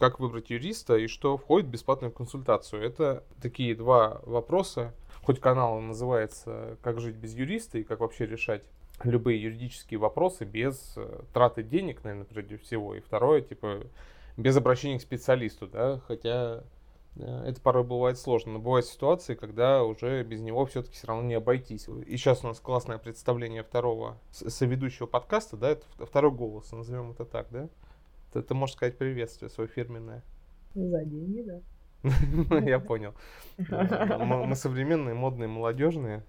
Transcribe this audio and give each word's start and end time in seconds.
Как 0.00 0.20
выбрать 0.20 0.50
юриста 0.50 0.96
и 0.96 1.08
что 1.08 1.36
входит 1.36 1.66
в 1.66 1.70
бесплатную 1.70 2.12
консультацию? 2.12 2.84
Это 2.84 3.24
такие 3.42 3.74
два 3.74 4.20
вопроса. 4.22 4.94
Хоть 5.24 5.40
канал 5.40 5.80
называется 5.80 6.76
«Как 6.82 7.00
жить 7.00 7.16
без 7.16 7.34
юриста» 7.34 7.78
и 7.78 7.82
как 7.82 7.98
вообще 7.98 8.24
решать 8.24 8.62
любые 9.02 9.42
юридические 9.42 9.98
вопросы 9.98 10.44
без 10.44 10.94
э, 10.96 11.22
траты 11.34 11.64
денег, 11.64 12.04
наверное, 12.04 12.26
прежде 12.26 12.58
всего. 12.58 12.94
И 12.94 13.00
второе, 13.00 13.40
типа, 13.40 13.88
без 14.36 14.56
обращения 14.56 15.00
к 15.00 15.02
специалисту, 15.02 15.66
да, 15.66 16.00
хотя 16.06 16.62
э, 17.16 17.44
это 17.48 17.60
порой 17.60 17.82
бывает 17.82 18.20
сложно, 18.20 18.52
но 18.52 18.58
бывают 18.60 18.86
ситуации, 18.86 19.34
когда 19.34 19.82
уже 19.82 20.22
без 20.22 20.40
него 20.40 20.64
все-таки 20.66 20.94
все 20.94 21.08
равно 21.08 21.24
не 21.24 21.34
обойтись. 21.34 21.88
И 22.06 22.16
сейчас 22.16 22.44
у 22.44 22.46
нас 22.46 22.60
классное 22.60 22.98
представление 22.98 23.64
второго 23.64 24.16
соведущего 24.30 25.06
подкаста, 25.06 25.56
да, 25.56 25.70
это 25.70 25.84
второй 25.98 26.30
голос, 26.30 26.70
назовем 26.70 27.10
это 27.10 27.24
так, 27.24 27.48
да? 27.50 27.68
Ты, 28.32 28.42
ты 28.42 28.54
можешь 28.54 28.76
сказать 28.76 28.98
приветствие 28.98 29.50
свое 29.50 29.68
фирменное. 29.68 30.22
За 30.74 31.04
деньги, 31.04 31.42
да. 31.42 31.60
Я 32.60 32.78
понял. 32.78 33.14
Мы 33.58 34.54
современные, 34.54 35.14
модные, 35.14 35.48
молодежные. 35.48 36.24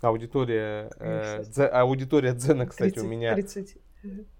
Аудитория, 0.00 0.90
э, 0.98 1.44
аудитория 1.72 2.32
Дзена, 2.32 2.66
кстати, 2.66 2.98
у 2.98 3.06
меня... 3.06 3.34
30. 3.34 3.76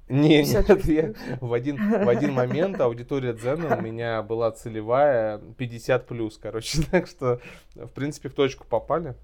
Не, 0.09 0.45
нет, 0.45 0.87
я 0.87 1.15
в 1.41 1.55
один, 1.55 1.77
в 1.79 2.09
один 2.09 2.33
момент 2.35 2.79
аудитория 2.81 3.33
Дзена 3.33 3.79
у 3.79 3.81
меня 3.81 4.23
была 4.23 4.51
целевая 4.51 5.39
50 5.57 6.07
плюс, 6.07 6.37
короче, 6.37 6.83
так 6.91 7.07
что, 7.07 7.41
в 7.75 7.89
принципе, 7.89 8.29
в 8.29 8.35
точку 8.35 8.67
попали. 8.67 9.15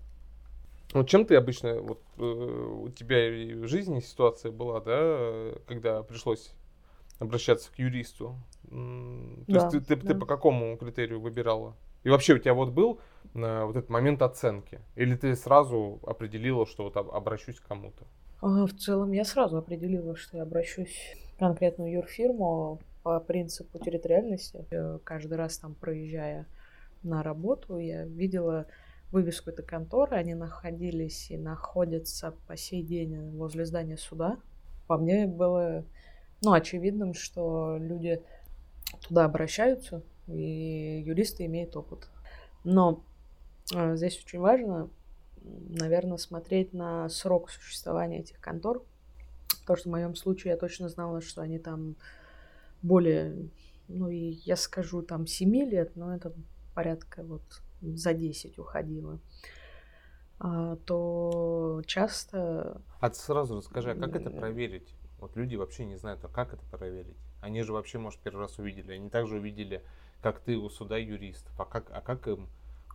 Вот 0.95 1.09
чем 1.09 1.27
ты 1.27 1.37
обычно, 1.37 1.81
вот 1.81 2.01
э, 2.17 2.23
у 2.23 2.89
тебя 2.89 3.29
в 3.63 3.69
жизни 3.69 4.01
ситуация 4.01 4.51
была, 4.51 4.81
да, 4.81 5.53
когда 5.67 6.03
пришлось 6.03 6.55
обращаться 7.21 7.71
к 7.71 7.79
юристу. 7.79 8.37
То 8.63 9.45
да, 9.47 9.61
есть 9.61 9.71
ты, 9.71 9.81
ты, 9.81 9.97
да. 9.97 10.09
ты 10.09 10.19
по 10.19 10.27
какому 10.27 10.77
критерию 10.77 11.21
выбирала? 11.21 11.77
И 12.03 12.09
вообще 12.09 12.35
у 12.35 12.39
тебя 12.39 12.55
вот 12.55 12.71
был 12.71 12.99
э, 13.35 13.65
вот 13.65 13.77
этот 13.77 13.91
момент 13.91 14.23
оценки? 14.23 14.81
Или 14.97 15.15
ты 15.15 15.37
сразу 15.37 16.01
определила, 16.07 16.67
что 16.67 16.85
вот 16.85 16.97
обращусь 16.97 17.61
к 17.61 17.67
кому-то? 17.67 18.05
А, 18.41 18.67
в 18.67 18.73
целом 18.73 19.13
я 19.13 19.25
сразу 19.25 19.59
определила, 19.59 20.17
что 20.17 20.39
я 20.39 20.43
обращусь 20.45 21.15
в 21.35 21.39
конкретную 21.39 21.93
юрфирму 21.93 22.81
по 23.03 23.21
принципу 23.21 23.79
территориальности. 23.79 24.67
Каждый 25.05 25.35
раз 25.35 25.59
там 25.59 25.75
проезжая 25.75 26.47
на 27.03 27.23
работу, 27.23 27.79
я 27.79 28.05
видела 28.05 28.67
вывеску 29.11 29.51
этой 29.51 29.65
конторы, 29.65 30.17
они 30.17 30.35
находились 30.35 31.31
и 31.31 31.37
находятся 31.37 32.35
по 32.47 32.57
сей 32.57 32.83
день 32.83 33.37
возле 33.37 33.65
здания 33.65 33.97
суда. 33.97 34.39
По 34.87 34.97
мне 34.97 35.27
было 35.27 35.85
ну, 36.43 36.53
очевидным, 36.53 37.15
что 37.15 37.77
люди 37.79 38.23
туда 39.07 39.25
обращаются, 39.25 40.03
и 40.27 41.03
юристы 41.05 41.47
имеют 41.47 41.77
опыт. 41.77 42.09
Но 42.65 43.03
э, 43.75 43.97
здесь 43.97 44.23
очень 44.25 44.39
важно, 44.39 44.89
наверное, 45.43 46.19
смотреть 46.19 46.73
на 46.73 47.09
срок 47.09 47.51
существования 47.51 48.21
этих 48.21 48.41
контор. 48.41 48.83
Потому 49.61 49.77
что 49.77 49.89
в 49.89 49.93
моем 49.93 50.15
случае 50.15 50.53
я 50.53 50.57
точно 50.57 50.89
знала, 50.89 51.21
что 51.21 51.43
они 51.43 51.59
там 51.59 51.97
более, 52.83 53.49
ну 53.89 54.09
и 54.09 54.39
я 54.45 54.57
скажу, 54.57 55.03
там 55.03 55.27
7 55.27 55.55
лет, 55.69 55.97
но 55.97 56.15
это 56.15 56.33
порядка 56.75 57.23
вот 57.23 57.43
за 57.83 58.15
10 58.15 58.59
уходило. 58.59 59.19
А, 60.39 60.77
то 60.87 61.83
часто... 61.87 62.81
А 63.01 63.09
ты 63.09 63.17
сразу 63.17 63.57
расскажи, 63.57 63.93
а 63.93 63.95
как 63.95 64.15
это 64.15 64.31
проверить? 64.31 64.95
Вот 65.19 65.37
люди 65.37 65.57
вообще 65.57 65.85
не 65.85 65.97
знают, 65.97 66.25
а 66.25 66.29
как 66.29 66.53
это 66.55 66.65
проверить? 66.71 67.17
Они 67.41 67.63
же 67.63 67.73
вообще, 67.73 67.99
может, 67.99 68.21
первый 68.21 68.43
раз 68.43 68.59
увидели. 68.59 68.93
Они 68.93 69.09
также 69.09 69.37
увидели, 69.37 69.83
как 70.23 70.41
ты 70.41 70.57
у 70.57 70.69
суда 70.69 70.97
юристов. 70.97 71.59
А 71.59 71.65
как, 71.65 71.91
а 71.91 72.01
как 72.01 72.29
им 72.29 72.49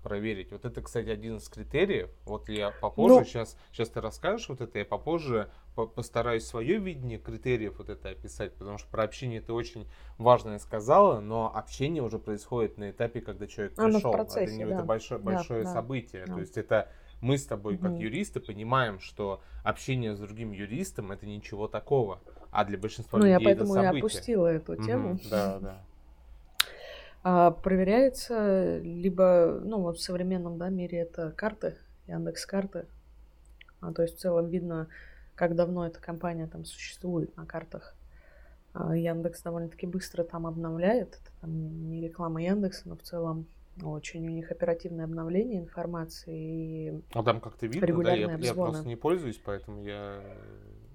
проверить? 0.04 0.52
Вот 0.52 0.66
это, 0.66 0.82
кстати, 0.82 1.10
один 1.10 1.38
из 1.38 1.50
критериев. 1.50 2.12
Вот 2.26 2.48
я 2.50 2.70
попозже, 2.70 3.16
ну, 3.16 3.26
сейчас, 3.26 3.58
сейчас 3.72 3.90
ты 3.90 4.02
расскажешь 4.02 4.48
вот 4.50 4.62
это, 4.62 4.78
я 4.78 4.86
попозже 4.86 5.50
постараюсь 5.96 6.46
свое 6.46 6.78
видение 6.78 7.18
критериев 7.18 7.80
вот 7.80 7.90
это 7.90 8.10
описать, 8.10 8.54
потому 8.54 8.78
что 8.78 8.88
про 8.90 9.04
общение 9.04 9.42
ты 9.42 9.52
очень 9.52 9.88
важное 10.20 10.60
сказала, 10.60 11.20
но 11.20 11.52
общение 11.54 12.04
уже 12.04 12.20
происходит 12.20 12.78
на 12.78 12.92
этапе, 12.92 13.22
когда 13.22 13.48
человек 13.48 13.76
пришел. 13.76 14.12
Процессе, 14.12 14.46
это, 14.46 14.56
не, 14.56 14.66
да. 14.66 14.76
это 14.76 14.84
большое, 14.84 15.20
большое 15.20 15.64
да, 15.64 15.74
событие. 15.74 16.26
Да. 16.28 16.36
То 16.36 16.40
есть 16.40 16.58
это 16.58 16.92
мы 17.22 17.38
с 17.38 17.46
тобой, 17.46 17.78
как 17.78 17.94
юристы, 17.94 18.40
понимаем, 18.40 19.00
что 19.00 19.42
общение 19.64 20.16
с 20.16 20.20
другим 20.20 20.52
юристом 20.52 21.12
это 21.12 21.26
ничего 21.26 21.68
такого. 21.68 22.20
А 22.52 22.64
для 22.66 22.78
большинства 22.78 23.20
ну, 23.20 23.26
людей 23.26 23.40
я 23.40 23.44
поэтому 23.44 23.74
это 23.74 23.84
событие. 23.84 23.96
и 23.96 24.00
опустила 24.00 24.48
эту 24.48 24.76
тему. 24.78 25.20
Да, 25.30 25.60
да. 25.60 25.82
А, 27.24 27.52
проверяется 27.52 28.78
либо, 28.78 29.60
ну 29.64 29.80
вот 29.82 29.98
в 29.98 30.02
современном 30.02 30.58
да, 30.58 30.70
мире 30.70 31.00
это 31.00 31.32
карты, 31.32 31.76
Яндекс 32.08 32.46
карты. 32.46 32.86
А, 33.82 33.92
то 33.92 34.04
есть 34.04 34.18
в 34.18 34.20
целом 34.20 34.48
видно, 34.48 34.88
как 35.34 35.56
давно 35.56 35.88
эта 35.88 36.00
компания 36.00 36.48
там 36.48 36.66
существует 36.66 37.36
на 37.36 37.46
картах. 37.46 37.96
А, 38.74 38.96
Яндекс 38.96 39.42
довольно-таки 39.42 39.88
быстро 39.88 40.24
там 40.24 40.46
обновляет. 40.46 41.16
Это 41.16 41.42
там 41.42 41.90
не 41.90 42.02
реклама 42.02 42.44
Яндекса, 42.44 42.88
но 42.90 42.96
в 42.96 43.02
целом 43.02 43.48
очень 43.84 44.26
у 44.28 44.32
них 44.32 44.52
оперативное 44.52 45.06
обновление 45.06 45.60
информации 45.60 46.90
и 46.90 47.04
А 47.14 47.24
там 47.24 47.42
как-то 47.42 47.68
видно, 47.68 48.04
да? 48.04 48.14
Я, 48.14 48.36
я 48.38 48.54
просто 48.54 48.88
не 48.88 48.96
пользуюсь, 48.96 49.40
поэтому 49.44 49.84
я 49.84 50.22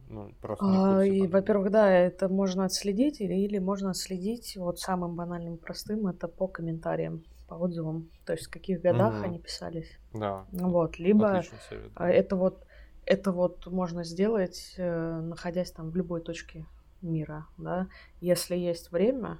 ну, 0.08 0.32
просто 0.40 0.64
не 0.64 0.76
а, 0.76 1.04
и, 1.04 1.26
во-первых, 1.26 1.70
да, 1.70 1.90
это 1.90 2.28
можно 2.28 2.64
отследить, 2.64 3.20
или, 3.20 3.34
или 3.34 3.58
можно 3.58 3.90
отследить 3.90 4.56
вот 4.56 4.80
самым 4.80 5.14
банальным 5.14 5.56
простым, 5.56 6.08
это 6.08 6.26
по 6.26 6.48
комментариям, 6.48 7.22
по 7.48 7.54
отзывам, 7.54 8.10
то 8.24 8.32
есть 8.32 8.46
в 8.46 8.50
каких 8.50 8.80
годах 8.80 9.14
угу. 9.14 9.24
они 9.24 9.38
писались. 9.38 9.98
Да. 10.12 10.46
Вот, 10.50 10.98
либо 10.98 11.42
совет, 11.68 11.92
да. 11.94 12.10
это 12.10 12.36
вот 12.36 12.66
это 13.06 13.32
вот 13.32 13.66
можно 13.66 14.04
сделать, 14.04 14.74
э, 14.76 15.20
находясь 15.20 15.72
там 15.72 15.90
в 15.90 15.96
любой 15.96 16.20
точке 16.20 16.66
мира, 17.02 17.46
да. 17.56 17.88
Если 18.20 18.56
есть 18.56 18.92
время, 18.92 19.38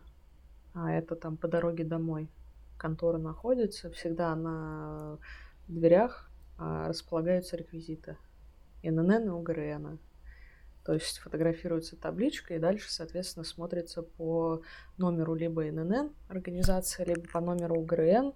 а 0.74 0.90
это 0.90 1.14
там 1.14 1.36
по 1.36 1.46
дороге 1.46 1.84
домой, 1.84 2.28
контора 2.80 3.18
находится, 3.18 3.90
всегда 3.90 4.34
на 4.34 5.18
дверях 5.68 6.30
а, 6.58 6.88
располагаются 6.88 7.56
реквизиты 7.56 8.16
ИНН 8.82 9.26
и 9.26 9.28
УГРН. 9.28 9.98
То 10.84 10.94
есть 10.94 11.18
фотографируется 11.18 11.96
табличка 11.96 12.54
и 12.54 12.58
дальше, 12.58 12.90
соответственно, 12.90 13.44
смотрится 13.44 14.02
по 14.02 14.62
номеру 14.96 15.34
либо 15.34 15.68
ИНН 15.68 16.10
организация, 16.28 17.04
либо 17.04 17.22
по 17.28 17.40
номеру 17.40 17.80
УГРН. 17.80 18.32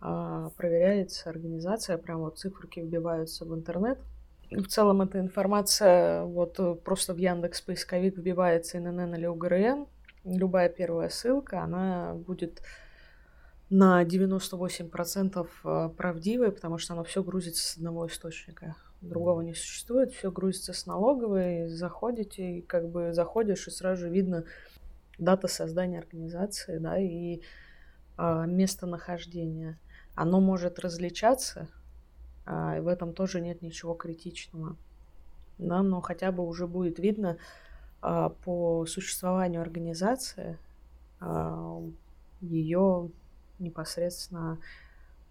А, 0.00 0.50
проверяется 0.56 1.30
организация, 1.30 1.96
прям 1.96 2.20
вот 2.20 2.38
циферки 2.38 2.80
вбиваются 2.80 3.44
в 3.44 3.54
интернет. 3.54 3.98
В 4.50 4.66
целом 4.66 5.02
эта 5.02 5.20
информация 5.20 6.24
вот 6.24 6.82
просто 6.82 7.14
в 7.14 7.18
Яндекс 7.18 7.60
поисковик 7.60 8.16
вбивается 8.16 8.78
ИНН 8.78 9.14
или 9.14 9.26
УГРН. 9.26 9.86
Любая 10.24 10.68
первая 10.68 11.08
ссылка, 11.08 11.62
она 11.62 12.14
будет 12.14 12.60
на 13.70 14.04
98% 14.04 15.46
э, 15.64 15.90
правдивое, 15.96 16.50
потому 16.50 16.78
что 16.78 16.94
оно 16.94 17.04
все 17.04 17.22
грузится 17.22 17.66
с 17.66 17.76
одного 17.76 18.06
источника. 18.08 18.76
Другого 19.00 19.40
не 19.40 19.54
существует, 19.54 20.12
все 20.12 20.30
грузится 20.30 20.72
с 20.72 20.86
налоговой, 20.86 21.68
заходите, 21.68 22.58
и 22.58 22.62
как 22.62 22.88
бы 22.88 23.12
заходишь, 23.14 23.66
и 23.68 23.70
сразу 23.70 24.02
же 24.02 24.10
видно 24.10 24.44
дата 25.18 25.48
создания 25.48 26.00
организации, 26.00 26.78
да, 26.78 26.98
и 26.98 27.40
а, 28.16 28.44
местонахождение. 28.44 29.78
Оно 30.14 30.40
может 30.40 30.78
различаться, 30.80 31.68
и 32.46 32.80
в 32.80 32.88
этом 32.88 33.14
тоже 33.14 33.40
нет 33.40 33.62
ничего 33.62 33.94
критичного. 33.94 34.76
Да, 35.56 35.82
но 35.82 36.00
хотя 36.00 36.32
бы 36.32 36.46
уже 36.46 36.66
будет 36.66 36.98
видно 36.98 37.36
а, 38.02 38.30
по 38.30 38.86
существованию 38.86 39.60
организации 39.60 40.58
а, 41.20 41.82
ее 42.40 43.10
непосредственно 43.60 44.58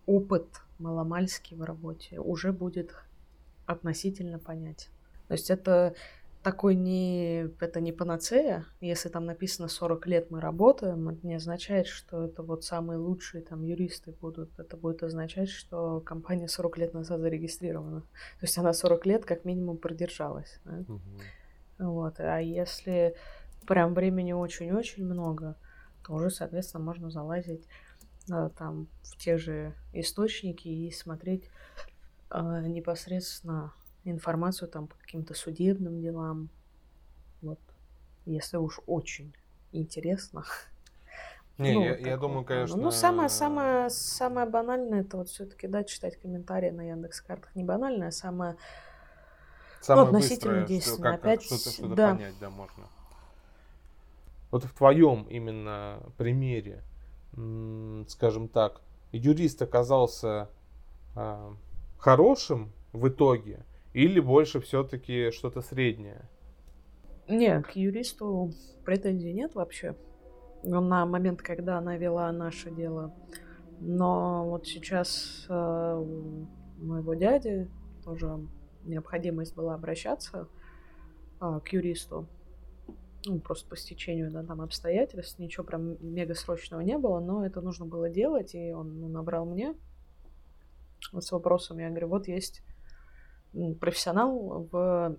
опыт 0.06 0.48
маломальский 0.80 1.56
в 1.58 1.64
работе 1.64 2.20
уже 2.20 2.52
будет 2.52 2.96
относительно 3.66 4.40
понятен. 4.40 4.90
То 5.28 5.34
есть 5.34 5.50
это 5.52 5.94
такой 6.42 6.76
не, 6.76 7.50
это 7.60 7.82
не 7.82 7.92
панацея. 7.92 8.66
Если 8.82 9.10
там 9.10 9.26
написано 9.26 9.68
40 9.68 10.08
лет 10.08 10.32
мы 10.32 10.40
работаем, 10.40 11.10
это 11.10 11.28
не 11.28 11.36
означает, 11.36 11.88
что 11.88 12.26
это 12.26 12.42
вот 12.42 12.64
самые 12.64 12.98
лучшие 12.98 13.44
там 13.44 13.64
юристы 13.64 14.16
будут. 14.20 14.58
Это 14.58 14.78
будет 14.78 15.04
означать, 15.04 15.50
что 15.50 16.00
компания 16.00 16.48
40 16.48 16.78
лет 16.78 16.94
назад 16.94 17.20
зарегистрирована. 17.20 18.02
То 18.02 18.44
есть 18.44 18.58
она 18.58 18.74
40 18.74 19.06
лет 19.06 19.26
как 19.26 19.46
минимум 19.46 19.78
продержалась. 19.78 20.60
Да? 20.64 20.84
Угу. 20.88 21.02
Вот. 21.80 22.20
А 22.20 22.40
если 22.40 23.16
прям 23.68 23.94
времени 23.94 24.32
очень-очень 24.32 25.06
много, 25.06 25.56
то 26.06 26.14
уже, 26.14 26.30
соответственно, 26.30 26.84
можно 26.84 27.12
залазить 27.12 27.68
там 28.58 28.88
в 29.04 29.18
те 29.18 29.38
же 29.38 29.74
источники 29.94 30.68
и 30.68 30.92
смотреть 30.92 31.50
э, 32.30 32.64
непосредственно 32.68 33.74
информацию 34.04 34.68
там 34.70 34.88
по 34.88 34.96
каким-то 34.98 35.34
судебным 35.34 36.02
делам. 36.02 36.50
Вот, 37.42 37.60
если 38.26 38.58
уж 38.58 38.80
очень 38.86 39.34
интересно. 39.72 40.44
Не, 41.58 41.74
ну, 41.74 41.84
я, 41.84 41.98
я 41.98 42.18
думаю, 42.18 42.46
конечно. 42.46 42.78
Ну, 42.78 42.90
самое, 42.90 43.28
самое, 43.28 43.90
самое 43.90 44.48
банальное 44.48 45.02
это 45.02 45.18
вот 45.18 45.28
все-таки, 45.28 45.68
да, 45.68 45.84
читать 45.84 46.16
комментарии 46.16 46.70
на 46.70 46.88
Яндекс 46.88 47.20
картах. 47.20 47.54
Не 47.54 47.66
банальное, 47.66 48.08
а 48.08 48.12
самое, 48.12 48.56
самое 49.82 50.10
ну, 50.10 50.16
относительно 50.16 50.66
действенное. 50.66 51.16
Опять, 51.16 51.44
что-то, 51.44 51.70
что-то 51.70 51.96
да. 51.96 52.14
понять, 52.14 52.36
да, 52.40 52.50
можно. 52.50 52.86
Вот 54.52 54.64
в 54.64 54.74
твоем 54.74 55.24
именно 55.24 56.00
примере, 56.18 56.82
скажем 58.08 58.48
так, 58.48 58.82
юрист 59.12 59.62
оказался 59.62 60.50
э, 61.16 61.52
хорошим 61.98 62.72
в 62.94 63.08
итоге 63.08 63.66
или 63.94 64.20
больше 64.20 64.60
все-таки 64.60 65.32
что-то 65.32 65.62
среднее? 65.62 66.30
Не, 67.28 67.62
к 67.62 67.72
юристу 67.72 68.52
претензий 68.86 69.34
нет 69.34 69.56
вообще 69.56 69.96
на 70.64 71.06
момент, 71.06 71.42
когда 71.42 71.78
она 71.78 71.98
вела 71.98 72.32
наше 72.32 72.72
дело. 72.72 73.14
Но 73.80 74.46
вот 74.50 74.68
сейчас 74.68 75.46
э, 75.48 75.96
у 75.96 76.86
моего 76.86 77.14
дяди 77.14 77.70
тоже 78.04 78.40
необходимость 78.84 79.56
была 79.56 79.76
обращаться 79.76 80.48
э, 81.40 81.60
к 81.64 81.70
юристу. 81.70 82.28
Ну, 83.26 83.40
просто 83.40 83.70
по 83.70 83.76
стечению 83.76 84.32
да, 84.32 84.44
там 84.44 84.62
обстоятельств. 84.62 85.40
Ничего 85.40 85.66
прям 85.66 85.98
мега 86.00 86.36
срочного 86.36 86.82
не 86.82 86.98
было, 86.98 87.20
но 87.20 87.46
это 87.46 87.62
нужно 87.62 87.86
было 87.86 88.10
делать, 88.10 88.56
и 88.56 88.72
он 88.72 89.02
ну, 89.02 89.08
набрал 89.10 89.46
мне 89.46 89.76
с 91.12 91.32
вопросом. 91.32 91.80
Я 91.80 91.90
говорю, 91.90 92.08
вот 92.08 92.28
есть 92.28 92.62
профессионал 93.80 94.68
в 94.72 95.18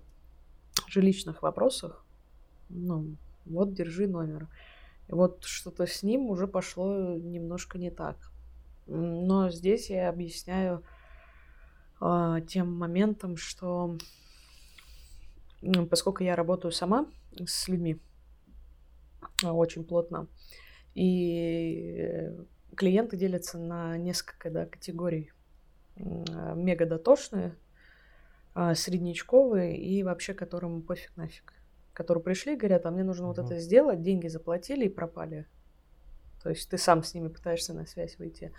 жилищных 0.87 1.41
вопросах. 1.41 2.03
Ну, 2.69 3.15
вот 3.45 3.73
держи 3.73 4.07
номер. 4.07 4.47
И 5.07 5.13
вот 5.13 5.43
что-то 5.43 5.85
с 5.85 6.03
ним 6.03 6.29
уже 6.29 6.47
пошло 6.47 7.15
немножко 7.15 7.77
не 7.77 7.91
так. 7.91 8.17
Но 8.87 9.49
здесь 9.49 9.89
я 9.89 10.09
объясняю 10.09 10.83
э, 11.99 12.37
тем 12.47 12.73
моментом, 12.73 13.37
что 13.37 13.97
поскольку 15.89 16.23
я 16.23 16.35
работаю 16.35 16.71
сама 16.71 17.07
с 17.45 17.67
людьми 17.67 17.99
а, 19.43 19.53
очень 19.53 19.83
плотно, 19.83 20.27
и 20.93 22.29
клиенты 22.75 23.17
делятся 23.17 23.57
на 23.57 23.97
несколько 23.97 24.49
да, 24.49 24.65
категорий. 24.65 25.31
Мега 25.95 26.85
дотошные, 26.85 27.55
среднячковые 28.53 29.77
и 29.77 30.03
вообще 30.03 30.33
которым 30.33 30.81
пофиг 30.81 31.15
нафиг 31.15 31.53
которые 31.93 32.23
пришли, 32.23 32.55
говорят, 32.55 32.85
а 32.85 32.91
мне 32.91 33.03
нужно 33.03 33.25
uh-huh. 33.25 33.35
вот 33.35 33.39
это 33.39 33.59
сделать, 33.59 34.01
деньги 34.01 34.27
заплатили 34.27 34.85
и 34.85 34.89
пропали. 34.89 35.47
То 36.41 36.49
есть 36.49 36.69
ты 36.69 36.77
сам 36.77 37.03
с 37.03 37.13
ними 37.13 37.27
пытаешься 37.27 37.73
на 37.73 37.85
связь 37.85 38.17
выйти. 38.17 38.53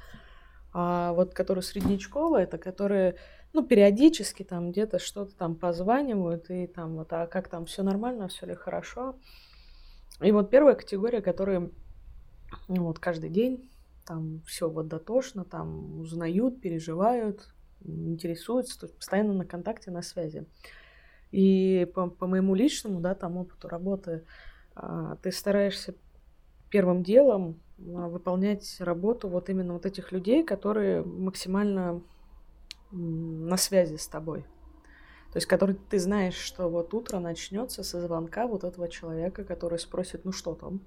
А 0.73 1.13
вот 1.13 1.35
которые 1.35 1.63
среднячковые, 1.63 2.45
это 2.45 2.59
которые, 2.59 3.17
ну, 3.53 3.63
периодически 3.63 4.43
там 4.43 4.71
где-то 4.71 4.99
что-то 4.99 5.37
там 5.37 5.55
позванивают, 5.55 6.51
и 6.51 6.67
там 6.67 6.97
вот, 6.97 7.13
а 7.13 7.27
как 7.27 7.49
там, 7.49 7.67
все 7.67 7.83
нормально, 7.83 8.29
все 8.29 8.47
ли 8.47 8.55
хорошо. 8.55 9.17
И 10.21 10.31
вот 10.31 10.51
первая 10.51 10.75
категория, 10.75 11.21
которые 11.21 11.71
ну, 12.69 12.85
вот 12.85 12.99
каждый 12.99 13.31
день 13.31 13.71
там 14.07 14.43
все 14.47 14.69
вот 14.69 14.89
дотошно, 14.89 15.45
там 15.45 16.01
узнают, 16.01 16.61
переживают, 16.61 17.49
интересуются, 17.85 18.81
то 18.81 18.87
есть 18.87 18.97
постоянно 18.97 19.33
на 19.33 19.45
контакте, 19.45 19.91
на 19.91 20.03
связи. 20.03 20.47
И 21.31 21.91
по, 21.95 22.09
по 22.09 22.27
моему 22.27 22.55
личному, 22.55 23.01
да, 23.01 23.15
там 23.15 23.37
опыту 23.37 23.69
работы, 23.69 24.25
а, 24.75 25.17
ты 25.17 25.33
стараешься 25.33 25.95
первым 26.69 27.03
делом 27.03 27.61
а, 27.79 28.09
выполнять 28.09 28.77
работу 28.81 29.29
вот 29.29 29.49
именно 29.49 29.73
вот 29.73 29.87
этих 29.87 30.13
людей, 30.13 30.45
которые 30.45 31.03
максимально 31.03 32.03
на 32.93 33.57
связи 33.57 33.97
с 33.97 34.07
тобой. 34.07 34.43
То 35.33 35.39
есть, 35.39 35.47
который 35.47 35.75
ты 35.75 35.99
знаешь, 35.99 36.35
что 36.35 36.69
вот 36.69 36.93
утро 36.93 37.19
начнется 37.19 37.83
со 37.83 38.01
звонка 38.01 38.47
вот 38.47 38.65
этого 38.65 38.89
человека, 38.89 39.45
который 39.45 39.79
спросит, 39.79 40.25
ну 40.25 40.33
что 40.33 40.55
там, 40.55 40.83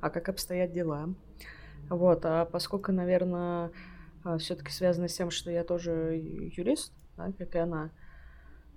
а 0.00 0.10
как 0.10 0.28
обстоят 0.28 0.72
дела. 0.72 1.14
Вот, 1.88 2.24
а 2.24 2.44
поскольку, 2.44 2.92
наверное, 2.92 3.70
а, 4.22 4.38
все-таки 4.38 4.70
связано 4.70 5.08
с 5.08 5.14
тем, 5.14 5.30
что 5.30 5.50
я 5.50 5.64
тоже 5.64 6.16
юрист, 6.56 6.92
да, 7.16 7.32
как 7.38 7.54
и 7.54 7.58
она, 7.58 7.90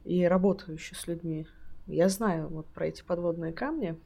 и 0.05 0.23
работаю 0.25 0.75
еще 0.75 0.95
с 0.95 1.07
людьми. 1.07 1.47
Я 1.87 2.07
знаю 2.07 2.47
вот 2.49 2.67
про 2.67 2.85
эти 2.85 3.03
подводные 3.03 3.51
камни. 3.51 3.99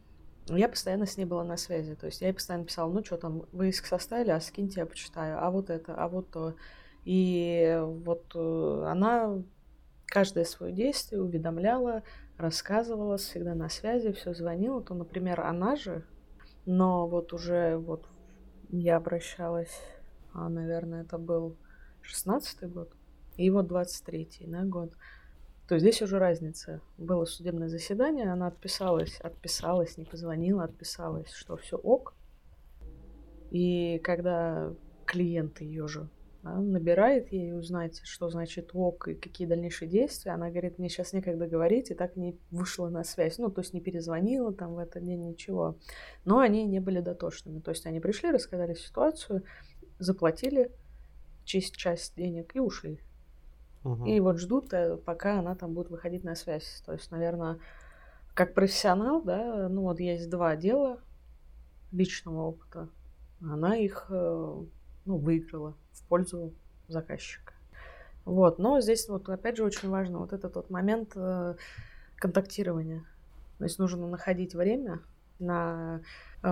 Я 0.47 0.69
постоянно 0.69 1.05
с 1.05 1.17
ней 1.17 1.25
была 1.25 1.43
на 1.43 1.57
связи. 1.57 1.95
То 1.95 2.05
есть 2.05 2.21
я 2.21 2.27
ей 2.27 2.33
постоянно 2.33 2.65
писала, 2.65 2.91
ну 2.91 3.03
что 3.03 3.17
там, 3.17 3.43
вы 3.51 3.69
иск 3.69 3.85
составили, 3.85 4.31
а 4.31 4.39
скиньте, 4.39 4.79
я 4.79 4.85
почитаю. 4.85 5.45
А 5.45 5.51
вот 5.51 5.69
это, 5.69 5.93
а 5.95 6.07
вот 6.07 6.29
то. 6.31 6.55
И 7.05 7.79
вот 7.81 8.31
э, 8.35 8.85
она 8.87 9.41
каждое 10.05 10.45
свое 10.45 10.73
действие 10.73 11.21
уведомляла, 11.21 12.03
рассказывала, 12.37 13.17
всегда 13.17 13.55
на 13.55 13.69
связи, 13.69 14.11
все 14.11 14.33
звонила. 14.33 14.81
То, 14.81 14.93
например, 14.93 15.41
она 15.41 15.75
же, 15.75 16.05
но 16.65 17.07
вот 17.07 17.33
уже 17.33 17.77
вот 17.77 18.07
я 18.69 18.97
обращалась, 18.97 19.81
а, 20.33 20.49
наверное, 20.49 21.03
это 21.03 21.17
был 21.17 21.57
шестнадцатый 22.01 22.69
год, 22.69 22.91
и 23.35 23.49
вот 23.49 23.67
двадцать 23.67 24.05
третий, 24.05 24.45
да, 24.47 24.63
год 24.63 24.93
то 25.67 25.79
здесь 25.79 26.01
уже 26.01 26.19
разница. 26.19 26.81
Было 26.97 27.25
судебное 27.25 27.69
заседание, 27.69 28.31
она 28.31 28.47
отписалась, 28.47 29.19
отписалась, 29.21 29.97
не 29.97 30.05
позвонила, 30.05 30.65
отписалась, 30.65 31.31
что 31.31 31.55
все 31.57 31.77
ок. 31.77 32.13
И 33.49 33.99
когда 34.03 34.73
клиент 35.05 35.61
ее 35.61 35.87
же 35.87 36.09
набирает 36.43 37.31
ей 37.31 37.57
узнать, 37.57 38.01
что 38.03 38.29
значит 38.29 38.71
ок 38.73 39.07
и 39.07 39.15
какие 39.15 39.47
дальнейшие 39.47 39.89
действия, 39.89 40.31
она 40.31 40.49
говорит, 40.49 40.77
мне 40.77 40.89
сейчас 40.89 41.13
некогда 41.13 41.47
говорить, 41.47 41.89
и 41.89 41.95
так 41.95 42.15
не 42.17 42.37
вышла 42.51 42.89
на 42.89 43.03
связь. 43.03 43.37
Ну, 43.37 43.49
то 43.49 43.61
есть 43.61 43.73
не 43.73 43.81
перезвонила 43.81 44.53
там 44.53 44.75
в 44.75 44.77
этот 44.77 45.03
день, 45.03 45.25
ничего. 45.25 45.77
Но 46.25 46.39
они 46.39 46.65
не 46.65 46.79
были 46.79 46.99
дотошными. 46.99 47.59
То 47.59 47.71
есть 47.71 47.85
они 47.85 47.99
пришли, 47.99 48.31
рассказали 48.31 48.73
ситуацию, 48.73 49.43
заплатили 49.99 50.71
часть, 51.45 51.75
часть 51.75 52.15
денег 52.15 52.55
и 52.55 52.59
ушли. 52.59 52.99
Угу. 53.83 54.05
И 54.05 54.19
вот 54.19 54.39
ждут, 54.39 54.73
э, 54.73 54.97
пока 54.97 55.39
она 55.39 55.55
там 55.55 55.73
будет 55.73 55.89
выходить 55.89 56.23
на 56.23 56.35
связь. 56.35 56.81
То 56.85 56.93
есть, 56.93 57.11
наверное, 57.11 57.59
как 58.33 58.53
профессионал, 58.53 59.21
да, 59.21 59.67
ну 59.69 59.83
вот 59.83 59.99
есть 59.99 60.29
два 60.29 60.55
дела 60.55 60.99
личного 61.91 62.43
опыта. 62.43 62.89
Она 63.41 63.75
их, 63.77 64.07
э, 64.09 64.63
ну, 65.05 65.17
выиграла 65.17 65.75
в 65.91 66.03
пользу 66.07 66.53
заказчика. 66.87 67.53
Вот, 68.25 68.57
но 68.59 68.79
здесь 68.79 69.07
вот 69.09 69.27
опять 69.29 69.57
же 69.57 69.63
очень 69.63 69.89
важно 69.89 70.19
вот 70.19 70.33
этот 70.33 70.55
вот 70.55 70.69
момент 70.69 71.11
э, 71.15 71.55
контактирования. 72.15 73.03
То 73.57 73.65
есть 73.65 73.79
нужно 73.79 74.07
находить 74.07 74.55
время 74.55 75.01
на 75.39 76.01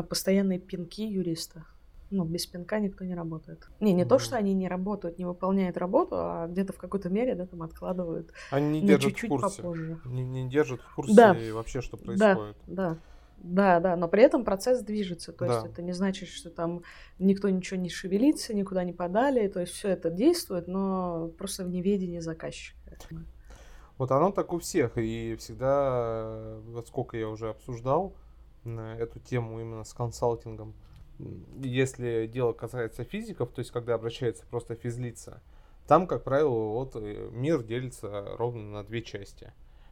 постоянные 0.10 0.60
пинки 0.60 1.02
юриста 1.02 1.66
ну, 2.12 2.26
без 2.26 2.46
пинка 2.46 2.80
никто 2.80 3.06
не 3.06 3.16
работает. 3.16 3.68
Не, 3.80 3.94
не 3.94 4.04
mm-hmm. 4.04 4.08
то, 4.08 4.20
что 4.20 4.36
они 4.36 4.54
не 4.54 4.68
работают, 4.68 5.18
не 5.18 5.26
выполняют 5.26 5.78
работу, 5.78 6.16
а 6.18 6.48
где-то 6.48 6.74
в 6.74 6.78
какой-то 6.78 7.10
мере, 7.10 7.36
да, 7.36 7.46
там 7.46 7.64
откладывают. 7.64 8.32
Они 8.52 8.82
не 8.82 8.88
держат 8.88 9.12
чуть-чуть 9.14 9.32
в 9.32 9.40
курсе. 9.40 9.62
попозже. 9.62 10.00
Не, 10.06 10.24
не 10.24 10.50
держат 10.50 10.82
в 10.82 10.96
курсе 10.96 11.16
да. 11.16 11.36
вообще, 11.54 11.82
что 11.82 11.98
происходит. 11.98 12.58
Да, 12.68 12.84
да. 12.92 12.98
Да, 13.44 13.80
да, 13.80 13.96
но 13.96 14.08
при 14.08 14.22
этом 14.22 14.46
процесс 14.46 14.84
движется, 14.84 15.34
то 15.34 15.46
да. 15.46 15.56
есть 15.56 15.66
это 15.66 15.82
не 15.82 15.94
значит, 15.94 16.30
что 16.30 16.52
там 16.52 16.84
никто 17.18 17.50
ничего 17.50 17.80
не 17.80 17.90
шевелится, 17.90 18.54
никуда 18.54 18.84
не 18.84 18.94
подали, 18.94 19.48
то 19.48 19.60
есть 19.60 19.74
все 19.74 19.90
это 19.90 20.12
действует, 20.12 20.68
но 20.68 21.32
просто 21.40 21.64
в 21.64 21.70
неведении 21.70 22.20
заказчика. 22.20 22.78
Вот 23.98 24.12
оно 24.12 24.32
так 24.32 24.54
у 24.54 24.60
всех, 24.60 24.98
и 24.98 25.36
всегда, 25.40 26.60
вот 26.68 26.88
сколько 26.88 27.18
я 27.18 27.28
уже 27.28 27.50
обсуждал 27.50 28.14
эту 28.64 29.20
тему 29.20 29.60
именно 29.60 29.84
с 29.84 29.94
консалтингом, 29.94 30.76
если 31.64 32.28
дело 32.28 32.54
касается 32.54 33.04
физиков, 33.04 33.52
то 33.52 33.60
есть 33.60 33.72
когда 33.72 33.96
обращается 33.96 34.46
просто 34.46 34.76
физлица, 34.76 35.42
там, 35.88 36.08
как 36.08 36.24
правило, 36.24 36.70
вот 36.74 36.96
э, 36.96 37.30
мир 37.32 37.64
делится 37.64 38.38
ровно 38.38 38.64
на 38.72 38.84
две 38.84 39.02
части. 39.02 39.52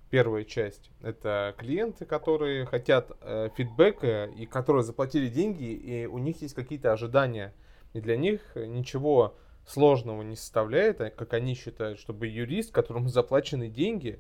Первая 0.10 0.44
часть— 0.44 0.92
это 1.02 1.54
клиенты, 1.58 2.06
которые 2.06 2.66
хотят 2.66 3.12
э, 3.22 3.50
фидбэка 3.56 4.26
и 4.26 4.46
которые 4.46 4.84
заплатили 4.84 5.30
деньги, 5.30 5.72
и 5.72 6.06
у 6.06 6.18
них 6.18 6.42
есть 6.42 6.56
какие-то 6.56 6.94
ожидания. 6.94 7.54
И 7.94 8.02
для 8.02 8.18
них 8.18 8.42
ничего 8.56 9.36
сложного 9.68 10.24
не 10.24 10.36
составляет, 10.36 11.02
а, 11.02 11.10
как 11.10 11.34
они 11.34 11.54
считают, 11.54 12.00
чтобы 12.00 12.28
юрист, 12.28 12.72
которому 12.72 13.10
заплачены 13.10 13.68
деньги, 13.68 14.20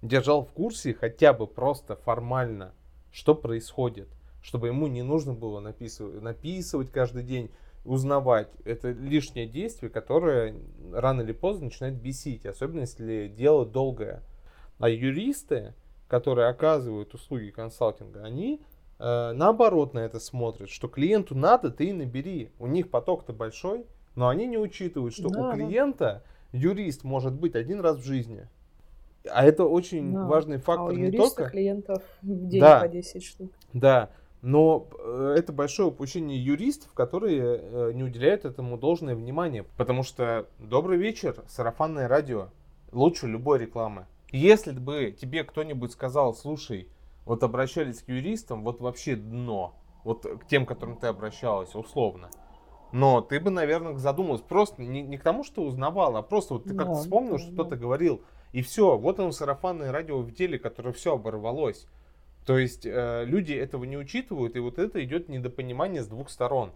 держал 0.00 0.44
в 0.44 0.52
курсе 0.52 0.94
хотя 0.94 1.32
бы 1.32 1.46
просто 1.46 1.96
формально, 1.96 2.72
что 3.10 3.34
происходит 3.34 4.08
чтобы 4.42 4.68
ему 4.68 4.86
не 4.86 5.02
нужно 5.02 5.34
было 5.34 5.60
написывать, 5.60 6.22
написывать 6.22 6.90
каждый 6.90 7.22
день, 7.22 7.50
узнавать. 7.84 8.48
Это 8.64 8.90
лишнее 8.90 9.46
действие, 9.46 9.90
которое 9.90 10.54
рано 10.92 11.22
или 11.22 11.32
поздно 11.32 11.66
начинает 11.66 11.94
бесить, 11.94 12.46
особенно 12.46 12.80
если 12.80 13.28
дело 13.28 13.64
долгое. 13.64 14.22
А 14.78 14.88
юристы, 14.88 15.74
которые 16.06 16.48
оказывают 16.48 17.14
услуги 17.14 17.50
консалтинга, 17.50 18.22
они 18.24 18.60
э, 18.98 19.32
наоборот 19.32 19.94
на 19.94 20.00
это 20.00 20.20
смотрят, 20.20 20.70
что 20.70 20.88
клиенту 20.88 21.36
надо, 21.36 21.70
ты 21.70 21.86
и 21.86 21.92
набери. 21.92 22.50
У 22.58 22.66
них 22.66 22.90
поток-то 22.90 23.32
большой, 23.32 23.86
но 24.14 24.28
они 24.28 24.46
не 24.46 24.58
учитывают, 24.58 25.14
что 25.14 25.28
да, 25.28 25.50
у 25.50 25.52
клиента 25.52 26.22
да. 26.52 26.58
юрист 26.58 27.04
может 27.04 27.32
быть 27.32 27.54
один 27.54 27.80
раз 27.80 27.98
в 27.98 28.04
жизни. 28.04 28.48
А 29.30 29.44
это 29.44 29.64
очень 29.64 30.12
да. 30.12 30.26
важный 30.26 30.58
фактор 30.58 30.90
а 30.90 30.92
у 30.92 30.96
не 30.96 31.10
только... 31.10 31.50
клиентов 31.50 32.02
в 32.22 32.48
день 32.48 32.60
да. 32.60 32.80
по 32.80 32.88
10 32.88 33.24
штук. 33.24 33.50
Да, 33.72 34.10
но 34.42 34.88
э, 34.98 35.34
это 35.36 35.52
большое 35.52 35.88
упущение 35.88 36.42
юристов, 36.42 36.92
которые 36.94 37.60
э, 37.60 37.92
не 37.94 38.04
уделяют 38.04 38.44
этому 38.44 38.78
должное 38.78 39.14
внимание. 39.14 39.64
Потому 39.76 40.02
что 40.02 40.46
добрый 40.58 40.98
вечер, 40.98 41.42
сарафанное 41.48 42.08
радио. 42.08 42.48
Лучше 42.92 43.26
любой 43.26 43.58
рекламы. 43.58 44.06
Если 44.30 44.72
бы 44.72 45.16
тебе 45.18 45.44
кто-нибудь 45.44 45.92
сказал, 45.92 46.34
слушай, 46.34 46.88
вот 47.24 47.42
обращались 47.42 48.02
к 48.02 48.08
юристам, 48.08 48.62
вот 48.62 48.80
вообще 48.80 49.16
дно. 49.16 49.74
Вот 50.04 50.24
к 50.24 50.46
тем, 50.46 50.64
к 50.64 50.68
которым 50.68 50.96
ты 50.96 51.06
обращалась, 51.06 51.74
условно. 51.74 52.30
Но 52.92 53.20
ты 53.20 53.40
бы, 53.40 53.50
наверное, 53.50 53.96
задумалась 53.96 54.40
просто 54.40 54.82
не, 54.82 55.02
не 55.02 55.18
к 55.18 55.22
тому, 55.22 55.44
что 55.44 55.62
узнавал, 55.62 56.16
а 56.16 56.22
просто 56.22 56.54
вот 56.54 56.64
ты 56.64 56.70
да, 56.72 56.84
как-то 56.84 57.00
вспомнил, 57.00 57.32
да, 57.32 57.38
что 57.38 57.50
да. 57.50 57.54
кто-то 57.54 57.76
говорил. 57.76 58.22
И 58.52 58.62
все, 58.62 58.96
вот 58.96 59.20
оно 59.20 59.32
сарафанное 59.32 59.92
радио 59.92 60.20
в 60.20 60.32
деле, 60.32 60.58
которое 60.58 60.92
все 60.92 61.14
оборвалось. 61.14 61.86
То 62.46 62.56
есть 62.56 62.86
э, 62.86 63.24
люди 63.26 63.52
этого 63.52 63.84
не 63.84 63.98
учитывают, 63.98 64.56
и 64.56 64.60
вот 64.60 64.78
это 64.78 65.04
идет 65.04 65.28
недопонимание 65.28 66.02
с 66.02 66.06
двух 66.06 66.30
сторон. 66.30 66.72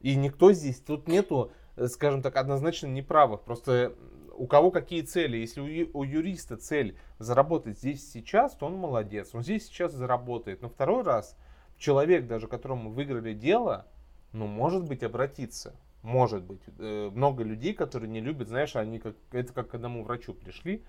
И 0.00 0.14
никто 0.14 0.52
здесь, 0.52 0.78
тут 0.80 1.08
нету, 1.08 1.52
э, 1.76 1.86
скажем 1.86 2.20
так, 2.20 2.36
однозначно 2.36 2.88
неправых. 2.88 3.40
Просто 3.40 3.94
у 4.36 4.46
кого 4.46 4.70
какие 4.70 5.02
цели. 5.02 5.38
Если 5.38 5.60
у, 5.60 6.00
у 6.00 6.04
юриста 6.04 6.56
цель 6.56 6.96
заработать 7.18 7.78
здесь 7.78 8.10
сейчас, 8.10 8.54
то 8.54 8.66
он 8.66 8.74
молодец. 8.74 9.30
Он 9.34 9.42
здесь 9.42 9.66
сейчас 9.66 9.92
заработает. 9.92 10.62
Но 10.62 10.68
второй 10.68 11.02
раз 11.02 11.36
человек, 11.78 12.26
даже 12.26 12.48
которому 12.48 12.90
выиграли 12.90 13.34
дело, 13.34 13.86
ну, 14.32 14.46
может 14.46 14.84
быть, 14.84 15.02
обратиться. 15.02 15.74
Может 16.02 16.42
быть. 16.42 16.60
Э, 16.78 17.10
много 17.12 17.42
людей, 17.42 17.74
которые 17.74 18.10
не 18.10 18.20
любят, 18.20 18.48
знаешь, 18.48 18.76
они 18.76 18.98
как, 18.98 19.16
это 19.32 19.52
как 19.52 19.70
к 19.70 19.74
одному 19.74 20.04
врачу 20.04 20.34
пришли, 20.34 20.84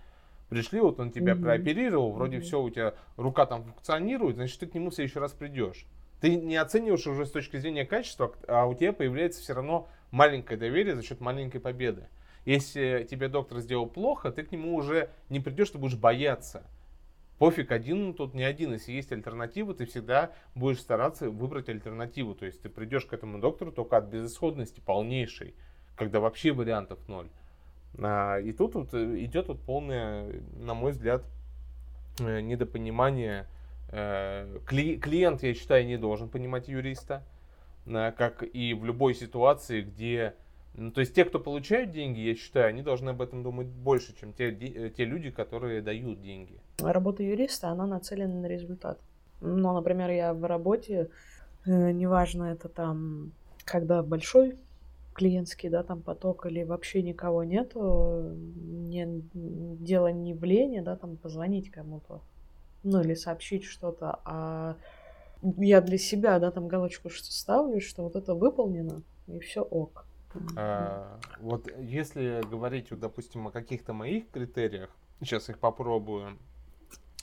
Пришли, 0.50 0.80
вот 0.80 1.00
он 1.00 1.12
тебя 1.12 1.34
mm-hmm. 1.34 1.42
прооперировал, 1.42 2.12
вроде 2.13 2.38
mm-hmm. 2.38 2.42
все, 2.42 2.62
у 2.62 2.70
тебя 2.70 2.94
рука 3.18 3.46
там 3.46 3.63
функционирует, 3.63 4.38
значит, 4.38 4.60
ты 4.60 4.68
к 4.68 4.74
нему 4.74 4.92
в 4.92 4.96
следующий 4.96 5.20
раз 5.20 5.34
придешь. 5.34 5.86
Ты 6.22 6.36
не 6.36 6.56
оцениваешь 6.56 7.06
уже 7.06 7.25
с 7.25 7.32
точки 7.32 7.58
зрения 7.58 7.86
качества, 7.86 8.34
а 8.48 8.66
у 8.66 8.74
тебя 8.74 8.94
появляется 8.94 9.42
все 9.42 9.54
равно 9.54 9.89
маленькое 10.10 10.58
доверие 10.58 10.96
за 10.96 11.04
счет 11.04 11.20
маленькой 11.20 11.60
победы. 11.60 12.08
Если 12.48 13.06
тебе 13.12 13.27
доктор 13.27 13.60
сделал 13.60 13.88
плохо, 13.88 14.32
ты 14.32 14.42
к 14.42 14.54
нему 14.54 14.74
уже 14.74 15.10
не 15.27 15.42
придешь, 15.42 15.70
ты 15.70 15.77
будешь 15.77 15.98
бояться. 15.98 16.63
Пофиг, 17.39 17.74
один 17.74 18.13
тут 18.13 18.34
не 18.34 18.44
один. 18.44 18.72
Если 18.72 18.94
есть 18.94 19.12
альтернатива, 19.12 19.74
ты 19.74 19.86
всегда 19.86 20.32
будешь 20.56 20.80
стараться 20.80 21.30
выбрать 21.30 21.68
альтернативу. 21.68 22.36
То 22.36 22.46
есть 22.46 22.62
ты 22.62 22.70
придешь 22.70 23.06
к 23.06 23.12
этому 23.12 23.39
доктору 23.39 23.74
только 23.74 23.98
от 23.98 24.06
безысходности 24.06 24.80
полнейшей, 24.80 25.56
когда 25.98 26.22
вообще 26.22 26.54
вариантов 26.54 27.06
ноль. 27.10 27.27
А, 28.00 28.38
и 28.38 28.54
тут 28.54 28.75
вот 28.75 28.94
э, 28.94 29.25
идет 29.25 29.50
вот 29.50 29.60
полное, 29.60 30.42
на 30.56 30.74
мой 30.74 30.94
взгляд, 30.94 31.25
э, 32.22 32.39
недопонимание. 32.39 33.46
Э, 33.92 34.60
клиент, 34.66 35.44
я 35.44 35.54
считаю, 35.54 35.86
не 35.86 35.98
должен 35.98 36.30
понимать 36.30 36.70
юриста, 36.70 37.25
как 37.86 38.42
и 38.44 38.74
в 38.74 38.86
любой 38.86 39.16
ситуации, 39.16 39.82
где... 39.82 40.34
Ну, 40.76 40.92
то 40.92 41.02
есть 41.02 41.16
те, 41.16 41.26
кто 41.26 41.40
получают 41.40 41.92
деньги, 41.92 42.20
я 42.20 42.36
считаю, 42.36 42.68
они 42.68 42.84
должны 42.84 43.10
об 43.10 43.22
этом 43.22 43.42
думать 43.42 43.68
больше, 43.68 44.16
чем 44.20 44.34
те, 44.34 44.52
те 44.52 45.06
люди, 45.06 45.32
которые 45.32 45.82
дают 45.82 46.22
деньги. 46.22 46.60
Работа 46.80 47.24
юриста, 47.24 47.70
она 47.70 47.88
нацелена 47.88 48.42
на 48.42 48.46
результат. 48.46 49.00
Ну, 49.42 49.74
например, 49.74 50.10
я 50.12 50.34
в 50.34 50.44
работе, 50.46 51.10
неважно, 51.66 52.46
это 52.46 52.70
там, 52.70 53.32
когда 53.66 54.04
большой 54.04 54.58
клиентский, 55.14 55.70
да, 55.70 55.84
там 55.84 56.02
поток 56.02 56.46
или 56.46 56.64
вообще 56.64 57.02
никого 57.02 57.44
нету, 57.44 58.36
не, 58.36 59.24
дело 59.34 60.12
не 60.12 60.34
в 60.36 60.44
лени, 60.44 60.80
да, 60.80 60.96
там 60.96 61.18
позвонить 61.18 61.72
кому-то, 61.72 62.22
ну 62.84 63.02
или 63.02 63.16
сообщить 63.16 63.64
что-то, 63.64 64.20
а 64.26 64.76
я 65.42 65.82
для 65.82 65.98
себя, 65.98 66.38
да, 66.40 66.52
там 66.52 66.68
галочку 66.68 67.10
ставлю, 67.10 67.82
что 67.82 68.04
вот 68.04 68.16
это 68.16 68.36
выполнено, 68.36 69.02
и 69.28 69.40
все 69.40 69.62
ок. 69.62 70.06
А, 70.55 71.19
вот 71.39 71.69
если 71.79 72.43
говорить, 72.48 72.91
вот, 72.91 73.00
допустим, 73.00 73.48
о 73.48 73.51
каких-то 73.51 73.93
моих 73.93 74.29
критериях, 74.29 74.89
сейчас 75.22 75.50
их 75.50 75.60
попробую 75.60 76.38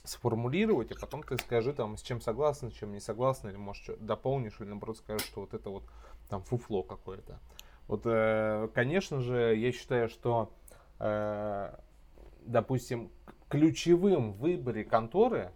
сформулировать, 0.03 0.91
а 0.91 0.99
потом 0.99 1.23
ты 1.23 1.37
скажи 1.37 1.73
там, 1.73 1.97
с 1.97 2.01
чем 2.01 2.21
согласен, 2.21 2.71
с 2.71 2.73
чем 2.73 2.91
не 2.91 2.99
согласен, 2.99 3.49
или 3.49 3.57
может 3.57 3.83
что 3.83 3.97
дополнишь, 3.97 4.59
или 4.59 4.67
наоборот 4.67 4.97
скажешь, 4.97 5.25
что 5.25 5.41
вот 5.41 5.53
это 5.53 5.69
вот 5.69 5.83
там 6.29 6.43
фуфло 6.43 6.83
какое-то. 6.83 7.39
Вот, 7.87 8.01
э, 8.05 8.67
конечно 8.73 9.21
же, 9.21 9.55
я 9.55 9.71
считаю, 9.71 10.09
что, 10.09 10.51
э, 10.99 11.73
допустим, 12.45 13.11
ключевым 13.49 14.33
в 14.33 14.37
выборе 14.39 14.83
конторы 14.83 15.51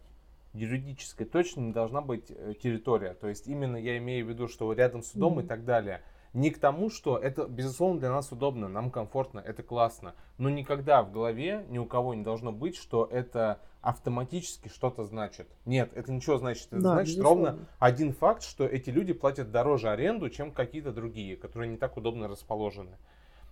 юридической 0.54 1.26
точно 1.26 1.62
не 1.62 1.72
должна 1.72 2.02
быть 2.02 2.30
э, 2.30 2.54
территория. 2.62 3.14
То 3.14 3.28
есть 3.28 3.48
именно 3.48 3.78
я 3.78 3.98
имею 3.98 4.26
в 4.26 4.30
виду, 4.30 4.48
что 4.48 4.72
рядом 4.74 5.02
с 5.02 5.12
судом 5.12 5.40
mm-hmm. 5.40 5.44
и 5.44 5.48
так 5.48 5.66
далее 5.66 6.02
не 6.34 6.52
к 6.52 6.60
тому, 6.60 6.90
что 6.90 7.18
это, 7.18 7.46
безусловно, 7.46 8.00
для 8.00 8.12
нас 8.12 8.32
удобно, 8.32 8.68
нам 8.68 8.92
комфортно, 8.92 9.40
это 9.40 9.64
классно. 9.64 10.14
Но 10.38 10.50
никогда 10.50 11.02
в 11.04 11.12
голове 11.12 11.66
ни 11.70 11.78
у 11.78 11.86
кого 11.86 12.14
не 12.14 12.24
должно 12.24 12.52
быть, 12.52 12.76
что 12.76 13.08
это 13.12 13.60
автоматически 13.82 14.68
что-то 14.68 15.04
значит. 15.06 15.48
Нет, 15.66 15.92
это 15.96 16.12
ничего 16.12 16.38
значит. 16.38 16.68
Это 16.68 16.82
да, 16.82 16.94
значит 16.94 17.16
безусловно. 17.16 17.50
ровно 17.52 17.66
один 17.80 18.14
факт, 18.14 18.44
что 18.44 18.66
эти 18.66 18.90
люди 18.90 19.14
платят 19.14 19.52
дороже 19.52 19.90
аренду, 19.90 20.30
чем 20.30 20.52
какие-то 20.52 20.92
другие, 20.92 21.38
которые 21.38 21.70
не 21.70 21.78
так 21.78 21.98
удобно 21.98 22.28
расположены. 22.28 22.98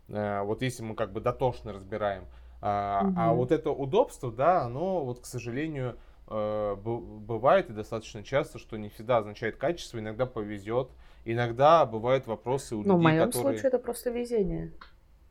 Э, 0.10 0.42
вот 0.44 0.62
если 0.62 0.84
мы 0.84 0.96
как 0.96 1.14
бы 1.14 1.22
дотошно 1.22 1.74
разбираем. 1.74 2.26
А, 2.62 3.04
угу. 3.04 3.14
а 3.18 3.34
вот 3.34 3.52
это 3.52 3.70
удобство, 3.70 4.32
да, 4.32 4.64
оно 4.64 5.04
вот, 5.06 5.20
к 5.20 5.26
сожалению, 5.26 5.98
э, 6.28 6.76
бывает 6.76 7.70
и 7.70 7.74
достаточно 7.74 8.24
часто, 8.24 8.60
что 8.60 8.78
не 8.78 8.90
всегда 8.90 9.18
означает 9.18 9.58
качество, 9.58 10.00
иногда 10.00 10.26
повезет, 10.26 10.90
Иногда 11.34 11.86
бывают 11.86 12.26
вопросы 12.28 12.76
у 12.76 12.80
людей, 12.80 12.92
Ну, 12.92 12.98
в 12.98 13.02
моем 13.02 13.26
которые... 13.26 13.58
случае 13.58 13.68
это 13.68 13.80
просто 13.80 14.10
везение. 14.10 14.72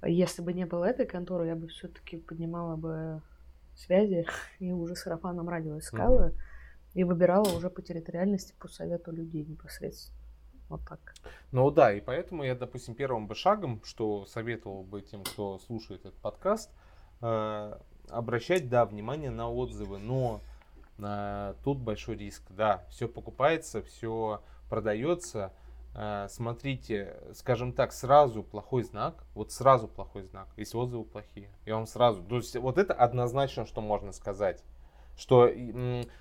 Если 0.04 0.42
бы 0.42 0.52
не 0.52 0.66
было 0.66 0.84
этой 0.84 1.06
конторы, 1.06 1.46
я 1.46 1.56
бы 1.56 1.68
все-таки 1.68 2.18
поднимала 2.18 2.76
бы 2.76 3.22
связи 3.74 4.26
и 4.58 4.72
уже 4.72 4.94
сарафанном 4.94 5.48
радио 5.48 5.78
искала 5.78 6.28
mm 6.28 6.34
и 6.96 7.04
выбирала 7.04 7.46
уже 7.54 7.68
по 7.68 7.82
территориальности, 7.82 8.54
по 8.58 8.68
совету 8.68 9.12
людей 9.12 9.44
непосредственно. 9.44 10.18
Вот 10.70 10.80
так. 10.88 10.98
Ну 11.52 11.70
да, 11.70 11.92
и 11.92 12.00
поэтому 12.00 12.42
я, 12.42 12.54
допустим, 12.54 12.94
первым 12.94 13.26
бы 13.26 13.34
шагом, 13.34 13.82
что 13.84 14.24
советовал 14.24 14.82
бы 14.82 15.02
тем, 15.02 15.22
кто 15.22 15.58
слушает 15.58 16.06
этот 16.06 16.18
подкаст, 16.22 16.70
э, 17.20 17.78
обращать, 18.08 18.70
да, 18.70 18.86
внимание 18.86 19.30
на 19.30 19.50
отзывы, 19.50 19.98
но 19.98 20.40
э, 20.98 21.54
тут 21.62 21.78
большой 21.80 22.16
риск, 22.16 22.42
да, 22.48 22.86
все 22.88 23.08
покупается, 23.08 23.82
все 23.82 24.40
продается, 24.70 25.52
смотрите, 26.28 27.16
скажем 27.32 27.72
так, 27.72 27.92
сразу 27.92 28.42
плохой 28.42 28.82
знак, 28.82 29.24
вот 29.34 29.50
сразу 29.50 29.88
плохой 29.88 30.24
знак, 30.24 30.48
если 30.56 30.76
отзывы 30.76 31.04
плохие. 31.04 31.48
Я 31.64 31.76
вам 31.76 31.86
сразу, 31.86 32.22
то 32.22 32.36
есть 32.36 32.54
вот 32.56 32.76
это 32.76 32.92
однозначно, 32.92 33.64
что 33.64 33.80
можно 33.80 34.12
сказать. 34.12 34.62
Что, 35.16 35.50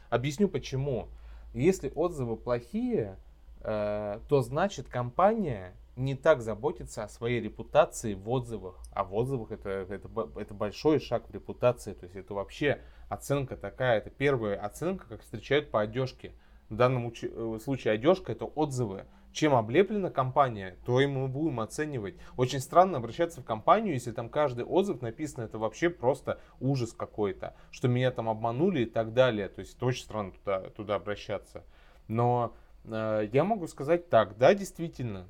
объясню 0.09 0.47
почему. 0.47 1.09
Если 1.53 1.91
отзывы 1.93 2.37
плохие, 2.37 3.17
э, 3.61 4.19
то 4.29 4.41
значит 4.41 4.87
компания 4.87 5.73
не 5.95 6.15
так 6.15 6.41
заботится 6.41 7.03
о 7.03 7.09
своей 7.09 7.41
репутации 7.41 8.13
в 8.13 8.29
отзывах. 8.29 8.77
А 8.91 9.03
в 9.03 9.13
отзывах 9.13 9.51
это, 9.51 9.69
это, 9.69 10.09
это 10.35 10.53
большой 10.53 10.99
шаг 10.99 11.27
в 11.27 11.31
репутации. 11.33 11.93
То 11.93 12.05
есть 12.05 12.15
это 12.15 12.33
вообще 12.33 12.81
оценка 13.09 13.55
такая. 13.55 13.97
Это 13.97 14.09
первая 14.09 14.57
оценка, 14.57 15.07
как 15.07 15.21
встречают 15.21 15.71
по 15.71 15.81
одежке. 15.81 16.33
В 16.69 16.75
данном 16.75 17.09
э, 17.09 17.59
случае 17.63 17.93
одежка 17.93 18.31
это 18.31 18.45
отзывы 18.45 19.05
чем 19.35 19.53
облеплена 19.53 20.09
компания, 20.09 20.77
то 20.85 21.01
и 21.01 21.07
мы 21.07 21.27
будем 21.27 21.59
оценивать. 21.59 22.15
Очень 22.37 22.61
странно 22.61 22.99
обращаться 22.99 23.41
в 23.41 23.43
компанию, 23.43 23.93
если 23.93 24.13
там 24.13 24.29
каждый 24.29 24.63
отзыв 24.63 25.01
написан, 25.01 25.43
это 25.43 25.59
вообще 25.59 25.89
просто 25.89 26.39
ужас 26.61 26.93
какой-то, 26.93 27.53
что 27.69 27.89
меня 27.89 28.11
там 28.11 28.29
обманули 28.29 28.83
и 28.83 28.85
так 28.85 29.13
далее. 29.13 29.49
То 29.49 29.59
есть 29.59 29.75
это 29.75 29.85
очень 29.85 30.03
странно 30.05 30.31
туда, 30.31 30.61
туда 30.69 30.95
обращаться. 30.95 31.65
Но 32.07 32.55
э, 32.85 33.27
я 33.33 33.43
могу 33.43 33.67
сказать 33.67 34.09
так, 34.09 34.37
да, 34.37 34.53
действительно, 34.53 35.27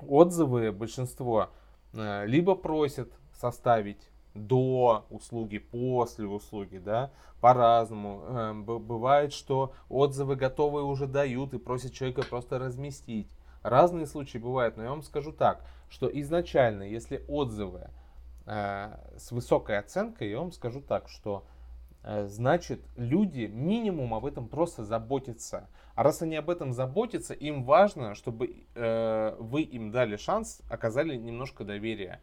отзывы 0.00 0.72
большинство 0.72 1.50
э, 1.92 2.24
либо 2.26 2.54
просят 2.54 3.12
составить 3.34 4.08
до 4.46 5.06
услуги, 5.10 5.58
после 5.58 6.26
услуги, 6.26 6.78
да, 6.78 7.10
по-разному. 7.40 8.22
Эм, 8.28 8.64
бывает, 8.64 9.32
что 9.32 9.72
отзывы 9.88 10.36
готовые 10.36 10.84
уже 10.84 11.06
дают 11.06 11.54
и 11.54 11.58
просят 11.58 11.92
человека 11.92 12.22
просто 12.22 12.58
разместить. 12.58 13.30
Разные 13.62 14.06
случаи 14.06 14.38
бывают, 14.38 14.76
но 14.76 14.84
я 14.84 14.90
вам 14.90 15.02
скажу 15.02 15.32
так, 15.32 15.64
что 15.90 16.08
изначально, 16.20 16.84
если 16.84 17.24
отзывы 17.28 17.88
э, 18.46 18.96
с 19.16 19.30
высокой 19.32 19.78
оценкой, 19.78 20.30
я 20.30 20.38
вам 20.38 20.52
скажу 20.52 20.80
так, 20.80 21.08
что 21.08 21.44
э, 22.02 22.26
значит, 22.26 22.80
люди 22.96 23.46
минимум 23.46 24.14
об 24.14 24.24
этом 24.24 24.48
просто 24.48 24.84
заботятся. 24.84 25.68
А 25.94 26.02
раз 26.04 26.22
они 26.22 26.36
об 26.36 26.48
этом 26.48 26.72
заботятся, 26.72 27.34
им 27.34 27.64
важно, 27.64 28.14
чтобы 28.14 28.64
э, 28.74 29.36
вы 29.38 29.62
им 29.62 29.90
дали 29.90 30.16
шанс, 30.16 30.62
оказали 30.70 31.16
немножко 31.16 31.64
доверия. 31.64 32.20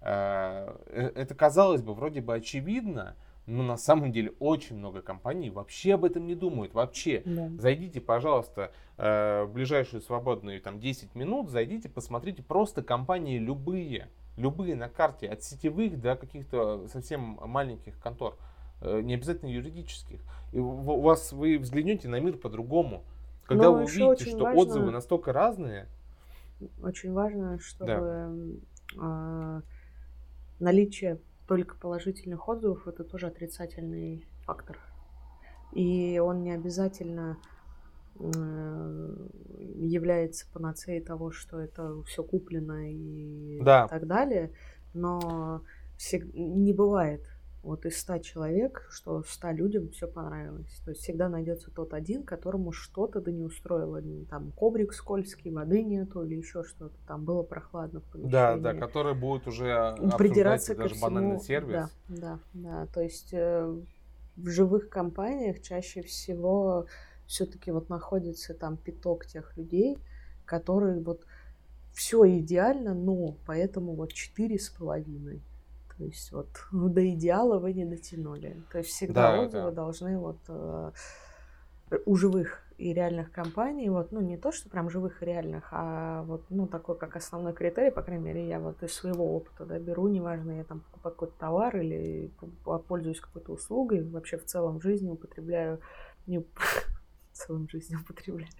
Э, 0.00 0.76
э 0.86 1.12
это 1.14 1.34
казалось 1.34 1.82
бы 1.82 1.94
вроде 1.94 2.20
бы 2.20 2.34
очевидно, 2.34 3.16
но 3.46 3.62
на 3.62 3.76
самом 3.76 4.12
деле 4.12 4.32
очень 4.40 4.76
много 4.76 5.02
компаний 5.02 5.50
вообще 5.50 5.94
об 5.94 6.04
этом 6.04 6.26
не 6.26 6.34
думают. 6.34 6.74
Вообще. 6.74 7.22
Да. 7.24 7.50
Зайдите, 7.58 8.00
пожалуйста, 8.00 8.72
э, 8.98 9.44
в 9.44 9.52
ближайшую 9.52 10.00
свободную 10.02 10.60
там 10.60 10.80
10 10.80 11.14
минут, 11.14 11.50
зайдите, 11.50 11.88
посмотрите 11.88 12.42
просто 12.42 12.82
компании 12.82 13.38
любые. 13.38 14.08
Любые 14.36 14.74
на 14.74 14.88
карте, 14.88 15.28
от 15.28 15.42
сетевых 15.42 15.98
до 15.98 16.14
каких-то 16.14 16.86
совсем 16.88 17.38
маленьких 17.42 17.98
контор. 17.98 18.36
Не 18.82 19.14
обязательно 19.14 19.48
юридических. 19.48 20.20
И 20.52 20.58
у 20.58 21.00
вас 21.00 21.32
вы 21.32 21.56
взглянете 21.56 22.08
на 22.08 22.20
мир 22.20 22.36
по-другому. 22.36 23.04
Когда 23.46 23.66
Но 23.66 23.74
вы 23.74 23.84
увидите, 23.84 24.28
что 24.28 24.44
важно, 24.44 24.60
отзывы 24.60 24.90
настолько 24.90 25.32
разные. 25.32 25.86
Очень 26.82 27.12
важно, 27.12 27.58
чтобы 27.58 28.60
да. 28.96 29.62
Наличие 30.58 31.20
только 31.46 31.76
положительных 31.76 32.48
отзывов 32.48 32.88
это 32.88 33.04
тоже 33.04 33.26
отрицательный 33.26 34.26
фактор. 34.44 34.78
И 35.72 36.18
он 36.18 36.42
не 36.42 36.52
обязательно 36.52 37.38
э, 38.18 39.28
является 39.76 40.46
панацеей 40.52 41.02
того, 41.02 41.30
что 41.30 41.60
это 41.60 42.02
все 42.04 42.22
куплено 42.22 42.90
и 42.90 43.60
да. 43.62 43.86
так 43.88 44.06
далее. 44.06 44.52
Но 44.94 45.62
не 46.34 46.72
бывает 46.72 47.22
вот 47.66 47.84
из 47.84 47.98
100 47.98 48.18
человек, 48.18 48.86
что 48.90 49.22
100 49.22 49.50
людям 49.50 49.90
все 49.90 50.06
понравилось. 50.06 50.80
То 50.84 50.92
есть 50.92 51.02
всегда 51.02 51.28
найдется 51.28 51.70
тот 51.70 51.94
один, 51.94 52.22
которому 52.22 52.70
что-то 52.70 53.20
да 53.20 53.32
не 53.32 53.42
устроило. 53.42 54.00
Там 54.30 54.52
коврик 54.52 54.92
скользкий, 54.92 55.50
воды 55.50 55.82
нету 55.82 56.24
или 56.24 56.36
еще 56.36 56.62
что-то. 56.62 56.94
Там 57.08 57.24
было 57.24 57.42
прохладно 57.42 58.00
в 58.00 58.04
помещении. 58.04 58.32
Да, 58.32 58.56
да, 58.56 58.72
который 58.74 59.14
будет 59.14 59.48
уже 59.48 59.96
придираться 60.16 60.76
даже 60.76 60.94
всему. 60.94 61.10
банальный 61.10 61.40
сервис. 61.40 61.90
Да, 62.08 62.16
да, 62.16 62.38
да. 62.54 62.86
То 62.86 63.00
есть 63.00 63.30
э, 63.32 63.76
в 64.36 64.48
живых 64.48 64.88
компаниях 64.88 65.60
чаще 65.60 66.02
всего 66.02 66.86
все-таки 67.26 67.72
вот 67.72 67.88
находится 67.88 68.54
там 68.54 68.76
пяток 68.76 69.26
тех 69.26 69.56
людей, 69.56 69.98
которые 70.44 71.00
вот 71.00 71.26
все 71.92 72.38
идеально, 72.38 72.94
но 72.94 73.36
поэтому 73.44 73.94
вот 73.94 74.12
четыре 74.12 74.58
с 74.58 74.68
половиной. 74.68 75.42
То 75.98 76.04
есть 76.04 76.32
вот 76.32 76.48
до 76.72 77.08
идеала 77.10 77.58
вы 77.58 77.72
не 77.72 77.84
дотянули. 77.84 78.62
То 78.70 78.78
есть 78.78 78.90
всегда 78.90 79.32
да, 79.32 79.40
отзывы 79.42 79.70
да. 79.70 79.70
должны 79.70 80.18
вот 80.18 80.38
э, 80.48 80.92
у 82.04 82.16
живых 82.16 82.62
и 82.78 82.92
реальных 82.92 83.32
компаний, 83.32 83.88
вот, 83.88 84.12
ну, 84.12 84.20
не 84.20 84.36
то, 84.36 84.52
что 84.52 84.68
прям 84.68 84.90
живых 84.90 85.22
и 85.22 85.26
реальных, 85.26 85.68
а 85.70 86.24
вот, 86.24 86.44
ну, 86.50 86.66
такой 86.66 86.98
как 86.98 87.16
основной 87.16 87.54
критерий, 87.54 87.90
по 87.90 88.02
крайней 88.02 88.24
мере, 88.24 88.46
я 88.46 88.60
вот 88.60 88.82
из 88.82 88.92
своего 88.92 89.34
опыта, 89.34 89.64
да, 89.64 89.78
беру, 89.78 90.08
неважно, 90.08 90.52
я 90.52 90.64
там 90.64 90.80
покупаю 90.80 91.14
какой-то 91.14 91.38
товар 91.38 91.76
или 91.78 92.30
пользуюсь 92.86 93.20
какой-то 93.20 93.52
услугой, 93.52 94.06
вообще 94.06 94.36
в 94.36 94.44
целом 94.44 94.78
в 94.78 94.82
жизни 94.82 95.08
употребляю, 95.08 95.80
не 96.26 96.40
в 97.32 97.32
целом 97.32 97.66
в 97.66 97.70
жизни 97.70 97.96
употребляю 97.96 98.50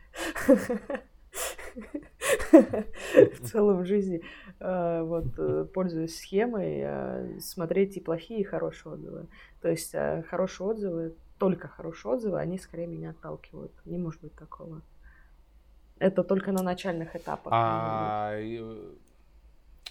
в 3.34 3.48
целом 3.48 3.82
в 3.82 3.86
жизни 3.86 4.22
э, 4.60 5.02
вот 5.02 5.26
э, 5.38 5.66
пользуюсь 5.72 6.16
схемой 6.16 6.80
э, 6.84 7.40
смотреть 7.40 7.96
и 7.96 8.00
плохие, 8.00 8.40
и 8.40 8.44
хорошие 8.44 8.94
отзывы. 8.94 9.26
То 9.62 9.68
есть 9.68 9.94
хорошие 10.28 10.68
отзывы, 10.68 11.14
только 11.38 11.68
хорошие 11.68 12.12
отзывы, 12.12 12.38
они 12.38 12.58
скорее 12.58 12.86
меня 12.86 13.10
отталкивают. 13.10 13.72
Не 13.84 13.98
может 13.98 14.20
быть 14.20 14.34
такого. 14.34 14.82
Это 15.98 16.22
только 16.22 16.52
на 16.52 16.62
начальных 16.62 17.16
этапах. 17.16 17.52
А, 17.54 18.36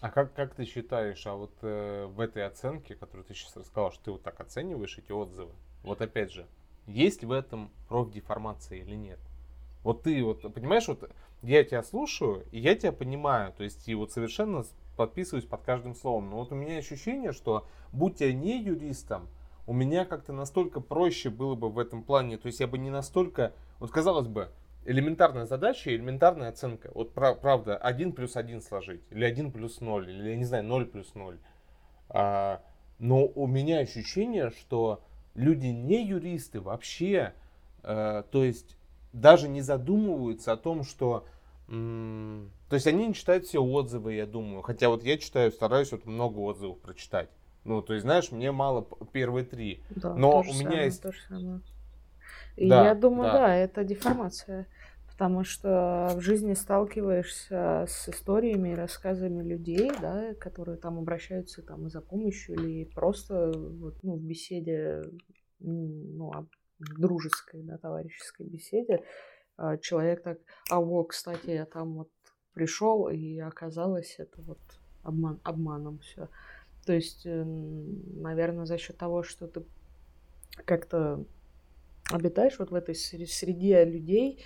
а 0.01 0.09
как, 0.11 0.33
как 0.33 0.53
ты 0.53 0.65
считаешь, 0.65 1.25
а 1.25 1.33
вот 1.33 1.51
э, 1.61 2.05
в 2.05 2.19
этой 2.19 2.45
оценке, 2.45 2.95
которую 2.95 3.25
ты 3.25 3.33
сейчас 3.33 3.55
рассказал, 3.55 3.91
что 3.91 4.03
ты 4.03 4.11
вот 4.11 4.23
так 4.23 4.39
оцениваешь 4.39 4.97
эти 4.97 5.11
отзывы, 5.11 5.51
вот 5.83 6.01
опять 6.01 6.31
же, 6.31 6.45
есть 6.85 7.23
в 7.23 7.31
этом 7.31 7.71
профдеформация 7.87 8.79
или 8.79 8.95
нет? 8.95 9.19
Вот 9.83 10.03
ты 10.03 10.23
вот, 10.23 10.41
понимаешь, 10.53 10.87
вот 10.87 11.09
я 11.45 11.63
тебя 11.63 11.83
слушаю, 11.83 12.45
и 12.51 12.59
я 12.59 12.75
тебя 12.75 12.91
понимаю, 12.91 13.53
то 13.53 13.63
есть 13.63 13.87
и 13.87 13.95
вот 13.95 14.11
совершенно 14.11 14.63
подписываюсь 14.95 15.45
под 15.45 15.61
каждым 15.61 15.95
словом. 15.95 16.29
Но 16.29 16.37
вот 16.37 16.51
у 16.51 16.55
меня 16.55 16.77
ощущение, 16.77 17.31
что 17.31 17.67
будь 17.91 18.21
я 18.21 18.33
не 18.33 18.61
юристом, 18.61 19.27
у 19.67 19.73
меня 19.73 20.05
как-то 20.05 20.33
настолько 20.33 20.79
проще 20.79 21.29
было 21.29 21.55
бы 21.55 21.69
в 21.69 21.79
этом 21.79 22.03
плане, 22.03 22.37
то 22.37 22.47
есть 22.47 22.59
я 22.59 22.67
бы 22.67 22.77
не 22.77 22.89
настолько, 22.89 23.53
вот 23.79 23.91
казалось 23.91 24.27
бы, 24.27 24.49
элементарная 24.85 25.45
задача, 25.45 25.95
элементарная 25.95 26.49
оценка. 26.49 26.91
Вот 26.93 27.13
правда, 27.13 27.75
1 27.75 28.13
плюс 28.13 28.35
1 28.35 28.61
сложить, 28.61 29.01
или 29.09 29.25
1 29.25 29.51
плюс 29.51 29.81
0, 29.81 30.09
или, 30.09 30.29
я 30.29 30.35
не 30.35 30.45
знаю, 30.45 30.63
0 30.63 30.85
плюс 30.85 31.15
0. 31.15 31.39
А, 32.09 32.61
но 32.99 33.25
у 33.25 33.47
меня 33.47 33.79
ощущение, 33.79 34.51
что 34.51 35.03
люди 35.33 35.67
не 35.67 36.05
юристы 36.05 36.61
вообще, 36.61 37.33
а, 37.81 38.23
то 38.23 38.43
есть 38.43 38.77
даже 39.13 39.47
не 39.47 39.61
задумываются 39.61 40.53
о 40.53 40.57
том, 40.57 40.83
что... 40.83 41.25
то 41.67 42.75
есть 42.75 42.87
они 42.87 43.07
не 43.07 43.13
читают 43.13 43.45
все 43.45 43.59
отзывы, 43.59 44.13
я 44.13 44.25
думаю. 44.25 44.61
Хотя 44.61 44.89
вот 44.89 45.03
я 45.03 45.17
читаю, 45.17 45.51
стараюсь 45.51 45.91
вот 45.91 46.05
много 46.05 46.39
отзывов 46.39 46.79
прочитать. 46.79 47.29
Ну, 47.63 47.81
то 47.81 47.93
есть, 47.93 48.03
знаешь, 48.03 48.31
мне 48.31 48.51
мало 48.51 48.87
первые 49.11 49.43
три. 49.43 49.81
Да, 49.89 50.13
Но 50.13 50.41
у 50.41 50.43
меня 50.43 50.63
самое, 50.63 50.85
есть... 50.85 51.01
То 51.01 51.11
же 51.11 51.19
самое. 51.27 51.61
И 52.55 52.69
да, 52.69 52.85
я 52.85 52.95
думаю, 52.95 53.31
да. 53.31 53.33
да, 53.33 53.55
это 53.55 53.83
деформация. 53.83 54.67
Потому 55.07 55.43
что 55.43 56.11
в 56.15 56.21
жизни 56.21 56.53
сталкиваешься 56.53 57.85
с 57.87 58.09
историями 58.09 58.69
и 58.69 58.75
рассказами 58.75 59.41
людей, 59.41 59.89
да, 60.01 60.33
которые 60.35 60.77
там 60.77 60.99
обращаются 60.99 61.63
там, 61.63 61.89
за 61.89 62.01
помощью 62.01 62.55
или 62.55 62.83
просто 62.83 63.51
вот, 63.55 63.95
ну, 64.03 64.17
в 64.17 64.21
беседе 64.21 65.01
ну, 65.59 66.31
дружеской, 66.79 67.61
да, 67.63 67.77
товарищеской 67.77 68.45
беседе 68.45 69.03
человек 69.81 70.23
так, 70.23 70.39
а 70.69 70.79
вот, 70.79 71.09
кстати, 71.09 71.51
я 71.51 71.65
там 71.65 71.93
вот 71.93 72.09
пришел, 72.53 73.09
и 73.09 73.39
оказалось 73.39 74.15
это 74.17 74.41
вот 74.41 74.59
обман, 75.03 75.39
обманом 75.43 75.99
все. 75.99 76.29
То 76.85 76.93
есть, 76.93 77.25
э, 77.25 77.43
наверное, 77.43 78.65
за 78.65 78.77
счет 78.77 78.97
того, 78.97 79.23
что 79.23 79.47
ты 79.47 79.63
как-то 80.65 81.23
обитаешь 82.11 82.59
вот 82.59 82.71
в 82.71 82.75
этой 82.75 82.95
среде 82.95 83.83
людей, 83.83 84.43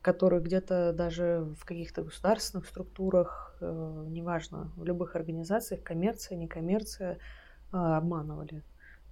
которые 0.00 0.42
где-то 0.42 0.92
даже 0.92 1.46
в 1.58 1.64
каких-то 1.64 2.02
государственных 2.02 2.66
структурах, 2.66 3.56
э, 3.60 4.04
неважно, 4.08 4.70
в 4.76 4.84
любых 4.84 5.16
организациях, 5.16 5.82
коммерция, 5.82 6.36
некоммерция, 6.36 7.14
э, 7.14 7.76
обманывали. 7.76 8.62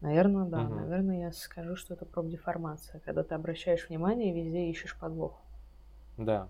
Наверное, 0.03 0.45
да. 0.47 0.63
Угу. 0.63 0.75
Наверное, 0.75 1.21
я 1.21 1.33
скажу, 1.33 1.77
что 1.77 1.95
это 1.95 2.05
профдеформация, 2.05 3.01
когда 3.05 3.23
ты 3.23 3.35
обращаешь 3.35 3.89
внимание 3.89 4.31
и 4.31 4.43
везде 4.43 4.69
ищешь 4.69 4.97
подвох. 4.99 5.41
Да. 6.19 6.49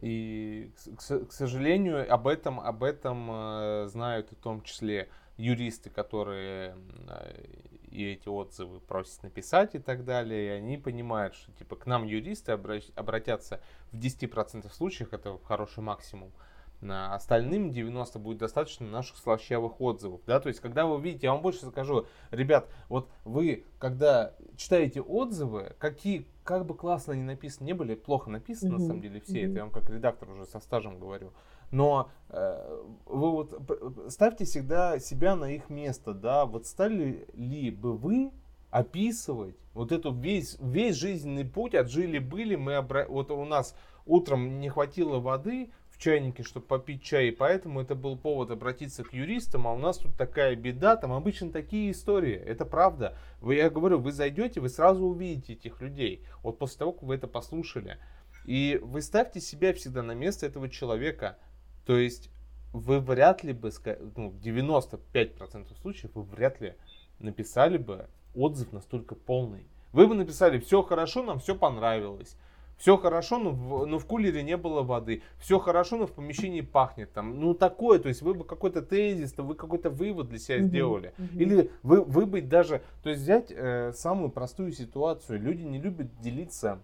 И, 0.00 0.72
к, 0.96 1.26
к 1.26 1.32
сожалению, 1.32 2.12
об 2.12 2.26
этом, 2.26 2.60
об 2.60 2.82
этом 2.82 3.28
э, 3.30 3.86
знают 3.86 4.30
в 4.32 4.36
том 4.36 4.62
числе 4.62 5.08
юристы, 5.36 5.90
которые 5.90 6.76
э, 7.08 7.44
и 7.90 8.12
эти 8.12 8.28
отзывы 8.28 8.80
просят 8.80 9.22
написать 9.22 9.74
и 9.74 9.78
так 9.78 10.04
далее, 10.04 10.46
и 10.46 10.58
они 10.58 10.76
понимают, 10.76 11.34
что 11.34 11.52
типа 11.52 11.76
к 11.76 11.86
нам 11.86 12.04
юристы 12.04 12.52
обратятся 12.52 13.60
в 13.92 13.96
10% 13.96 14.70
случаев, 14.72 15.12
это 15.12 15.38
хороший 15.44 15.82
максимум, 15.82 16.32
на 16.80 17.14
остальным 17.14 17.70
90 17.70 18.18
будет 18.18 18.38
достаточно 18.38 18.86
наших 18.86 19.16
слащавых 19.18 19.80
отзывов. 19.80 20.20
Да? 20.26 20.40
То 20.40 20.48
есть, 20.48 20.60
когда 20.60 20.86
вы 20.86 21.00
видите, 21.00 21.26
я 21.26 21.32
вам 21.32 21.42
больше 21.42 21.66
скажу, 21.66 22.06
ребят, 22.30 22.68
вот 22.88 23.08
вы, 23.24 23.64
когда 23.78 24.34
читаете 24.56 25.00
отзывы, 25.00 25.74
какие, 25.78 26.26
как 26.44 26.66
бы 26.66 26.74
классно 26.74 27.14
они 27.14 27.22
написаны, 27.22 27.66
не 27.66 27.72
были, 27.72 27.94
плохо 27.94 28.30
написаны 28.30 28.70
mm-hmm. 28.70 28.78
на 28.78 28.86
самом 28.86 29.00
деле 29.00 29.20
все, 29.20 29.42
mm-hmm. 29.42 29.50
это 29.50 29.54
я 29.54 29.62
вам 29.62 29.72
как 29.72 29.90
редактор 29.90 30.30
уже 30.30 30.46
со 30.46 30.60
стажем 30.60 30.98
говорю. 30.98 31.32
Но 31.70 32.10
э, 32.30 32.84
вы 33.04 33.30
вот 33.30 33.60
ставьте 34.08 34.44
всегда 34.44 34.98
себя 34.98 35.36
на 35.36 35.52
их 35.52 35.68
место, 35.68 36.14
да, 36.14 36.46
вот 36.46 36.66
стали 36.66 37.28
ли 37.34 37.70
бы 37.70 37.96
вы 37.96 38.32
описывать 38.70 39.56
вот 39.74 39.92
эту 39.92 40.12
весь, 40.12 40.56
весь 40.60 40.96
жизненный 40.96 41.44
путь, 41.44 41.74
отжили-были, 41.74 42.56
мы 42.56 42.76
обра... 42.76 43.06
вот 43.08 43.30
у 43.30 43.44
нас 43.44 43.74
утром 44.06 44.58
не 44.60 44.68
хватило 44.68 45.20
воды, 45.20 45.70
чайнике, 45.98 46.42
чтобы 46.42 46.66
попить 46.66 47.02
чай, 47.02 47.28
и 47.28 47.32
поэтому 47.32 47.80
это 47.80 47.94
был 47.94 48.16
повод 48.16 48.50
обратиться 48.50 49.04
к 49.04 49.12
юристам, 49.12 49.66
а 49.66 49.72
у 49.72 49.78
нас 49.78 49.98
тут 49.98 50.16
такая 50.16 50.56
беда, 50.56 50.96
там 50.96 51.12
обычно 51.12 51.50
такие 51.50 51.90
истории, 51.90 52.34
это 52.34 52.64
правда. 52.64 53.16
Вы, 53.40 53.56
я 53.56 53.68
говорю, 53.68 53.98
вы 53.98 54.12
зайдете, 54.12 54.60
вы 54.60 54.68
сразу 54.68 55.04
увидите 55.04 55.54
этих 55.54 55.80
людей, 55.80 56.24
вот 56.42 56.58
после 56.58 56.78
того, 56.78 56.92
как 56.92 57.02
вы 57.02 57.14
это 57.16 57.26
послушали. 57.26 57.98
И 58.46 58.80
вы 58.82 59.02
ставьте 59.02 59.40
себя 59.40 59.74
всегда 59.74 60.02
на 60.02 60.12
место 60.12 60.46
этого 60.46 60.68
человека, 60.68 61.36
то 61.84 61.98
есть 61.98 62.30
вы 62.72 63.00
вряд 63.00 63.42
ли 63.44 63.52
бы, 63.52 63.70
ну, 64.16 64.30
95% 64.30 65.74
случаев 65.80 66.10
вы 66.14 66.22
вряд 66.22 66.60
ли 66.60 66.74
написали 67.18 67.76
бы 67.76 68.08
отзыв 68.34 68.72
настолько 68.72 69.14
полный. 69.14 69.66
Вы 69.92 70.06
бы 70.06 70.14
написали, 70.14 70.58
все 70.58 70.82
хорошо, 70.82 71.22
нам 71.22 71.40
все 71.40 71.54
понравилось. 71.54 72.36
Все 72.78 72.96
хорошо, 72.96 73.38
но 73.38 73.50
в, 73.50 73.86
но 73.86 73.98
в 73.98 74.06
кулере 74.06 74.44
не 74.44 74.56
было 74.56 74.82
воды. 74.82 75.22
Все 75.38 75.58
хорошо, 75.58 75.96
но 75.96 76.06
в 76.06 76.12
помещении 76.12 76.60
пахнет 76.60 77.12
там. 77.12 77.40
Ну 77.40 77.52
такое, 77.52 77.98
то 77.98 78.08
есть 78.08 78.22
вы 78.22 78.34
бы 78.34 78.44
какой-то 78.44 78.82
тезис, 78.82 79.36
вы 79.36 79.56
какой-то 79.56 79.90
вывод 79.90 80.28
для 80.28 80.38
себя 80.38 80.58
uh-huh, 80.58 80.66
сделали. 80.68 81.12
Uh-huh. 81.18 81.36
Или 81.36 81.70
вы, 81.82 82.02
вы 82.02 82.24
бы 82.24 82.40
даже, 82.40 82.82
то 83.02 83.10
есть 83.10 83.22
взять 83.22 83.50
э, 83.50 83.92
самую 83.94 84.30
простую 84.30 84.72
ситуацию. 84.72 85.40
Люди 85.40 85.62
не 85.62 85.80
любят 85.80 86.20
делиться 86.20 86.78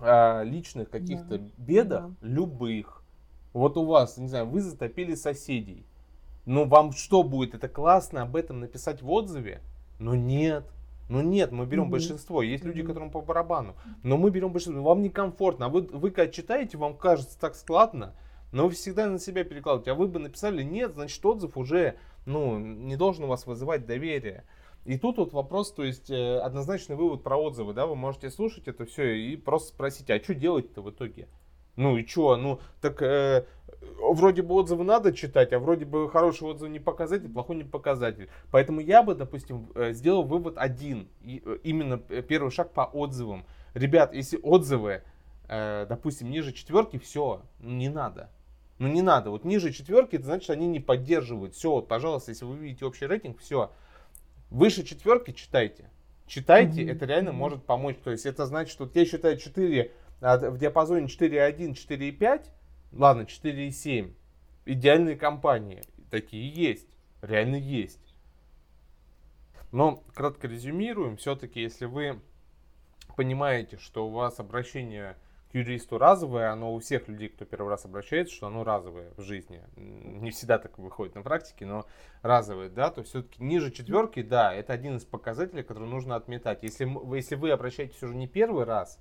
э, 0.00 0.44
личных 0.44 0.90
каких-то 0.90 1.36
yeah. 1.36 1.50
бедах, 1.56 2.04
yeah. 2.04 2.14
любых. 2.20 3.02
Вот 3.54 3.78
у 3.78 3.86
вас, 3.86 4.18
не 4.18 4.28
знаю, 4.28 4.44
вы 4.46 4.60
затопили 4.60 5.14
соседей. 5.14 5.86
Ну 6.44 6.66
вам 6.66 6.92
что 6.92 7.22
будет? 7.22 7.54
Это 7.54 7.68
классно 7.68 8.20
об 8.20 8.36
этом 8.36 8.60
написать 8.60 9.00
в 9.00 9.10
отзыве? 9.10 9.62
Но 9.98 10.14
нет. 10.14 10.66
Ну 11.08 11.22
нет, 11.22 11.52
мы 11.52 11.66
берем 11.66 11.84
mm-hmm. 11.84 11.90
большинство. 11.90 12.42
Есть 12.42 12.64
mm-hmm. 12.64 12.68
люди, 12.68 12.82
которым 12.82 13.10
по 13.10 13.20
барабану. 13.20 13.76
Но 14.02 14.16
мы 14.16 14.30
берем 14.30 14.52
большинство. 14.52 14.82
Вам 14.82 15.02
некомфортно. 15.02 15.66
А 15.66 15.68
вы, 15.68 15.82
вы 15.82 16.10
когда 16.10 16.30
читаете, 16.30 16.78
вам 16.78 16.96
кажется 16.96 17.38
так 17.38 17.54
складно, 17.54 18.14
но 18.52 18.64
вы 18.64 18.70
всегда 18.70 19.06
на 19.06 19.18
себя 19.18 19.44
перекладываете. 19.44 19.92
А 19.92 19.94
вы 19.94 20.08
бы 20.08 20.18
написали 20.18 20.62
нет, 20.62 20.94
значит 20.94 21.24
отзыв 21.24 21.56
уже 21.56 21.96
ну, 22.26 22.58
не 22.58 22.96
должен 22.96 23.24
у 23.24 23.28
вас 23.28 23.46
вызывать 23.46 23.86
доверие. 23.86 24.44
И 24.84 24.98
тут 24.98 25.18
вот 25.18 25.32
вопрос, 25.32 25.72
то 25.72 25.82
есть 25.82 26.10
э, 26.10 26.38
однозначный 26.38 26.94
вывод 26.94 27.22
про 27.22 27.36
отзывы, 27.36 27.72
да, 27.72 27.86
вы 27.86 27.96
можете 27.96 28.30
слушать 28.30 28.68
это 28.68 28.84
все 28.84 29.16
и 29.16 29.36
просто 29.36 29.70
спросить, 29.70 30.10
а 30.10 30.22
что 30.22 30.34
делать-то 30.34 30.82
в 30.82 30.90
итоге? 30.90 31.28
Ну 31.76 31.96
и 31.98 32.06
что? 32.06 32.36
Ну, 32.36 32.60
так 32.80 33.02
э, 33.02 33.44
вроде 33.98 34.42
бы 34.42 34.54
отзывы 34.54 34.84
надо 34.84 35.12
читать, 35.12 35.52
а 35.52 35.58
вроде 35.58 35.84
бы 35.84 36.10
хороший 36.10 36.48
отзыв 36.48 36.70
не 36.70 36.80
показатель, 36.80 37.28
плохой 37.28 37.56
не 37.56 37.64
показатель. 37.64 38.28
Поэтому 38.50 38.80
я 38.80 39.02
бы, 39.02 39.14
допустим, 39.14 39.68
э, 39.74 39.92
сделал 39.92 40.24
вывод 40.24 40.54
один. 40.56 41.08
И, 41.22 41.42
э, 41.44 41.58
именно 41.62 41.98
первый 41.98 42.50
шаг 42.50 42.72
по 42.72 42.82
отзывам. 42.82 43.44
Ребят, 43.74 44.14
если 44.14 44.38
отзывы, 44.42 45.02
э, 45.48 45.86
допустим, 45.88 46.30
ниже 46.30 46.52
четверки, 46.52 46.98
все, 46.98 47.42
не 47.60 47.88
надо. 47.88 48.30
Ну 48.78 48.88
не 48.88 49.02
надо. 49.02 49.30
Вот 49.30 49.44
ниже 49.44 49.72
четверки, 49.72 50.16
это 50.16 50.26
значит, 50.26 50.50
они 50.50 50.66
не 50.66 50.80
поддерживают. 50.80 51.54
Все, 51.54 51.70
вот, 51.70 51.88
пожалуйста, 51.88 52.30
если 52.30 52.44
вы 52.44 52.56
видите 52.56 52.84
общий 52.84 53.06
рейтинг, 53.06 53.38
все. 53.38 53.70
Выше 54.50 54.84
четверки 54.84 55.32
читайте. 55.32 55.90
Читайте, 56.26 56.82
mm-hmm. 56.82 56.92
это 56.92 57.06
реально 57.06 57.32
может 57.32 57.64
помочь. 57.64 57.96
То 58.02 58.10
есть 58.10 58.26
это 58.26 58.46
значит, 58.46 58.72
что 58.72 58.84
вот 58.84 58.96
я 58.96 59.06
считаю 59.06 59.38
4 59.38 59.82
а 59.82 59.88
в 60.20 60.58
диапазоне 60.58 61.06
4.1, 61.06 61.72
4.5, 61.72 62.46
ладно, 62.92 63.22
4.7, 63.22 64.14
идеальные 64.64 65.16
компании. 65.16 65.82
Такие 66.10 66.48
есть, 66.48 66.88
реально 67.22 67.56
есть. 67.56 68.14
Но 69.72 70.04
кратко 70.14 70.48
резюмируем, 70.48 71.16
все-таки 71.16 71.60
если 71.60 71.86
вы 71.86 72.20
понимаете, 73.16 73.78
что 73.78 74.06
у 74.06 74.10
вас 74.10 74.38
обращение 74.38 75.16
к 75.50 75.54
юристу 75.54 75.98
разовое, 75.98 76.50
оно 76.50 76.74
у 76.74 76.78
всех 76.80 77.08
людей, 77.08 77.28
кто 77.28 77.44
первый 77.44 77.70
раз 77.70 77.84
обращается, 77.84 78.34
что 78.34 78.46
оно 78.46 78.64
разовое 78.64 79.12
в 79.16 79.22
жизни. 79.22 79.62
Не 79.76 80.30
всегда 80.30 80.58
так 80.58 80.78
выходит 80.78 81.14
на 81.14 81.22
практике, 81.22 81.66
но 81.66 81.86
разовое, 82.22 82.68
да, 82.68 82.90
то 82.90 83.02
все-таки 83.02 83.42
ниже 83.42 83.70
четверки, 83.70 84.22
да, 84.22 84.52
это 84.54 84.72
один 84.72 84.96
из 84.96 85.04
показателей, 85.04 85.62
который 85.62 85.88
нужно 85.88 86.16
отметать. 86.16 86.62
Если, 86.62 86.88
если 87.14 87.34
вы 87.34 87.50
обращаетесь 87.50 88.02
уже 88.02 88.14
не 88.14 88.28
первый 88.28 88.64
раз, 88.64 88.98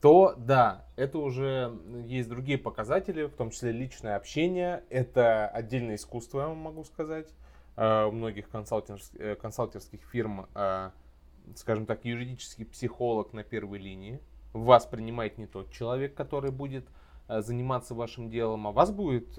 то 0.00 0.34
да, 0.36 0.86
это 0.96 1.18
уже 1.18 1.78
есть 2.06 2.28
другие 2.28 2.56
показатели, 2.56 3.24
в 3.24 3.34
том 3.34 3.50
числе 3.50 3.72
личное 3.72 4.16
общение. 4.16 4.82
Это 4.88 5.46
отдельное 5.46 5.96
искусство, 5.96 6.40
я 6.40 6.46
вам 6.48 6.58
могу 6.58 6.84
сказать. 6.84 7.28
Э, 7.76 8.04
у 8.04 8.12
многих 8.12 8.48
консалтинговских, 8.48 9.20
э, 9.20 9.34
консалтерских 9.36 10.00
фирм, 10.10 10.46
э, 10.54 10.90
скажем 11.54 11.86
так, 11.86 12.04
юридический 12.04 12.66
психолог 12.66 13.32
на 13.32 13.44
первой 13.44 13.78
линии. 13.78 14.20
Вас 14.52 14.86
принимает 14.86 15.38
не 15.38 15.46
тот 15.46 15.70
человек, 15.70 16.14
который 16.14 16.50
будет 16.50 16.86
заниматься 17.28 17.94
вашим 17.94 18.28
делом, 18.28 18.66
а 18.66 18.72
вас 18.72 18.90
будет 18.90 19.36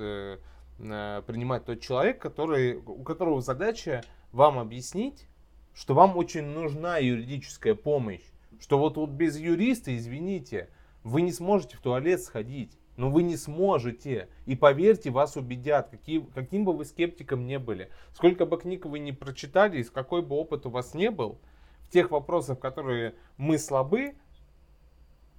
принимать 0.77 1.65
тот 1.65 1.81
человек, 1.81 2.21
который, 2.21 2.77
у 2.77 3.03
которого 3.03 3.41
задача 3.41 4.01
вам 4.31 4.57
объяснить, 4.57 5.27
что 5.73 5.93
вам 5.93 6.15
очень 6.15 6.45
нужна 6.45 6.97
юридическая 6.97 7.75
помощь 7.75 8.23
что 8.59 8.77
вот, 8.77 8.97
вот 8.97 9.09
без 9.09 9.37
юриста, 9.37 9.95
извините, 9.95 10.69
вы 11.03 11.21
не 11.21 11.31
сможете 11.31 11.77
в 11.77 11.81
туалет 11.81 12.21
сходить. 12.21 12.77
Но 12.97 13.09
вы 13.09 13.23
не 13.23 13.37
сможете. 13.37 14.27
И 14.45 14.55
поверьте, 14.55 15.09
вас 15.09 15.35
убедят, 15.37 15.89
какие, 15.89 16.19
каким 16.35 16.65
бы 16.65 16.73
вы 16.73 16.85
скептиком 16.85 17.47
не 17.47 17.57
были. 17.57 17.89
Сколько 18.13 18.45
бы 18.45 18.59
книг 18.59 18.85
вы 18.85 18.99
не 18.99 19.11
прочитали, 19.13 19.79
и 19.79 19.83
с 19.83 19.89
какой 19.89 20.21
бы 20.21 20.35
опыт 20.35 20.65
у 20.65 20.69
вас 20.69 20.93
не 20.93 21.09
был, 21.09 21.39
в 21.87 21.91
тех 21.91 22.11
вопросах, 22.11 22.59
которые 22.59 23.15
мы 23.37 23.57
слабы, 23.57 24.15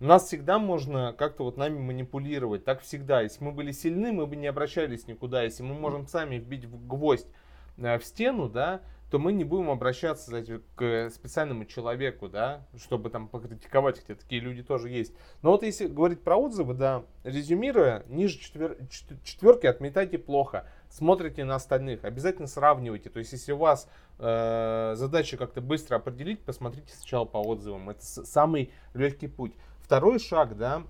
нас 0.00 0.26
всегда 0.26 0.58
можно 0.58 1.14
как-то 1.16 1.44
вот 1.44 1.56
нами 1.56 1.78
манипулировать. 1.78 2.64
Так 2.64 2.80
всегда. 2.80 3.20
Если 3.20 3.44
мы 3.44 3.52
были 3.52 3.70
сильны, 3.70 4.12
мы 4.12 4.26
бы 4.26 4.34
не 4.34 4.48
обращались 4.48 5.06
никуда. 5.06 5.44
Если 5.44 5.62
мы 5.62 5.74
можем 5.74 6.08
сами 6.08 6.36
вбить 6.36 6.64
в 6.64 6.86
гвоздь 6.88 7.28
э, 7.76 7.98
в 7.98 8.04
стену, 8.04 8.48
да, 8.48 8.80
то 9.12 9.18
мы 9.18 9.34
не 9.34 9.44
будем 9.44 9.68
обращаться 9.68 10.30
знаете, 10.30 10.62
к 10.74 11.10
специальному 11.10 11.66
человеку, 11.66 12.30
да, 12.30 12.66
чтобы 12.78 13.10
там 13.10 13.28
покритиковать, 13.28 14.00
хотя 14.00 14.14
такие 14.14 14.40
люди 14.40 14.62
тоже 14.62 14.88
есть. 14.88 15.12
Но 15.42 15.50
вот 15.50 15.64
если 15.64 15.86
говорить 15.86 16.22
про 16.22 16.36
отзывы, 16.38 16.72
да, 16.72 17.04
резюмируя, 17.22 18.04
ниже 18.08 18.38
четвер... 18.38 18.78
четверки 19.22 19.66
отметайте 19.66 20.16
плохо, 20.16 20.66
смотрите 20.88 21.44
на 21.44 21.56
остальных, 21.56 22.04
обязательно 22.04 22.48
сравнивайте. 22.48 23.10
То 23.10 23.18
есть 23.18 23.32
если 23.32 23.52
у 23.52 23.58
вас 23.58 23.86
э, 24.18 24.94
задача 24.96 25.36
как-то 25.36 25.60
быстро 25.60 25.96
определить, 25.96 26.40
посмотрите 26.40 26.94
сначала 26.94 27.26
по 27.26 27.36
отзывам. 27.36 27.90
Это 27.90 28.02
самый 28.02 28.72
легкий 28.94 29.28
путь. 29.28 29.52
Второй 29.82 30.20
шаг, 30.20 30.56
да, 30.56 30.84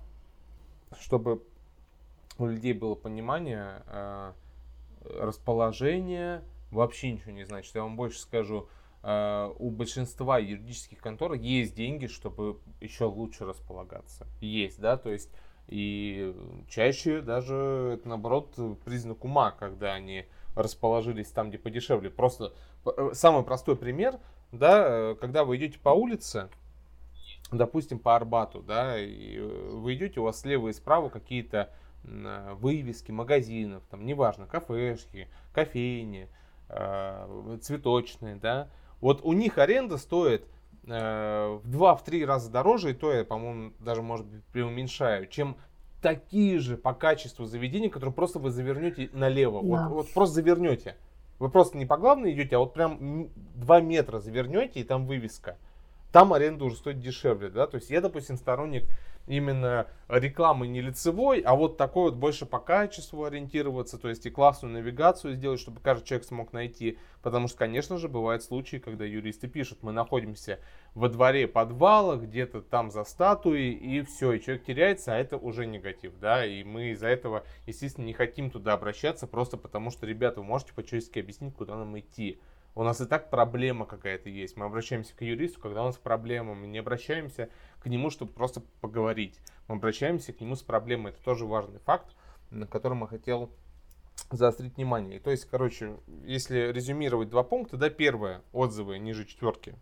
чтобы 0.97 1.43
у 2.37 2.45
людей 2.45 2.71
было 2.71 2.95
понимание, 2.95 3.83
э, 3.87 4.31
расположение, 5.19 6.41
вообще 6.73 7.11
ничего 7.11 7.31
не 7.31 7.45
значит. 7.45 7.73
Я 7.75 7.83
вам 7.83 7.95
больше 7.95 8.19
скажу, 8.19 8.67
э, 9.03 9.53
у 9.57 9.69
большинства 9.69 10.37
юридических 10.37 10.99
контор 10.99 11.33
есть 11.33 11.75
деньги, 11.75 12.07
чтобы 12.07 12.59
еще 12.81 13.05
лучше 13.05 13.45
располагаться. 13.45 14.27
Есть, 14.41 14.79
да, 14.79 14.97
то 14.97 15.09
есть 15.09 15.29
и 15.67 16.35
чаще 16.69 17.21
даже 17.21 17.93
это 17.93 18.09
наоборот 18.09 18.55
признак 18.83 19.23
ума, 19.23 19.51
когда 19.51 19.93
они 19.93 20.25
расположились 20.55 21.29
там, 21.31 21.49
где 21.49 21.57
подешевле. 21.57 22.09
Просто 22.09 22.53
э, 22.85 23.11
самый 23.13 23.43
простой 23.43 23.75
пример, 23.75 24.19
да, 24.51 24.85
э, 24.87 25.15
когда 25.15 25.45
вы 25.45 25.57
идете 25.57 25.79
по 25.79 25.89
улице, 25.89 26.49
допустим, 27.51 27.99
по 27.99 28.15
Арбату, 28.15 28.61
да, 28.61 28.99
и 28.99 29.39
вы 29.39 29.95
идете, 29.95 30.19
у 30.19 30.23
вас 30.23 30.41
слева 30.41 30.67
и 30.67 30.73
справа 30.73 31.09
какие-то 31.09 31.71
вывески 32.03 33.13
магазинов, 33.13 33.81
там, 33.89 34.05
неважно, 34.05 34.45
кафешки, 34.45 35.29
кофейни, 35.53 36.27
цветочные, 37.61 38.35
да, 38.35 38.69
вот 39.01 39.19
у 39.23 39.33
них 39.33 39.57
аренда 39.57 39.97
стоит 39.97 40.45
э, 40.87 41.59
в 41.61 41.69
2-3 41.69 42.25
раза 42.25 42.49
дороже, 42.49 42.91
и 42.91 42.93
то 42.93 43.11
я, 43.11 43.25
по-моему, 43.25 43.73
даже, 43.79 44.01
может 44.01 44.25
быть, 44.25 44.43
преуменьшаю, 44.45 45.27
чем 45.27 45.57
такие 46.01 46.59
же 46.59 46.77
по 46.77 46.93
качеству 46.93 47.45
заведения, 47.45 47.89
которые 47.89 48.13
просто 48.13 48.39
вы 48.39 48.49
завернете 48.49 49.09
налево. 49.13 49.61
Да. 49.61 49.67
Вот, 49.67 49.89
вот 49.89 50.13
просто 50.13 50.35
завернете. 50.35 50.95
Вы 51.39 51.49
просто 51.49 51.77
не 51.77 51.85
по 51.85 51.97
главной 51.97 52.31
идете, 52.33 52.55
а 52.55 52.59
вот 52.59 52.73
прям 52.73 53.29
2 53.55 53.81
метра 53.81 54.19
завернете, 54.19 54.79
и 54.79 54.83
там 54.83 55.05
вывеска. 55.05 55.57
Там 56.13 56.31
аренда 56.31 56.63
уже 56.63 56.75
стоит 56.75 56.99
дешевле, 56.99 57.49
да, 57.49 57.67
то 57.67 57.75
есть 57.75 57.89
я, 57.89 57.99
допустим, 57.99 58.37
сторонник 58.37 58.85
именно 59.27 59.87
рекламы 60.09 60.67
не 60.67 60.81
лицевой, 60.81 61.39
а 61.39 61.55
вот 61.55 61.77
такой 61.77 62.11
вот 62.11 62.15
больше 62.15 62.45
по 62.45 62.59
качеству 62.59 63.23
ориентироваться, 63.23 63.97
то 63.97 64.09
есть 64.09 64.25
и 64.25 64.29
классную 64.29 64.73
навигацию 64.73 65.35
сделать, 65.35 65.59
чтобы 65.59 65.79
каждый 65.79 66.05
человек 66.05 66.27
смог 66.27 66.53
найти. 66.53 66.97
Потому 67.21 67.47
что, 67.47 67.57
конечно 67.57 67.97
же, 67.97 68.09
бывают 68.09 68.43
случаи, 68.43 68.77
когда 68.77 69.05
юристы 69.05 69.47
пишут, 69.47 69.79
мы 69.81 69.91
находимся 69.91 70.59
во 70.93 71.09
дворе 71.09 71.47
подвала, 71.47 72.17
где-то 72.17 72.61
там 72.61 72.91
за 72.91 73.03
статуей, 73.05 73.71
и 73.71 74.01
все, 74.01 74.33
и 74.33 74.41
человек 74.41 74.65
теряется, 74.65 75.13
а 75.13 75.17
это 75.17 75.37
уже 75.37 75.65
негатив, 75.65 76.13
да, 76.19 76.45
и 76.45 76.63
мы 76.63 76.89
из-за 76.89 77.07
этого, 77.07 77.43
естественно, 77.65 78.05
не 78.05 78.13
хотим 78.13 78.51
туда 78.51 78.73
обращаться, 78.73 79.25
просто 79.25 79.57
потому 79.57 79.89
что, 79.89 80.05
ребята, 80.05 80.41
вы 80.41 80.47
можете 80.47 80.73
по-человечески 80.73 81.19
объяснить, 81.19 81.55
куда 81.55 81.75
нам 81.77 81.97
идти. 81.97 82.39
У 82.75 82.81
нас 82.81 82.99
и 83.01 83.05
так 83.05 83.29
проблема 83.29 83.85
какая-то 83.85 84.29
есть. 84.29 84.57
Мы 84.57 84.65
обращаемся 84.65 85.15
к 85.15 85.21
юристу, 85.21 85.59
когда 85.59 85.83
у 85.83 85.85
нас 85.85 85.97
проблема. 85.97 86.55
Мы 86.55 86.65
не 86.65 86.79
обращаемся 86.79 87.49
к 87.83 87.87
нему, 87.87 88.09
чтобы 88.09 88.31
просто 88.31 88.61
поговорить. 88.81 89.39
Мы 89.67 89.75
обращаемся 89.75 90.31
к 90.31 90.39
нему 90.39 90.55
с 90.55 90.61
проблемой. 90.61 91.11
Это 91.11 91.21
тоже 91.21 91.45
важный 91.45 91.79
факт, 91.79 92.15
на 92.49 92.65
котором 92.65 93.01
я 93.01 93.07
хотел 93.07 93.51
заострить 94.31 94.77
внимание. 94.77 95.19
То 95.19 95.31
есть, 95.31 95.45
короче, 95.45 95.97
если 96.23 96.71
резюмировать 96.71 97.29
два 97.29 97.43
пункта, 97.43 97.77
да, 97.77 97.89
первое, 97.89 98.41
отзывы 98.53 98.99
ниже 98.99 99.25
четверки. 99.25 99.75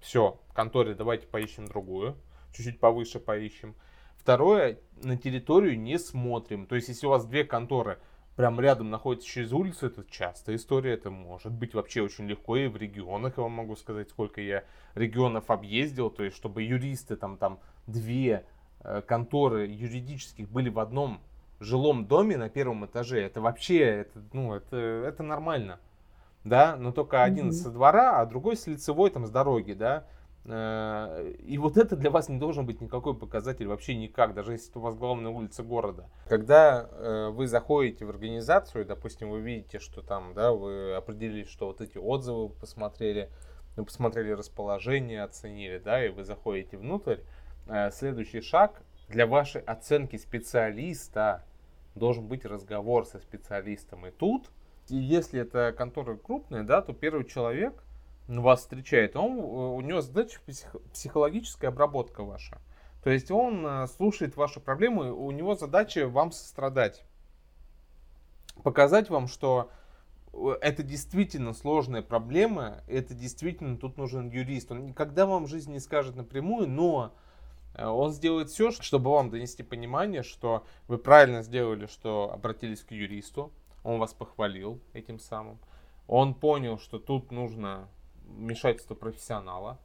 Все, 0.00 0.38
в 0.48 0.52
конторе 0.52 0.94
давайте 0.94 1.26
поищем 1.26 1.66
другую, 1.66 2.16
чуть-чуть 2.52 2.80
повыше 2.80 3.18
поищем. 3.18 3.74
Второе, 4.16 4.78
на 5.02 5.16
территорию 5.16 5.80
не 5.80 5.98
смотрим. 5.98 6.66
То 6.66 6.74
есть, 6.74 6.88
если 6.88 7.06
у 7.06 7.10
вас 7.10 7.24
две 7.24 7.44
конторы 7.44 7.98
прям 8.38 8.60
рядом 8.60 8.88
находится 8.88 9.28
через 9.28 9.52
улицу, 9.52 9.86
это 9.86 10.04
частая 10.08 10.54
история, 10.54 10.92
это 10.92 11.10
может 11.10 11.50
быть 11.50 11.74
вообще 11.74 12.02
очень 12.02 12.28
легко 12.28 12.56
и 12.56 12.68
в 12.68 12.76
регионах, 12.76 13.36
я 13.36 13.42
вам 13.42 13.50
могу 13.50 13.74
сказать, 13.74 14.10
сколько 14.10 14.40
я 14.40 14.62
регионов 14.94 15.50
объездил, 15.50 16.08
то 16.08 16.22
есть 16.22 16.36
чтобы 16.36 16.62
юристы 16.62 17.16
там, 17.16 17.36
там 17.36 17.58
две 17.88 18.46
э, 18.84 19.02
конторы 19.02 19.66
юридических 19.66 20.48
были 20.48 20.68
в 20.68 20.78
одном 20.78 21.20
жилом 21.58 22.06
доме 22.06 22.36
на 22.36 22.48
первом 22.48 22.86
этаже, 22.86 23.20
это 23.20 23.40
вообще, 23.40 23.80
это, 23.80 24.22
ну, 24.32 24.54
это, 24.54 24.76
это 24.76 25.24
нормально, 25.24 25.80
да, 26.44 26.76
но 26.76 26.92
только 26.92 27.24
один 27.24 27.48
mm-hmm. 27.48 27.52
со 27.54 27.72
двора, 27.72 28.20
а 28.20 28.26
другой 28.26 28.56
с 28.56 28.68
лицевой, 28.68 29.10
там, 29.10 29.26
с 29.26 29.30
дороги, 29.30 29.72
да, 29.72 30.06
и 30.50 31.58
вот 31.58 31.76
это 31.76 31.94
для 31.94 32.10
вас 32.10 32.28
не 32.28 32.38
должен 32.38 32.64
быть 32.64 32.80
никакой 32.80 33.14
показатель 33.14 33.66
вообще 33.66 33.94
никак, 33.94 34.34
даже 34.34 34.52
если 34.52 34.78
у 34.78 34.80
вас 34.80 34.94
главная 34.94 35.30
улица 35.30 35.62
города. 35.62 36.08
Когда 36.26 36.88
э, 36.90 37.28
вы 37.28 37.46
заходите 37.46 38.06
в 38.06 38.10
организацию, 38.10 38.86
допустим, 38.86 39.30
вы 39.30 39.40
видите, 39.40 39.78
что 39.78 40.00
там, 40.00 40.32
да, 40.34 40.52
вы 40.52 40.94
определили, 40.94 41.44
что 41.44 41.66
вот 41.66 41.82
эти 41.82 41.98
отзывы 41.98 42.48
посмотрели, 42.48 43.28
вы 43.76 43.84
посмотрели 43.84 44.30
расположение, 44.30 45.22
оценили, 45.22 45.78
да, 45.78 46.04
и 46.04 46.08
вы 46.08 46.24
заходите 46.24 46.78
внутрь, 46.78 47.18
э, 47.66 47.90
следующий 47.90 48.40
шаг 48.40 48.80
для 49.08 49.26
вашей 49.26 49.60
оценки 49.62 50.16
специалиста 50.16 51.44
должен 51.94 52.26
быть 52.26 52.44
разговор 52.46 53.04
со 53.04 53.18
специалистом. 53.18 54.06
И 54.06 54.10
тут, 54.10 54.50
если 54.88 55.40
это 55.40 55.74
контора 55.76 56.16
крупная, 56.16 56.62
да, 56.62 56.80
то 56.80 56.92
первый 56.92 57.24
человек 57.24 57.82
вас 58.28 58.60
встречает, 58.60 59.16
он, 59.16 59.38
у 59.38 59.80
него 59.80 60.00
задача 60.00 60.40
психологическая 60.92 61.70
обработка 61.70 62.22
ваша. 62.22 62.58
То 63.02 63.10
есть 63.10 63.30
он 63.30 63.66
э, 63.66 63.86
слушает 63.86 64.36
ваши 64.36 64.60
проблемы, 64.60 65.12
у 65.12 65.30
него 65.30 65.54
задача 65.54 66.08
вам 66.08 66.32
сострадать. 66.32 67.04
Показать 68.62 69.08
вам, 69.08 69.28
что 69.28 69.70
э, 70.32 70.56
это 70.60 70.82
действительно 70.82 71.54
сложная 71.54 72.02
проблема, 72.02 72.82
это 72.86 73.14
действительно 73.14 73.78
тут 73.78 73.96
нужен 73.96 74.28
юрист. 74.28 74.70
Он 74.72 74.84
никогда 74.84 75.26
вам 75.26 75.44
в 75.44 75.48
жизни 75.48 75.74
не 75.74 75.80
скажет 75.80 76.16
напрямую, 76.16 76.68
но 76.68 77.12
Э, 77.78 77.86
он 77.86 78.12
сделает 78.12 78.50
все, 78.50 78.70
чтобы 78.72 79.10
вам 79.10 79.30
донести 79.30 79.62
понимание, 79.62 80.22
что 80.22 80.64
вы 80.88 80.98
правильно 80.98 81.42
сделали, 81.42 81.86
что 81.86 82.30
обратились 82.32 82.82
к 82.82 82.90
юристу. 82.90 83.52
Он 83.84 83.98
вас 83.98 84.12
похвалил 84.12 84.80
этим 84.92 85.18
самым. 85.18 85.58
Он 86.06 86.34
понял, 86.34 86.78
что 86.78 86.98
тут 86.98 87.30
нужно 87.30 87.88
вмешательство 88.28 88.94
профессионала. 88.94 89.78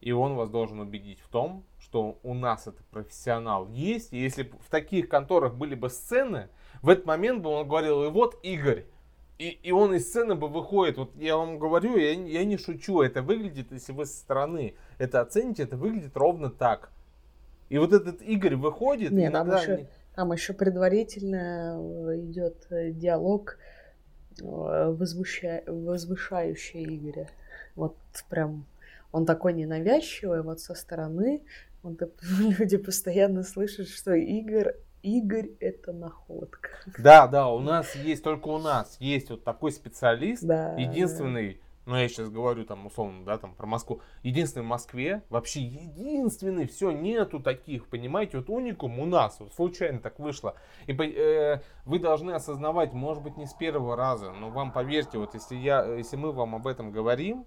И 0.00 0.12
он 0.12 0.34
вас 0.34 0.48
должен 0.48 0.80
убедить 0.80 1.20
в 1.20 1.28
том, 1.28 1.64
что 1.78 2.18
у 2.22 2.32
нас 2.32 2.66
этот 2.66 2.86
профессионал 2.86 3.68
есть. 3.68 4.12
И 4.12 4.18
если 4.18 4.44
в 4.44 4.70
таких 4.70 5.08
конторах 5.08 5.54
были 5.54 5.74
бы 5.74 5.90
сцены, 5.90 6.48
в 6.80 6.88
этот 6.88 7.04
момент 7.04 7.42
бы 7.42 7.50
он 7.50 7.68
говорил, 7.68 8.04
и 8.04 8.08
вот 8.08 8.38
Игорь, 8.42 8.86
и, 9.40 9.48
и 9.62 9.72
он 9.72 9.94
из 9.94 10.08
сцены 10.08 10.34
бы 10.34 10.48
выходит. 10.48 10.98
Вот 10.98 11.16
я 11.16 11.36
вам 11.36 11.58
говорю, 11.58 11.96
я, 11.96 12.12
я 12.12 12.44
не 12.44 12.58
шучу, 12.58 13.00
это 13.00 13.22
выглядит, 13.22 13.72
если 13.72 13.92
вы 13.92 14.04
со 14.06 14.18
стороны 14.18 14.74
это 14.98 15.20
оцените, 15.20 15.62
это 15.62 15.76
выглядит 15.76 16.16
ровно 16.16 16.50
так. 16.50 16.90
И 17.70 17.78
вот 17.78 17.92
этот 17.92 18.20
Игорь 18.20 18.56
выходит. 18.56 19.12
Не, 19.12 19.26
иногда... 19.26 19.58
там, 19.58 19.62
еще, 19.62 19.86
там 20.14 20.32
еще 20.32 20.52
предварительно 20.52 21.78
э, 21.78 22.20
идет 22.20 22.66
э, 22.70 22.90
диалог 22.90 23.56
э, 24.40 24.44
возвышающий 24.90 26.84
Игоря. 26.84 27.28
Вот 27.76 27.96
прям 28.28 28.64
он 29.12 29.26
такой 29.26 29.52
ненавязчивый, 29.52 30.42
вот 30.42 30.60
со 30.60 30.74
стороны 30.74 31.42
он, 31.82 31.98
люди 32.58 32.76
постоянно 32.76 33.42
слышат, 33.42 33.88
что 33.88 34.14
Игорь 34.14 34.74
Игорь 35.02 35.50
это 35.60 35.92
находка. 35.92 36.70
Да, 36.98 37.26
да, 37.26 37.48
у 37.48 37.60
нас 37.60 37.94
есть, 37.94 38.22
только 38.22 38.48
у 38.48 38.58
нас 38.58 38.96
есть 39.00 39.30
вот 39.30 39.44
такой 39.44 39.72
специалист, 39.72 40.42
да, 40.42 40.74
единственный, 40.74 41.58
ну 41.86 41.96
я 41.96 42.06
сейчас 42.06 42.28
говорю 42.28 42.64
там 42.66 42.86
условно, 42.86 43.24
да, 43.24 43.38
там 43.38 43.54
про 43.54 43.66
Москву, 43.66 44.02
единственный 44.22 44.62
в 44.62 44.66
Москве, 44.66 45.22
вообще 45.30 45.62
единственный, 45.62 46.66
все, 46.66 46.90
нету 46.90 47.40
таких, 47.40 47.86
понимаете, 47.86 48.38
вот 48.38 48.50
уникум 48.50 48.98
у 48.98 49.06
нас, 49.06 49.40
вот 49.40 49.54
случайно 49.54 50.00
так 50.00 50.18
вышло. 50.18 50.54
И 50.86 50.92
э, 50.92 51.60
вы 51.86 51.98
должны 51.98 52.32
осознавать, 52.32 52.92
может 52.92 53.22
быть 53.22 53.38
не 53.38 53.46
с 53.46 53.54
первого 53.54 53.96
раза, 53.96 54.32
но 54.32 54.50
вам 54.50 54.70
поверьте, 54.70 55.16
вот 55.16 55.32
если, 55.32 55.56
я, 55.56 55.82
если 55.94 56.16
мы 56.16 56.32
вам 56.32 56.54
об 56.54 56.66
этом 56.66 56.92
говорим, 56.92 57.46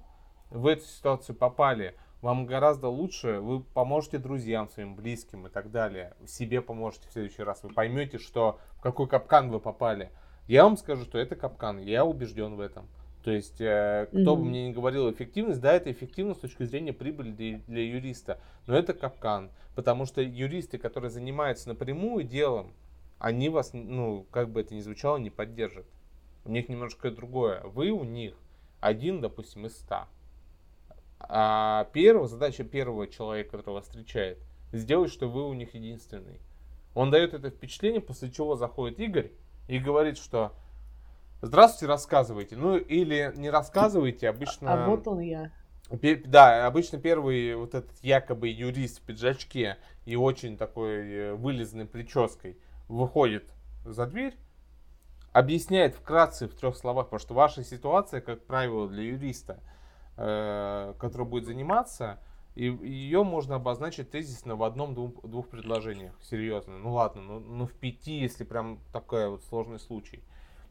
в 0.53 0.67
эту 0.67 0.85
ситуацию 0.85 1.35
попали, 1.35 1.95
вам 2.21 2.45
гораздо 2.45 2.87
лучше, 2.87 3.39
вы 3.39 3.61
поможете 3.61 4.17
друзьям 4.17 4.69
своим, 4.69 4.95
близким 4.95 5.47
и 5.47 5.49
так 5.49 5.71
далее, 5.71 6.13
себе 6.25 6.61
поможете 6.61 7.09
в 7.09 7.11
следующий 7.11 7.43
раз, 7.43 7.63
вы 7.63 7.69
поймете, 7.69 8.17
что 8.17 8.59
в 8.77 8.81
какой 8.81 9.07
капкан 9.07 9.49
вы 9.49 9.59
попали. 9.59 10.09
Я 10.47 10.63
вам 10.63 10.77
скажу, 10.77 11.03
что 11.03 11.17
это 11.17 11.35
капкан, 11.35 11.79
я 11.79 12.05
убежден 12.05 12.55
в 12.55 12.61
этом. 12.61 12.87
То 13.23 13.31
есть, 13.31 13.61
э, 13.61 14.07
кто 14.09 14.19
mm-hmm. 14.19 14.35
бы 14.35 14.43
мне 14.43 14.67
не 14.67 14.73
говорил 14.73 15.09
эффективность, 15.09 15.61
да, 15.61 15.73
это 15.73 15.91
эффективность 15.91 16.39
с 16.39 16.41
точки 16.41 16.63
зрения 16.63 16.91
прибыли 16.91 17.31
для, 17.31 17.57
для 17.67 17.87
юриста, 17.87 18.39
но 18.67 18.75
это 18.77 18.93
капкан, 18.93 19.49
потому 19.75 20.05
что 20.05 20.21
юристы, 20.21 20.77
которые 20.77 21.09
занимаются 21.09 21.69
напрямую 21.69 22.25
делом, 22.25 22.73
они 23.19 23.47
вас, 23.47 23.71
ну, 23.73 24.25
как 24.31 24.49
бы 24.49 24.59
это 24.61 24.75
ни 24.75 24.81
звучало, 24.81 25.17
не 25.17 25.29
поддержат. 25.29 25.85
У 26.43 26.49
них 26.49 26.67
немножко 26.67 27.09
другое. 27.09 27.61
Вы 27.63 27.91
у 27.91 28.03
них 28.03 28.35
один, 28.81 29.21
допустим, 29.21 29.65
из 29.65 29.77
ста. 29.77 30.09
А 31.23 31.89
первая 31.93 32.27
задача 32.27 32.63
первого 32.63 33.07
человека, 33.07 33.57
который 33.57 33.75
вас 33.75 33.85
встречает, 33.85 34.39
сделать, 34.71 35.11
что 35.11 35.29
вы 35.29 35.47
у 35.47 35.53
них 35.53 35.73
единственный. 35.73 36.39
Он 36.93 37.11
дает 37.11 37.33
это 37.33 37.49
впечатление, 37.49 38.01
после 38.01 38.31
чего 38.31 38.55
заходит 38.55 38.99
Игорь 38.99 39.31
и 39.67 39.79
говорит, 39.79 40.17
что 40.17 40.53
Здравствуйте, 41.45 41.87
рассказывайте. 41.87 42.55
Ну, 42.55 42.77
или 42.77 43.33
не 43.35 43.49
рассказывайте, 43.49 44.29
обычно... 44.29 44.71
А, 44.71 44.85
а 44.85 44.89
вот 44.89 45.05
он 45.09 45.19
я. 45.19 45.51
Да, 46.25 46.65
обычно 46.65 46.99
первый 46.99 47.53
вот 47.55 47.75
этот 47.75 47.91
якобы 48.01 48.47
юрист 48.47 48.99
в 48.99 49.01
пиджачке 49.01 49.75
и 50.05 50.15
очень 50.15 50.55
такой 50.55 51.11
э, 51.11 51.33
вылизанной 51.33 51.85
прической 51.85 52.57
выходит 52.87 53.43
за 53.83 54.05
дверь, 54.05 54.35
объясняет 55.33 55.95
вкратце 55.95 56.47
в 56.47 56.55
трех 56.55 56.77
словах, 56.77 57.07
потому 57.07 57.19
что 57.19 57.33
ваша 57.33 57.65
ситуация, 57.65 58.21
как 58.21 58.45
правило, 58.45 58.87
для 58.87 59.03
юриста, 59.03 59.59
э, 60.17 60.93
который 60.99 61.27
будет 61.27 61.45
заниматься, 61.45 62.19
и 62.55 62.65
ее 62.65 63.23
можно 63.23 63.55
обозначить 63.55 64.11
тезисно 64.11 64.55
в 64.55 64.63
одном-двух 64.63 65.21
двух 65.23 65.47
предложениях. 65.49 66.13
Серьезно. 66.21 66.77
Ну 66.77 66.93
ладно, 66.93 67.21
ну, 67.21 67.39
ну 67.39 67.65
в 67.65 67.73
пяти, 67.73 68.19
если 68.19 68.43
прям 68.43 68.79
такой 68.91 69.29
вот 69.29 69.43
сложный 69.43 69.79
случай. 69.79 70.23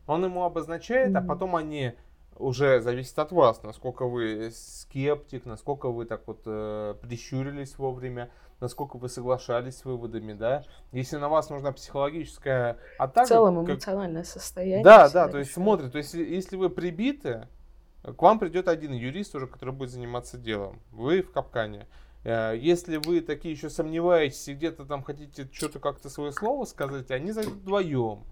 Он 0.07 0.25
ему 0.25 0.45
обозначает, 0.45 1.13
mm-hmm. 1.13 1.19
а 1.19 1.27
потом 1.27 1.57
они 1.57 1.95
уже 2.39 2.81
зависит 2.81 3.19
от 3.19 3.33
вас, 3.33 3.63
насколько 3.63 4.07
вы 4.07 4.51
скептик, 4.53 5.45
насколько 5.45 5.91
вы 5.91 6.07
так 6.07 6.27
вот 6.27 6.43
э, 6.47 6.95
прищурились 7.01 7.79
вовремя, 7.79 8.31
насколько 8.61 8.97
вы 8.97 9.09
соглашались 9.09 9.79
с 9.79 9.85
выводами, 9.85 10.33
да. 10.33 10.65
Если 10.93 11.17
на 11.17 11.29
вас 11.29 11.51
нужна 11.51 11.73
психологическая 11.73 12.79
атака... 12.99 13.27
В 13.27 13.29
целом 13.29 13.65
эмоциональное 13.65 14.23
как... 14.23 14.31
состояние. 14.31 14.85
Да, 14.85 15.09
да, 15.11 15.29
то 15.29 15.39
есть 15.39 15.53
смотрит, 15.53 15.93
то 15.93 15.99
есть 15.99 16.15
если 16.15 16.57
вы 16.57 16.71
прибиты, 16.71 17.49
к 18.03 18.21
вам 18.21 18.39
придет 18.39 18.69
один 18.69 18.93
юрист 18.93 19.35
уже, 19.35 19.47
который 19.47 19.73
будет 19.73 19.91
заниматься 19.91 20.37
делом. 20.39 20.81
Вы 20.91 21.23
в 21.23 21.31
капкане. 21.31 21.87
Э, 22.25 22.55
если 22.57 22.97
вы 22.97 23.21
такие 23.21 23.55
еще 23.55 23.71
сомневаетесь 23.71 24.49
и 24.49 24.55
где-то 24.55 24.85
там 24.85 25.03
хотите 25.03 25.49
что-то 25.53 25.79
как-то 25.79 26.09
свое 26.11 26.33
слово 26.33 26.65
сказать, 26.65 27.11
они 27.11 27.33
зайдут 27.33 27.55
вдвоем. 27.55 28.25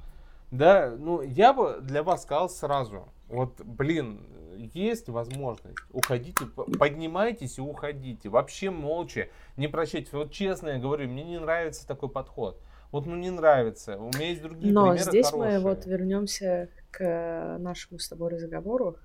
Да, 0.51 0.95
ну 0.99 1.23
я 1.23 1.53
бы 1.53 1.79
для 1.81 2.03
вас 2.03 2.23
сказал 2.23 2.49
сразу, 2.49 3.09
вот, 3.29 3.61
блин, 3.61 4.27
есть 4.75 5.09
возможность, 5.09 5.79
уходите, 5.93 6.45
поднимайтесь 6.79 7.59
и 7.59 7.61
уходите, 7.61 8.29
вообще 8.29 8.71
молча, 8.71 9.29
не 9.57 9.69
прощайте. 9.69 10.09
Вот 10.13 10.33
честно 10.33 10.71
я 10.71 10.79
говорю, 10.79 11.09
мне 11.09 11.23
не 11.23 11.39
нравится 11.39 11.87
такой 11.87 12.09
подход. 12.09 12.61
Вот, 12.91 13.07
ну 13.07 13.15
не 13.15 13.31
нравится. 13.31 13.97
У 13.99 14.09
меня 14.09 14.31
есть 14.31 14.43
другие 14.43 14.73
Но 14.73 14.91
примеры 14.91 15.05
здесь 15.05 15.31
хорошие. 15.31 15.59
мы 15.61 15.65
вот 15.65 15.87
вернемся 15.87 16.69
к 16.91 17.57
нашему 17.61 18.01
с 18.01 18.09
тобой 18.09 18.31
разговору, 18.31 18.97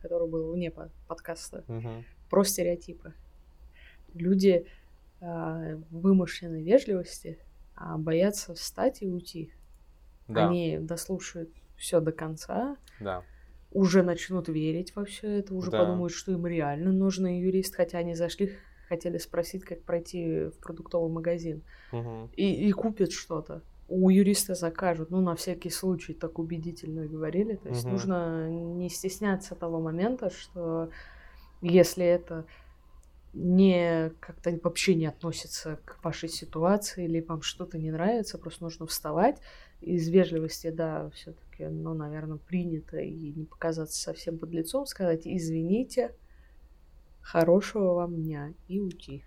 который 0.00 0.28
был 0.28 0.52
вне 0.52 0.72
подкаста, 1.06 1.64
угу. 1.68 2.04
про 2.30 2.44
стереотипы. 2.44 3.12
Люди 4.14 4.66
э, 5.20 5.80
вымышленной 5.90 6.62
вежливости 6.62 7.38
а 7.76 7.98
боятся 7.98 8.54
встать 8.54 9.02
и 9.02 9.06
уйти. 9.06 9.52
Да. 10.28 10.48
Они 10.48 10.78
дослушают 10.78 11.50
все 11.76 12.00
до 12.00 12.10
конца. 12.10 12.76
Да. 13.00 13.22
Уже 13.70 14.02
начнут 14.02 14.48
верить 14.48 14.96
во 14.96 15.04
все 15.04 15.38
это, 15.38 15.54
уже 15.54 15.70
да. 15.70 15.80
подумают, 15.80 16.12
что 16.12 16.32
им 16.32 16.46
реально 16.46 16.92
нужен 16.92 17.26
юрист, 17.26 17.76
хотя 17.76 17.98
они 17.98 18.14
зашли, 18.14 18.54
хотели 18.88 19.18
спросить, 19.18 19.64
как 19.64 19.82
пройти 19.82 20.44
в 20.44 20.58
продуктовый 20.58 21.12
магазин. 21.12 21.62
Угу. 21.92 22.30
И, 22.34 22.68
и 22.68 22.72
купят 22.72 23.12
что-то. 23.12 23.62
У 23.88 24.10
юриста 24.10 24.54
закажут, 24.54 25.10
ну, 25.10 25.20
на 25.20 25.36
всякий 25.36 25.70
случай, 25.70 26.12
так 26.12 26.38
убедительно 26.38 27.06
говорили. 27.06 27.56
То 27.56 27.68
есть 27.68 27.84
угу. 27.84 27.92
нужно 27.92 28.48
не 28.50 28.88
стесняться 28.88 29.54
того 29.54 29.80
момента, 29.80 30.30
что 30.30 30.90
если 31.62 32.04
это 32.04 32.44
не 33.32 34.12
как-то 34.18 34.58
вообще 34.62 34.94
не 34.94 35.06
относится 35.06 35.78
к 35.84 36.02
вашей 36.02 36.28
ситуации 36.28 37.04
или 37.04 37.20
вам 37.20 37.42
что-то 37.42 37.78
не 37.78 37.90
нравится, 37.90 38.38
просто 38.38 38.64
нужно 38.64 38.86
вставать 38.86 39.40
из 39.82 40.08
вежливости, 40.08 40.70
да, 40.70 41.10
все-таки, 41.10 41.66
ну, 41.66 41.92
наверное, 41.92 42.38
принято 42.38 42.98
и 42.98 43.32
не 43.32 43.44
показаться 43.44 44.00
совсем 44.00 44.38
под 44.38 44.50
лицом, 44.50 44.86
сказать 44.86 45.22
извините, 45.26 46.14
хорошего 47.20 47.94
вам 47.94 48.14
дня 48.14 48.54
и 48.68 48.80
уйти. 48.80 49.22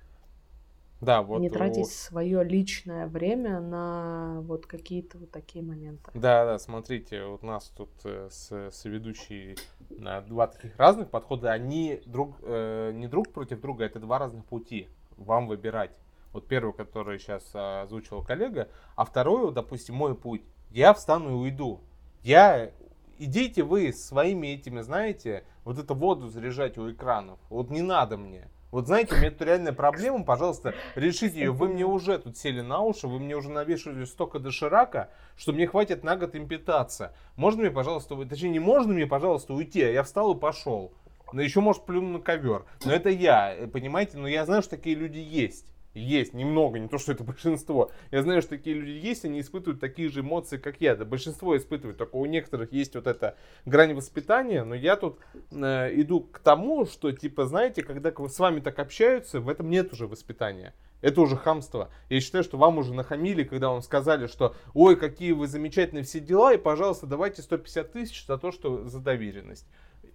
Да, 1.02 1.22
вот. 1.22 1.40
Не 1.40 1.50
тратить 1.50 1.86
у... 1.86 1.90
свое 1.90 2.44
личное 2.44 3.08
время 3.08 3.62
на 3.62 4.42
вот 4.42 4.66
какие-то 4.66 5.18
вот 5.18 5.32
такие 5.32 5.64
моменты. 5.64 6.12
Да, 6.14 6.46
да, 6.46 6.60
смотрите, 6.60 7.24
вот 7.26 7.44
у 7.44 7.48
нас 7.48 7.70
тут 7.70 7.90
э, 8.04 8.28
с, 8.30 8.52
с 8.52 8.86
ведущей 8.86 9.58
на 9.90 10.22
два 10.22 10.48
таких 10.48 10.78
разных 10.78 11.10
подхода. 11.10 11.52
Они 11.52 12.02
друг, 12.06 12.36
э, 12.42 12.92
не 12.94 13.08
друг 13.08 13.32
против 13.32 13.62
друга, 13.62 13.86
это 13.86 14.00
два 14.00 14.20
разных 14.20 14.46
пути. 14.46 14.90
Вам 15.18 15.48
выбирать. 15.48 15.92
Вот 16.34 16.48
первый, 16.48 16.74
который 16.74 17.18
сейчас 17.18 17.50
озвучил 17.54 18.22
коллега, 18.24 18.70
а 18.96 19.06
второй, 19.06 19.52
допустим, 19.54 19.96
мой 19.96 20.16
путь. 20.16 20.44
Я 20.70 20.94
встану 20.94 21.30
и 21.30 21.34
уйду. 21.34 21.82
Я 22.22 22.72
идите 23.20 23.64
вы 23.64 23.94
своими 23.94 24.48
этими, 24.48 24.82
знаете, 24.82 25.44
вот 25.64 25.78
эту 25.78 25.94
воду 25.94 26.28
заряжать 26.28 26.78
у 26.78 26.92
экранов. 26.92 27.40
Вот 27.50 27.70
не 27.70 27.82
надо 27.82 28.18
мне. 28.18 28.48
Вот 28.72 28.86
знаете, 28.86 29.16
у 29.16 29.18
меня 29.18 29.32
тут 29.32 29.42
реальная 29.42 29.74
проблема, 29.74 30.24
пожалуйста, 30.24 30.76
решите 30.96 31.40
ее. 31.40 31.52
Вы 31.52 31.70
мне 31.70 31.86
уже 31.86 32.20
тут 32.20 32.38
сели 32.38 32.62
на 32.62 32.82
уши, 32.82 33.08
вы 33.08 33.20
мне 33.20 33.36
уже 33.36 33.50
навешивали 33.50 34.06
столько 34.06 34.40
доширака, 34.40 35.10
что 35.36 35.54
мне 35.54 35.66
хватит 35.66 36.04
на 36.04 36.16
год 36.16 36.36
им 36.36 36.48
питаться. 36.48 37.14
Можно 37.36 37.62
мне, 37.62 37.72
пожалуйста, 37.72 38.16
точнее, 38.26 38.50
не 38.50 38.60
можно 38.60 38.94
мне, 38.94 39.08
пожалуйста, 39.08 39.54
уйти, 39.54 39.82
а 39.82 39.90
я 39.90 40.04
встал 40.04 40.36
и 40.36 40.40
пошел. 40.40 40.94
Но 41.34 41.42
еще, 41.42 41.62
может, 41.62 41.86
плюну 41.86 42.18
на 42.18 42.20
ковер. 42.20 42.66
Но 42.86 42.92
это 42.92 43.10
я, 43.10 43.56
понимаете? 43.74 44.18
Но 44.18 44.28
я 44.28 44.46
знаю, 44.46 44.62
что 44.62 44.72
такие 44.72 44.96
люди 44.96 45.20
есть 45.20 45.66
есть 45.94 46.34
немного, 46.34 46.80
не 46.80 46.88
то, 46.88 46.98
что 46.98 47.12
это 47.12 47.24
большинство. 47.26 47.92
Я 48.12 48.22
знаю, 48.22 48.42
что 48.42 48.52
такие 48.52 48.76
люди 48.76 49.06
есть, 49.06 49.26
они 49.26 49.42
испытывают 49.42 49.80
такие 49.80 50.10
же 50.10 50.22
эмоции, 50.22 50.58
как 50.58 50.82
я. 50.82 50.96
Да 50.96 51.06
большинство 51.06 51.56
испытывает, 51.58 51.98
только 51.98 52.16
у 52.16 52.26
некоторых 52.26 52.72
есть 52.72 52.96
вот 52.96 53.08
эта 53.08 53.36
грань 53.66 53.94
воспитания, 53.94 54.64
но 54.64 54.76
я 54.76 54.96
тут 54.96 55.20
э, 55.52 55.90
иду 55.94 56.22
к 56.22 56.40
тому, 56.40 56.86
что, 56.86 57.12
типа, 57.12 57.46
знаете, 57.46 57.84
когда 57.84 58.12
с 58.12 58.40
вами 58.40 58.60
так 58.60 58.80
общаются, 58.80 59.40
в 59.40 59.50
этом 59.50 59.70
нет 59.70 59.92
уже 59.94 60.08
воспитания. 60.08 60.74
Это 61.02 61.22
уже 61.22 61.38
хамство. 61.38 61.90
Я 62.10 62.20
считаю, 62.20 62.44
что 62.44 62.58
вам 62.58 62.78
уже 62.78 62.94
нахамили, 62.94 63.44
когда 63.44 63.70
вам 63.70 63.82
сказали, 63.82 64.28
что 64.28 64.56
ой, 64.74 64.98
какие 64.98 65.32
вы 65.32 65.48
замечательные 65.48 66.04
все 66.04 66.20
дела, 66.20 66.54
и, 66.54 66.58
пожалуйста, 66.58 67.08
давайте 67.08 67.42
150 67.42 67.92
тысяч 67.92 68.26
за 68.26 68.38
то, 68.38 68.52
что 68.52 68.86
за 68.86 69.00
доверенность. 69.00 69.66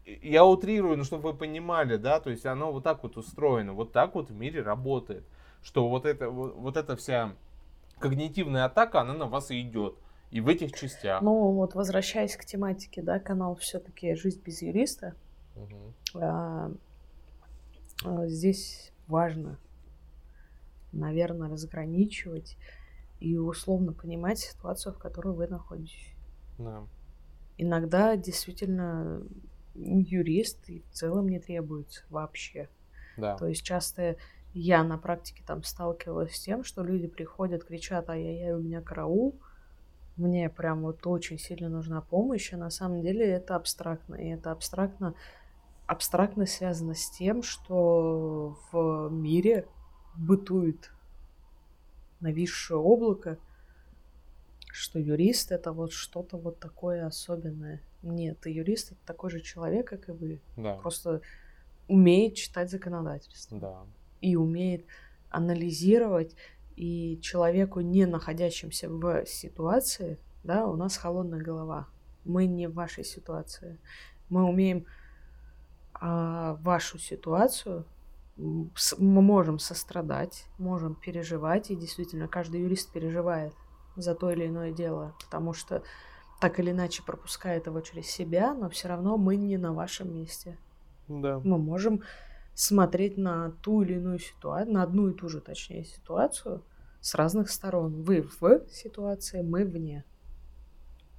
Я 0.05 0.45
утрирую, 0.45 0.99
но 0.99 1.05
чтобы 1.05 1.33
вы 1.33 1.39
понимали, 1.39 1.97
да, 1.97 2.21
то 2.21 2.29
есть 2.29 2.45
оно 2.45 2.71
вот 2.71 2.85
так 2.85 3.03
вот 3.03 3.17
устроено, 3.17 3.73
вот 3.73 3.93
так 3.93 4.15
вот 4.15 4.29
в 4.29 4.35
мире 4.35 4.61
работает 4.61 5.25
что 5.65 5.89
вот, 5.89 6.05
это, 6.05 6.31
вот, 6.31 6.55
вот 6.55 6.77
эта 6.77 6.95
вся 6.95 7.35
когнитивная 7.99 8.67
атака, 8.67 9.01
она 9.01 9.15
на 9.15 9.27
вас 9.27 9.51
и 9.51 9.61
идет. 9.63 9.97
И 10.31 10.41
в 10.41 10.49
этих 10.49 10.73
частях. 10.73 11.23
Ну 11.23 11.53
вот 11.53 11.75
возвращаясь 11.75 12.37
к 12.37 12.45
тематике, 12.45 13.03
да, 13.03 13.19
канал 13.19 13.57
все-таки 13.57 14.15
«Жизнь 14.15 14.43
без 14.45 14.63
юриста». 14.63 15.15
Угу. 15.57 16.21
А, 16.21 16.71
а, 18.05 18.27
здесь 18.27 18.93
важно, 19.07 19.59
наверное, 20.93 21.49
разграничивать 21.49 22.57
и 23.21 23.39
условно 23.39 23.93
понимать 23.93 24.41
ситуацию, 24.41 24.93
в 24.93 24.99
которой 24.99 25.35
вы 25.35 25.47
находитесь. 25.47 26.15
Да. 26.59 26.83
Иногда 27.57 28.17
действительно 28.17 29.23
юрист 29.75 30.69
и 30.69 30.83
в 30.91 30.91
целом 30.91 31.29
не 31.29 31.39
требуется 31.39 32.03
вообще. 32.11 32.69
Да. 33.17 33.37
То 33.37 33.47
есть 33.47 33.63
часто 33.63 34.17
я 34.55 34.85
на 34.85 34.97
практике 34.99 35.43
там 35.45 35.65
сталкивалась 35.65 36.37
с 36.37 36.41
тем, 36.41 36.63
что 36.63 36.83
люди 36.83 37.09
приходят, 37.09 37.65
кричат, 37.65 38.09
ай-яй-яй, 38.09 38.55
у 38.55 38.61
меня 38.61 38.81
караул, 38.81 39.35
мне 40.17 40.49
прям 40.49 40.83
вот 40.83 41.05
очень 41.07 41.39
сильно 41.39 41.69
нужна 41.69 42.01
помощь, 42.01 42.53
а 42.53 42.57
на 42.57 42.71
самом 42.71 43.03
деле 43.03 43.27
это 43.27 43.57
абстрактно, 43.57 44.15
и 44.15 44.29
это 44.29 44.53
абстрактно, 44.53 45.15
абстрактно 45.87 46.47
связано 46.47 46.95
с 46.95 47.11
тем, 47.11 47.43
что 47.43 48.57
в 48.71 49.09
мире 49.11 49.67
бытует 50.15 50.93
нависшее 52.21 52.79
облако, 52.79 53.39
что 54.71 55.01
юрист 55.01 55.51
это 55.51 55.73
вот 55.73 55.93
что-то 55.93 56.37
вот 56.37 56.61
такое 56.61 57.07
особенное. 57.07 57.83
Нет, 58.03 58.47
юрист 58.47 58.93
это 58.93 59.01
такой 59.05 59.31
же 59.31 59.41
человек, 59.41 59.89
как 59.89 60.09
и 60.09 60.13
вы. 60.13 60.41
Да. 60.57 60.77
Просто 60.77 61.23
умеет 61.89 62.37
читать 62.37 62.71
законодательство. 62.71 63.59
Да 63.59 63.85
и 64.21 64.37
умеет 64.37 64.85
анализировать, 65.31 66.35
и 66.77 67.19
человеку, 67.21 67.81
не 67.81 68.07
находящимся 68.07 68.89
в 68.89 69.25
ситуации, 69.27 70.19
да, 70.43 70.67
у 70.67 70.77
нас 70.77 70.97
холодная 70.97 71.41
голова. 71.41 71.89
Мы 72.25 72.47
не 72.47 72.69
в 72.69 72.75
вашей 72.75 73.05
ситуации. 73.05 73.79
Мы 74.29 74.45
умеем 74.45 74.87
а, 75.95 76.55
вашу 76.63 76.99
ситуацию, 76.99 77.87
мы 78.37 79.23
можем 79.23 79.59
сострадать, 79.59 80.47
можем 80.59 80.97
переживать, 80.97 81.71
и 81.71 81.77
действительно 81.77 82.27
каждый 82.27 82.63
юрист 82.63 82.91
переживает 82.91 83.53
за 83.97 84.15
то 84.15 84.31
или 84.31 84.49
иное 84.49 84.73
дело, 84.73 85.15
потому 85.21 85.53
что 85.53 85.83
так 86.41 86.59
или 86.59 86.73
иначе 86.73 87.03
пропускает 87.05 87.67
его 87.67 87.81
через 87.81 88.07
себя, 88.07 88.55
но 88.55 88.69
все 88.69 88.89
равно 88.89 89.17
мы 89.17 89.37
не 89.37 89.57
на 89.57 89.73
вашем 89.73 90.13
месте. 90.15 90.59
Да. 91.07 91.41
Мы 91.45 91.59
можем 91.59 92.03
смотреть 92.55 93.17
на 93.17 93.51
ту 93.63 93.83
или 93.83 93.95
иную 93.95 94.19
ситуацию, 94.19 94.73
на 94.73 94.83
одну 94.83 95.09
и 95.09 95.15
ту 95.15 95.29
же, 95.29 95.41
точнее, 95.41 95.85
ситуацию 95.85 96.65
с 97.01 97.15
разных 97.15 97.51
сторон. 97.51 98.03
Вы 98.03 98.23
в 98.23 98.67
ситуации, 98.71 99.43
мы 99.43 99.65
вне. 99.65 100.05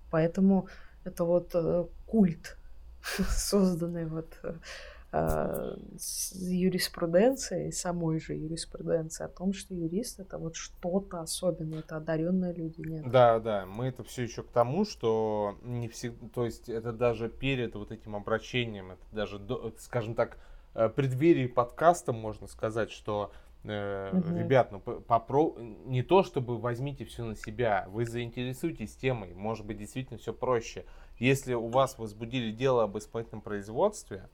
Поэтому 0.09 0.67
это 1.03 1.25
вот 1.25 1.51
э, 1.53 1.85
культ, 2.05 2.57
созданный 3.29 4.05
вот 4.05 4.39
э, 5.11 5.77
с 5.97 6.33
юриспруденцией, 6.35 7.71
самой 7.71 8.19
же 8.19 8.33
юриспруденцией, 8.33 9.27
о 9.27 9.29
том, 9.29 9.53
что 9.53 9.73
юрист 9.73 10.19
это 10.19 10.37
вот 10.37 10.55
что-то 10.55 11.21
особенное, 11.21 11.79
это 11.79 11.97
одаренные 11.97 12.53
люди, 12.53 12.81
нет. 12.81 13.09
Да, 13.11 13.39
да, 13.39 13.65
мы 13.65 13.87
это 13.87 14.03
все 14.03 14.23
еще 14.23 14.43
к 14.43 14.49
тому, 14.49 14.85
что 14.85 15.57
не 15.61 15.87
всегда, 15.87 16.27
то 16.33 16.45
есть 16.45 16.69
это 16.69 16.91
даже 16.91 17.29
перед 17.29 17.75
вот 17.75 17.91
этим 17.91 18.15
обращением, 18.15 18.91
это 18.91 19.03
даже, 19.11 19.39
скажем 19.77 20.15
так, 20.15 20.37
преддверии 20.95 21.47
подкаста 21.47 22.13
можно 22.13 22.47
сказать, 22.47 22.91
что 22.91 23.31
э, 23.63 24.11
угу. 24.11 24.37
ребят, 24.37 24.71
ну 24.71 24.79
попро... 24.79 25.55
не 25.57 26.03
то 26.03 26.23
чтобы 26.23 26.57
возьмите 26.57 27.05
все 27.05 27.23
на 27.23 27.35
себя, 27.35 27.85
вы 27.89 28.05
заинтересуйтесь 28.05 28.95
темой, 28.95 29.33
может 29.33 29.65
быть 29.65 29.77
действительно 29.77 30.19
все 30.19 30.33
проще. 30.33 30.85
Если 31.17 31.53
у 31.53 31.67
вас 31.67 31.97
возбудили 31.97 32.51
дело 32.51 32.83
об 32.83 32.97
исполнительном 32.97 33.41
производстве, 33.41 34.29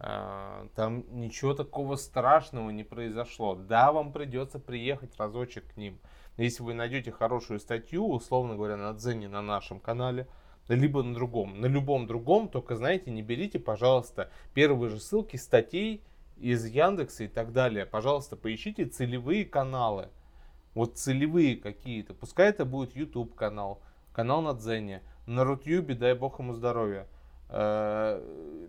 э, 0.00 0.68
там 0.74 1.04
ничего 1.10 1.54
такого 1.54 1.96
страшного 1.96 2.70
не 2.70 2.84
произошло. 2.84 3.54
Да, 3.54 3.92
вам 3.92 4.12
придется 4.12 4.58
приехать 4.58 5.16
разочек 5.18 5.74
к 5.74 5.76
ним. 5.76 5.98
Если 6.36 6.62
вы 6.62 6.74
найдете 6.74 7.12
хорошую 7.12 7.60
статью, 7.60 8.08
условно 8.08 8.56
говоря, 8.56 8.76
на 8.76 8.92
Дзене 8.92 9.28
на 9.28 9.42
нашем 9.42 9.78
канале, 9.78 10.26
либо 10.68 11.02
на 11.02 11.14
другом. 11.14 11.60
На 11.60 11.66
любом 11.66 12.06
другом, 12.06 12.48
только, 12.48 12.76
знаете, 12.76 13.10
не 13.10 13.22
берите, 13.22 13.58
пожалуйста, 13.58 14.30
первые 14.54 14.90
же 14.90 15.00
ссылки 15.00 15.36
статей 15.36 16.02
из 16.36 16.64
Яндекса 16.66 17.24
и 17.24 17.28
так 17.28 17.52
далее. 17.52 17.86
Пожалуйста, 17.86 18.36
поищите 18.36 18.86
целевые 18.86 19.44
каналы. 19.44 20.08
Вот 20.74 20.96
целевые 20.98 21.56
какие-то. 21.56 22.14
Пускай 22.14 22.48
это 22.48 22.64
будет 22.64 22.96
YouTube 22.96 23.34
канал, 23.34 23.80
канал 24.12 24.42
на 24.42 24.54
Дзене, 24.54 25.02
на 25.26 25.44
Рутюбе, 25.44 25.94
дай 25.94 26.14
бог 26.14 26.40
ему 26.40 26.52
здоровья. 26.52 27.06
Э, 27.48 28.20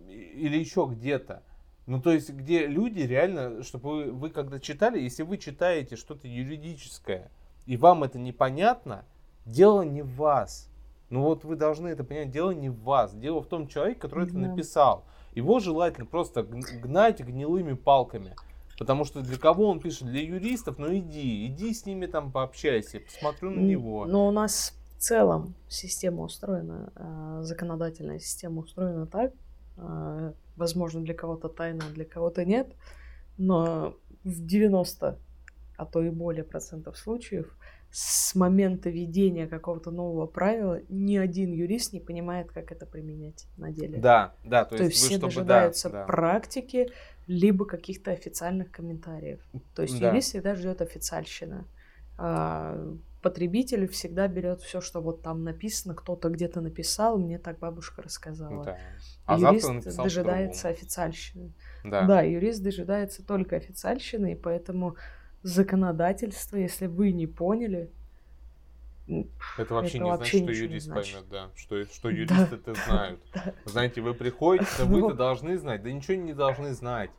или 0.10 0.58
еще 0.58 0.88
где-то. 0.90 1.42
Ну, 1.88 2.02
то 2.02 2.12
есть, 2.12 2.30
где 2.32 2.68
люди 2.68 3.02
реально, 3.02 3.64
чтобы 3.64 3.90
вы, 3.90 4.12
вы 4.12 4.30
когда 4.30 4.60
читали, 4.60 5.00
если 5.00 5.24
вы 5.24 5.38
читаете 5.38 5.96
что-то 5.96 6.28
юридическое, 6.28 7.32
и 7.66 7.78
вам 7.78 8.04
это 8.04 8.20
непонятно, 8.20 9.06
дело 9.46 9.82
не 9.84 10.02
в 10.02 10.16
вас. 10.16 10.70
Ну 11.10 11.22
вот 11.22 11.44
вы 11.44 11.56
должны 11.56 11.88
это 11.90 12.04
понять, 12.04 12.32
дело 12.32 12.52
не 12.52 12.70
в 12.70 12.80
вас, 12.82 13.14
дело 13.14 13.42
в 13.42 13.48
том 13.48 13.68
человеке, 13.68 14.00
который 14.00 14.28
это 14.28 14.38
написал. 14.38 15.06
Его 15.34 15.60
желательно 15.60 16.06
просто 16.06 16.44
гнать 16.44 17.20
гнилыми 17.20 17.74
палками. 17.74 18.36
Потому 18.78 19.06
что 19.06 19.22
для 19.22 19.38
кого 19.38 19.70
он 19.70 19.80
пишет? 19.80 20.08
Для 20.08 20.22
юристов? 20.22 20.78
Ну 20.78 20.94
иди, 20.96 21.46
иди 21.48 21.74
с 21.74 21.86
ними 21.86 22.08
там 22.08 22.32
пообщайся, 22.32 23.00
посмотрю 23.00 23.52
на 23.52 23.60
него. 23.60 24.06
Но 24.06 24.28
у 24.28 24.32
нас 24.32 24.74
в 24.98 25.02
целом 25.02 25.56
система 25.70 26.24
устроена, 26.24 26.92
э, 26.96 27.40
законодательная 27.44 28.20
система 28.20 28.62
устроена 28.62 29.08
так, 29.08 29.32
э, 29.78 30.34
возможно, 30.58 31.02
для 31.02 31.14
кого-то 31.14 31.48
тайна, 31.48 31.84
для 31.94 32.06
кого-то 32.06 32.44
нет, 32.44 32.74
но 33.38 33.96
в 34.24 34.46
90, 34.46 35.20
а 35.78 35.86
то 35.86 36.02
и 36.02 36.10
более 36.10 36.44
процентов 36.44 36.98
случаев 36.98 37.58
с 37.98 38.36
момента 38.36 38.90
введения 38.90 39.48
какого-то 39.48 39.90
нового 39.90 40.28
правила 40.28 40.82
ни 40.90 41.16
один 41.16 41.54
юрист 41.54 41.94
не 41.94 42.02
понимает, 42.02 42.52
как 42.52 42.74
это 42.74 42.86
применять 42.86 43.48
на 43.56 43.72
деле. 43.72 44.00
Да, 44.00 44.36
да, 44.44 44.66
то, 44.66 44.76
то 44.76 44.84
есть, 44.84 44.98
есть 44.98 45.06
все 45.06 45.16
чтобы, 45.16 45.34
дожидаются 45.34 45.90
да, 45.90 46.04
практики, 46.04 46.92
либо 47.26 47.64
каких-то 47.64 48.12
официальных 48.12 48.70
комментариев. 48.70 49.40
То 49.74 49.84
есть 49.84 49.98
да. 49.98 50.10
юрист 50.10 50.28
всегда 50.32 50.56
ждет 50.56 50.82
официальщина. 50.82 51.70
А, 52.18 52.98
потребитель 53.22 53.88
всегда 53.88 54.28
берет 54.28 54.60
все, 54.60 54.82
что 54.82 55.00
вот 55.00 55.22
там 55.22 55.46
написано, 55.46 55.96
кто-то 55.96 56.28
где-то 56.28 56.60
написал, 56.60 57.18
мне 57.18 57.40
так 57.40 57.60
бабушка 57.60 58.02
рассказала. 58.02 58.66
Да. 58.66 58.78
А 59.26 59.40
юрист 59.40 59.96
дожидается 59.96 60.68
официальщины. 60.68 61.54
Да. 61.86 62.02
да, 62.02 62.22
юрист 62.24 62.62
дожидается 62.62 63.26
только 63.26 63.56
официальщины, 63.56 64.34
и 64.34 64.36
поэтому 64.36 64.98
законодательство, 65.46 66.58
если 66.58 66.88
вы 66.88 67.12
не 67.12 67.28
поняли, 67.28 67.92
это 69.58 69.76
вообще 69.76 69.98
это 69.98 70.04
не 70.04 70.10
вообще 70.10 70.38
значит, 70.40 70.56
что 70.56 70.64
юрист 70.66 70.90
поймет, 70.90 71.30
да. 71.30 71.50
Что, 71.56 71.86
что 71.86 72.10
юристы 72.10 72.56
это 72.56 72.74
знают. 72.74 73.22
Знаете, 73.66 74.02
вы 74.02 74.16
приходите, 74.16 74.66
вы-то 74.84 75.14
должны 75.14 75.58
знать. 75.60 75.84
Да 75.84 75.92
ничего 75.92 76.16
не 76.16 76.34
должны 76.34 76.74
знать. 76.74 77.12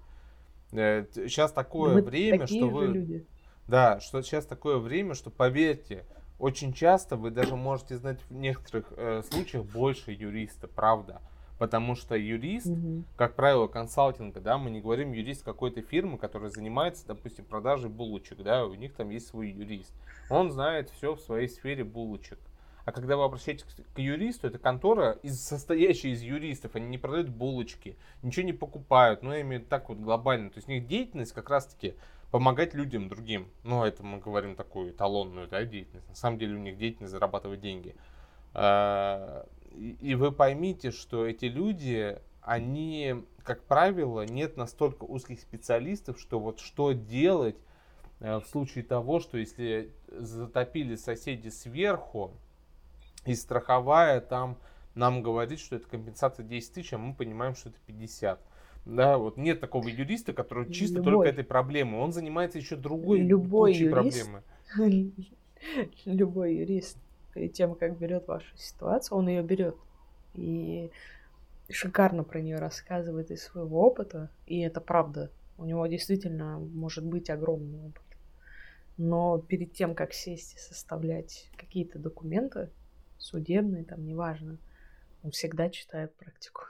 Сейчас 0.73 1.53
э, 1.53 1.55
такое 1.55 2.03
время, 2.03 2.49
что 2.49 2.69
вы... 2.69 3.25
Да, 3.69 4.01
что 4.01 4.21
сейчас 4.23 4.47
такое 4.47 4.79
время, 4.79 5.15
что 5.15 5.31
поверьте, 5.31 6.05
очень 6.41 6.73
часто 6.73 7.17
вы 7.17 7.31
даже 7.31 7.55
можете 7.55 7.97
знать 7.97 8.19
в 8.29 8.35
некоторых 8.35 8.87
э, 8.97 9.23
случаях 9.23 9.65
больше 9.65 10.11
юриста, 10.11 10.67
правда. 10.67 11.21
Потому 11.59 11.95
что 11.95 12.17
юрист, 12.17 12.67
угу. 12.67 13.05
как 13.17 13.35
правило, 13.35 13.67
консалтинга, 13.67 14.41
да, 14.41 14.59
мы 14.59 14.71
не 14.71 14.81
говорим 14.81 15.13
юрист 15.13 15.43
какой-то 15.43 15.81
фирмы, 15.81 16.19
которая 16.19 16.51
занимается, 16.51 17.07
допустим, 17.07 17.47
продажей 17.47 17.89
булочек, 17.89 18.43
да, 18.43 18.67
у 18.67 18.75
них 18.75 18.95
там 18.95 19.09
есть 19.09 19.29
свой 19.29 19.51
юрист. 19.51 19.95
Он 20.29 20.51
знает 20.51 20.91
все 20.91 21.15
в 21.15 21.21
своей 21.21 21.49
сфере 21.49 21.83
булочек. 21.85 22.39
А 22.85 22.93
когда 22.93 23.17
вы 23.17 23.25
обращаетесь 23.25 23.65
к 23.95 23.99
юристу, 23.99 24.47
это 24.47 24.59
контора, 24.59 25.19
из, 25.23 25.41
состоящая 25.41 26.11
из 26.11 26.23
юристов, 26.23 26.77
они 26.77 26.87
не 26.87 26.99
продают 26.99 27.29
булочки, 27.29 27.97
ничего 28.23 28.47
не 28.47 28.53
покупают, 28.53 29.23
ну, 29.23 29.33
я 29.33 29.41
имею 29.41 29.61
в 29.61 29.63
виду 29.63 29.71
так 29.71 29.89
вот 29.89 29.99
глобально. 29.99 30.51
То 30.51 30.59
есть 30.59 30.69
у 30.69 30.71
них 30.71 30.87
деятельность 30.87 31.33
как 31.33 31.51
раз-таки 31.51 31.95
помогать 32.31 32.75
людям 32.75 33.09
другим. 33.09 33.49
Ну, 33.65 33.83
это 33.83 34.05
мы 34.05 34.19
говорим 34.19 34.55
такую 34.55 34.93
эталонную 34.93 35.49
да, 35.49 35.65
деятельность. 35.65 36.09
На 36.09 36.15
самом 36.15 36.39
деле 36.39 36.55
у 36.55 36.61
них 36.61 36.79
деятельность 36.79 37.11
зарабатывать 37.11 37.61
деньги. 37.61 37.97
А, 38.55 39.47
и 39.77 40.15
вы 40.15 40.33
поймите, 40.33 40.91
что 40.91 41.27
эти 41.27 41.47
люди, 41.47 42.19
они, 42.41 43.15
как 43.43 43.63
правило, 43.65 44.25
нет 44.25 44.57
настолько 44.57 45.05
узких 45.05 45.41
специалистов, 45.41 46.19
что 46.21 46.41
вот 46.41 46.61
что 46.61 46.93
делать 46.93 47.57
э, 48.21 48.39
в 48.39 48.47
случае 48.47 48.85
того, 48.85 49.21
что 49.21 49.39
если 49.39 49.93
затопили 50.09 50.97
соседи 50.97 51.49
сверху, 51.49 52.33
и 53.25 53.35
страховая 53.35 54.21
там 54.21 54.57
нам 54.95 55.23
говорит, 55.23 55.59
что 55.59 55.77
это 55.77 55.87
компенсация 55.89 56.45
10 56.45 56.73
тысяч, 56.73 56.93
а 56.95 56.99
мы 56.99 57.13
понимаем, 57.15 57.55
что 57.55 57.69
это 57.69 57.79
50. 57.87 58.41
Да, 58.87 59.19
вот 59.19 59.37
нет 59.37 59.61
такого 59.61 59.89
юриста, 59.89 60.33
который 60.33 60.73
чисто 60.73 60.99
Любой. 60.99 61.13
только 61.13 61.29
этой 61.29 61.45
проблемой. 61.45 62.01
Он 62.01 62.13
занимается 62.13 62.59
еще 62.59 62.77
другой 62.77 63.19
Любой 63.19 63.75
юрист, 63.75 63.93
проблемы. 63.93 64.43
Любой 66.05 66.55
юрист 66.55 66.97
перед 67.37 67.53
тем, 67.53 67.75
как 67.75 67.99
берет 67.99 68.27
вашу 68.29 68.57
ситуацию, 68.57 69.19
он 69.19 69.29
ее 69.29 69.43
берет. 69.43 69.77
И 70.33 70.91
шикарно 71.69 72.25
про 72.25 72.41
нее 72.41 72.57
рассказывает 72.57 73.31
из 73.31 73.43
своего 73.43 73.83
опыта. 73.83 74.31
И 74.47 74.61
это 74.61 74.81
правда. 74.81 75.31
У 75.59 75.67
него 75.67 75.87
действительно 75.87 76.59
может 76.59 77.05
быть 77.05 77.29
огромный 77.29 77.79
опыт. 77.79 78.03
Но 78.97 79.37
перед 79.37 79.75
тем, 79.75 79.95
как 79.95 80.15
сесть 80.15 80.55
и 80.55 80.59
составлять 80.59 81.51
какие-то 81.59 81.99
документы, 81.99 82.71
судебные, 83.19 83.85
там, 83.85 84.07
неважно, 84.07 84.57
он 85.23 85.31
всегда 85.33 85.69
читает 85.69 86.15
практику. 86.15 86.63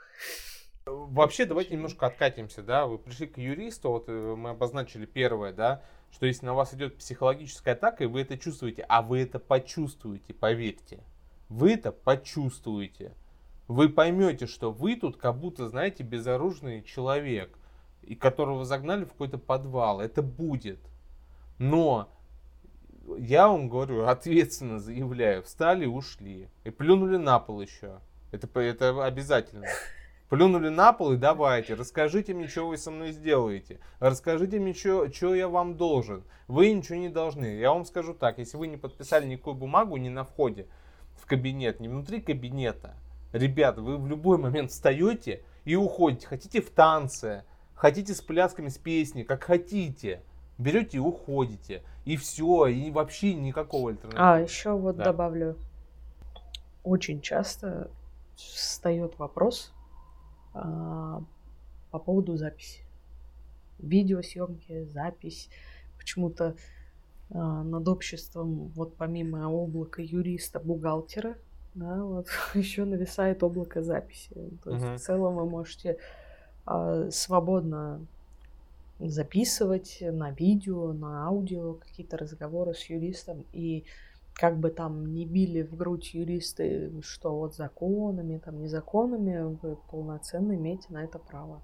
Вообще, 0.85 1.45
давайте 1.45 1.75
немножко 1.75 2.07
откатимся, 2.07 2.61
да, 2.61 2.87
вы 2.87 2.97
пришли 2.97 3.27
к 3.27 3.37
юристу, 3.37 3.91
вот 3.91 4.09
э, 4.09 4.35
мы 4.35 4.49
обозначили 4.49 5.05
первое, 5.05 5.53
да, 5.53 5.81
что 6.11 6.25
если 6.25 6.45
на 6.45 6.53
вас 6.53 6.73
идет 6.73 6.97
психологическая 6.97 7.73
атака, 7.73 8.03
и 8.03 8.07
вы 8.07 8.21
это 8.21 8.37
чувствуете, 8.37 8.85
а 8.87 9.01
вы 9.01 9.21
это 9.21 9.39
почувствуете, 9.39 10.33
поверьте, 10.33 10.99
вы 11.49 11.73
это 11.73 11.91
почувствуете, 11.91 13.13
вы 13.67 13.89
поймете, 13.89 14.47
что 14.47 14.71
вы 14.71 14.95
тут 14.95 15.17
как 15.17 15.37
будто, 15.37 15.69
знаете, 15.69 16.03
безоружный 16.03 16.83
человек, 16.83 17.57
и 18.03 18.15
которого 18.15 18.63
загнали 18.63 19.03
в 19.03 19.11
какой-то 19.11 19.37
подвал, 19.37 19.99
это 19.99 20.21
будет, 20.21 20.79
но 21.59 22.09
я 23.17 23.47
вам 23.47 23.69
говорю, 23.69 24.05
ответственно 24.07 24.79
заявляю, 24.79 25.43
встали 25.43 25.83
и 25.83 25.87
ушли, 25.87 26.49
и 26.63 26.69
плюнули 26.69 27.17
на 27.17 27.39
пол 27.39 27.61
еще, 27.61 27.99
это, 28.31 28.47
это 28.59 29.05
обязательно. 29.05 29.67
Плюнули 30.29 30.67
на 30.67 30.91
пол 30.91 31.13
и 31.13 31.17
давайте, 31.17 31.73
расскажите 31.75 32.33
мне, 32.33 32.49
что 32.49 32.67
вы 32.67 32.77
со 32.77 32.91
мной 32.91 33.13
сделаете. 33.13 33.79
Расскажите 33.99 34.59
мне, 34.59 34.73
что, 34.73 35.09
что 35.09 35.33
я 35.33 35.47
вам 35.47 35.77
должен. 35.77 36.23
Вы 36.49 36.73
ничего 36.73 36.97
не 36.97 37.07
должны. 37.07 37.45
Я 37.57 37.71
вам 37.71 37.85
скажу 37.85 38.13
так, 38.13 38.37
если 38.37 38.57
вы 38.57 38.67
не 38.67 38.75
подписали 38.75 39.25
никакую 39.25 39.55
бумагу 39.55 39.95
ни 39.95 40.09
на 40.09 40.25
входе 40.25 40.67
в 41.15 41.25
кабинет, 41.25 41.79
ни 41.79 41.87
внутри 41.87 42.19
кабинета, 42.19 42.95
ребята, 43.31 43.81
вы 43.81 43.97
в 43.97 44.07
любой 44.07 44.37
момент 44.37 44.71
встаете 44.71 45.43
и 45.63 45.75
уходите. 45.75 46.27
Хотите 46.27 46.61
в 46.61 46.71
танце, 46.71 47.45
хотите 47.73 48.13
с 48.13 48.19
плясками, 48.19 48.67
с 48.67 48.77
песней, 48.77 49.23
как 49.23 49.45
хотите. 49.45 50.21
Берете 50.57 50.97
и 50.97 50.99
уходите. 50.99 51.83
И 52.03 52.17
все, 52.17 52.67
и 52.67 52.91
вообще 52.91 53.33
никакого 53.33 53.91
альтернативы. 53.91 54.21
А, 54.21 54.39
еще 54.39 54.71
вот 54.71 54.97
да. 54.97 55.05
добавлю. 55.05 55.55
Очень 56.83 57.21
часто 57.21 57.89
встает 58.35 59.17
вопрос, 59.19 59.73
по 61.91 61.99
поводу 61.99 62.37
записи. 62.37 62.81
Видеосъемки, 63.79 64.85
запись. 64.85 65.49
Почему-то 65.97 66.55
а, 67.29 67.63
над 67.63 67.87
обществом, 67.87 68.71
вот 68.75 68.95
помимо 68.95 69.47
облака 69.47 70.01
юриста, 70.01 70.59
бухгалтера, 70.59 71.35
да, 71.75 72.03
вот 72.03 72.27
еще 72.53 72.85
нависает 72.85 73.43
облако 73.43 73.81
записи. 73.81 74.33
То 74.63 74.71
есть 74.71 74.85
uh-huh. 74.85 74.97
в 74.97 74.99
целом 74.99 75.35
вы 75.35 75.49
можете 75.49 75.97
а, 76.65 77.09
свободно 77.11 78.05
записывать 78.99 79.99
на 80.01 80.31
видео, 80.31 80.93
на 80.93 81.27
аудио 81.27 81.73
какие-то 81.73 82.17
разговоры 82.17 82.73
с 82.73 82.83
юристом 82.85 83.45
и 83.53 83.83
как 84.37 84.59
бы 84.59 84.69
там 84.69 85.13
не 85.13 85.25
били 85.25 85.63
в 85.63 85.75
грудь 85.75 86.13
юристы, 86.13 86.91
что 87.01 87.35
вот 87.35 87.55
законами, 87.55 88.37
там 88.37 88.61
незаконами, 88.61 89.57
вы 89.61 89.77
полноценно 89.89 90.55
имеете 90.55 90.85
на 90.89 91.03
это 91.03 91.17
право. 91.17 91.61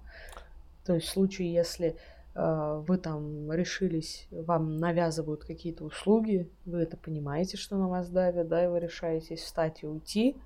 То 0.84 0.94
есть 0.94 1.06
в 1.06 1.10
случае, 1.10 1.52
если 1.52 1.96
э, 2.34 2.82
вы 2.86 2.98
там 2.98 3.52
решились, 3.52 4.26
вам 4.32 4.78
навязывают 4.78 5.44
какие-то 5.44 5.84
услуги, 5.84 6.50
вы 6.66 6.80
это 6.80 6.96
понимаете, 6.96 7.56
что 7.56 7.76
на 7.76 7.88
вас 7.88 8.10
давят, 8.10 8.48
да, 8.48 8.64
и 8.64 8.68
вы 8.68 8.80
решаетесь 8.80 9.40
встать 9.40 9.84
и 9.84 9.86
уйти, 9.86 10.36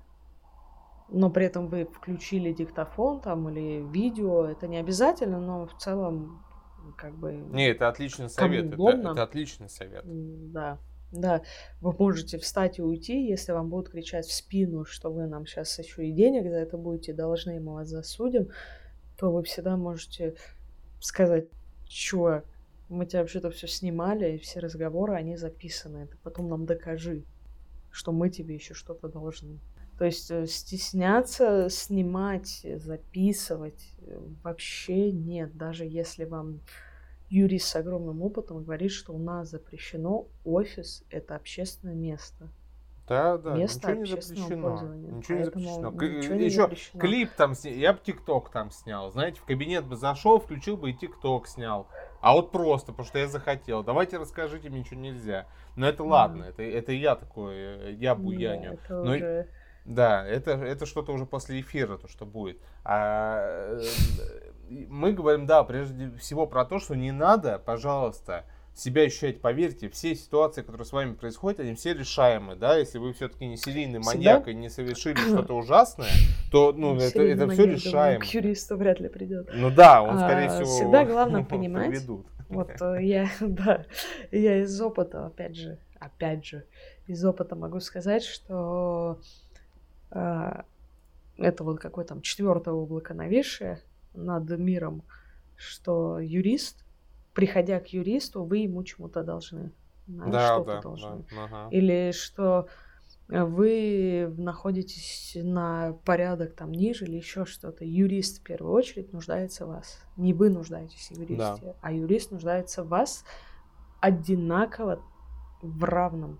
но 1.09 1.31
при 1.31 1.47
этом 1.47 1.67
вы 1.67 1.85
включили 1.85 2.53
диктофон 2.53 3.21
там 3.21 3.49
или 3.49 3.83
видео, 3.91 4.45
это 4.45 4.67
не 4.67 4.77
обязательно, 4.77 5.39
но 5.39 5.65
в 5.65 5.75
целом 5.77 6.43
как 6.95 7.15
бы... 7.15 7.33
Не, 7.33 7.69
это 7.69 7.89
отличный 7.89 8.29
совет, 8.29 8.71
это, 8.71 8.83
это 8.83 9.23
отличный 9.23 9.69
совет. 9.69 10.03
Да. 10.05 10.77
Да, 11.11 11.41
вы 11.81 11.93
можете 11.97 12.37
встать 12.37 12.77
и 12.77 12.83
уйти, 12.83 13.27
если 13.27 13.51
вам 13.51 13.69
будут 13.69 13.89
кричать 13.89 14.27
в 14.27 14.33
спину, 14.33 14.85
что 14.85 15.11
вы 15.11 15.25
нам 15.25 15.47
сейчас 15.47 15.79
еще 15.79 16.07
и 16.07 16.11
денег 16.11 16.43
за 16.43 16.57
это 16.57 16.77
будете 16.77 17.13
должны, 17.13 17.59
мы 17.59 17.73
вас 17.73 17.89
засудим, 17.89 18.49
то 19.17 19.31
вы 19.31 19.43
всегда 19.43 19.75
можете 19.75 20.35
сказать, 20.99 21.47
чувак, 21.87 22.45
мы 22.89 23.05
тебя 23.05 23.21
вообще-то 23.21 23.49
все 23.49 23.67
снимали, 23.67 24.35
и 24.35 24.37
все 24.37 24.59
разговоры, 24.59 25.13
они 25.13 25.35
записаны. 25.35 26.07
Ты 26.07 26.17
потом 26.23 26.47
нам 26.47 26.65
докажи, 26.65 27.23
что 27.91 28.11
мы 28.11 28.29
тебе 28.29 28.55
еще 28.55 28.73
что-то 28.73 29.07
должны. 29.07 29.59
То 29.97 30.05
есть 30.05 30.31
э, 30.31 30.47
стесняться, 30.47 31.67
снимать, 31.69 32.65
записывать 32.77 33.91
э, 34.01 34.19
вообще 34.43 35.11
нет. 35.11 35.57
Даже 35.57 35.85
если 35.85 36.23
вам 36.23 36.61
юрист 37.29 37.67
с 37.67 37.75
огромным 37.75 38.21
опытом 38.21 38.63
говорит, 38.63 38.91
что 38.91 39.13
у 39.13 39.19
нас 39.19 39.49
запрещено 39.49 40.27
офис– 40.43 41.03
это 41.09 41.35
общественное 41.35 41.95
место. 41.95 42.49
Да, 43.09 43.39
да, 43.39 43.55
Место 43.55 43.95
ничего 43.95 44.03
не 44.03 44.21
запрещено. 44.21 44.93
Ничего 44.93 45.37
не 45.39 45.43
запрещено. 45.43 45.91
Ничего 45.91 46.35
не 46.35 46.45
Еще 46.45 46.61
запрещено. 46.61 47.01
клип 47.01 47.31
там 47.35 47.55
снял, 47.55 47.73
я 47.73 47.93
бы 47.93 47.99
ТикТок 48.03 48.51
там 48.51 48.69
снял. 48.69 49.09
Знаете, 49.09 49.39
в 49.41 49.45
кабинет 49.45 49.83
бы 49.85 49.95
зашел, 49.95 50.39
включил 50.39 50.77
бы 50.77 50.91
и 50.91 50.93
ТикТок 50.93 51.47
снял. 51.47 51.87
А 52.21 52.33
вот 52.33 52.51
просто, 52.51 52.91
потому 52.91 53.07
что 53.07 53.17
я 53.17 53.27
захотел. 53.27 53.83
Давайте 53.83 54.17
расскажите, 54.17 54.69
мне 54.69 54.81
ничего 54.81 54.99
нельзя. 54.99 55.47
Но 55.75 55.89
это 55.89 56.03
ладно, 56.03 56.43
mm. 56.43 56.49
это, 56.49 56.61
это 56.61 56.91
я 56.91 57.15
такой, 57.15 57.55
э, 57.55 57.93
я 57.93 58.13
буяню. 58.13 58.71
Да, 58.71 58.83
это 58.83 59.03
Но, 59.03 59.11
уже... 59.11 59.47
да 59.85 60.27
это, 60.27 60.51
это 60.51 60.85
что-то 60.85 61.11
уже 61.11 61.25
после 61.25 61.61
эфира, 61.61 61.97
то, 61.97 62.07
что 62.07 62.27
будет. 62.27 62.59
А, 62.83 63.79
э, 63.79 63.81
мы 64.69 65.13
говорим, 65.13 65.45
да, 65.45 65.63
прежде 65.63 66.11
всего 66.17 66.45
про 66.45 66.65
то, 66.65 66.79
что 66.79 66.95
не 66.95 67.11
надо, 67.11 67.59
пожалуйста, 67.59 68.45
себя 68.73 69.03
ощущать, 69.03 69.41
поверьте, 69.41 69.89
все 69.89 70.15
ситуации, 70.15 70.61
которые 70.61 70.85
с 70.85 70.93
вами 70.93 71.13
происходят, 71.13 71.59
они 71.59 71.75
все 71.75 71.93
решаемы, 71.93 72.55
да, 72.55 72.77
если 72.77 72.97
вы 72.97 73.13
все-таки 73.13 73.45
не 73.45 73.57
серийный 73.57 73.99
маньяк 73.99 74.47
и 74.47 74.53
не 74.53 74.69
совершили 74.69 75.17
что-то 75.17 75.55
ужасное, 75.55 76.11
то, 76.51 76.71
ну, 76.71 76.95
это, 76.95 77.21
это 77.21 77.49
все 77.49 77.65
решаемо. 77.65 78.21
К 78.21 78.25
юристу 78.25 78.77
вряд 78.77 78.99
ли 78.99 79.09
придет. 79.09 79.49
Ну 79.53 79.69
да, 79.69 80.01
он, 80.01 80.17
скорее 80.17 80.47
а, 80.47 80.49
всего, 80.49 80.65
Всегда 80.65 81.05
главное 81.05 81.43
понимать, 81.49 82.05
вот 82.47 82.71
э, 82.81 83.03
я, 83.03 83.29
да, 83.41 83.85
я 84.31 84.61
из 84.61 84.79
опыта, 84.81 85.27
опять 85.27 85.55
же, 85.55 85.77
опять 85.99 86.45
же, 86.45 86.65
из 87.05 87.23
опыта 87.23 87.55
могу 87.55 87.79
сказать, 87.79 88.23
что 88.23 89.19
э, 90.11 90.61
это 91.37 91.63
вот 91.63 91.79
какое 91.79 92.05
там 92.05 92.21
четвертое 92.21 92.73
облако 92.73 93.13
нависшее 93.13 93.81
над 94.25 94.49
миром, 94.57 95.03
что 95.55 96.19
юрист, 96.19 96.85
приходя 97.33 97.79
к 97.79 97.87
юристу, 97.87 98.43
вы 98.43 98.59
ему 98.59 98.83
чему-то 98.83 99.23
должны. 99.23 99.71
Да, 100.07 100.55
что-то 100.55 100.75
да, 100.75 100.81
должны. 100.81 101.25
Да, 101.31 101.43
ага. 101.45 101.67
Или 101.71 102.11
что 102.11 102.67
вы 103.27 104.33
находитесь 104.37 105.37
на 105.41 105.93
порядок 106.03 106.55
там 106.55 106.71
ниже 106.71 107.05
или 107.05 107.17
еще 107.17 107.45
что-то. 107.45 107.85
Юрист 107.85 108.39
в 108.39 108.43
первую 108.43 108.73
очередь 108.73 109.13
нуждается 109.13 109.65
в 109.65 109.69
вас. 109.69 110.03
Не 110.17 110.33
вы 110.33 110.49
нуждаетесь 110.49 111.09
в 111.09 111.19
юристе, 111.19 111.61
да. 111.61 111.75
а 111.81 111.91
юрист 111.91 112.31
нуждается 112.31 112.83
в 112.83 112.87
вас 112.87 113.23
одинаково 114.01 115.03
в 115.61 115.83
равном 115.83 116.39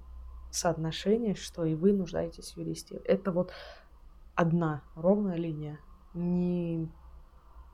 соотношении, 0.51 1.33
что 1.33 1.63
и 1.63 1.75
вы 1.75 1.93
нуждаетесь 1.93 2.53
в 2.53 2.57
юристе. 2.57 2.99
Это 3.05 3.31
вот 3.31 3.51
одна 4.33 4.81
ровная 4.95 5.35
линия. 5.35 5.79
Не, 6.15 6.89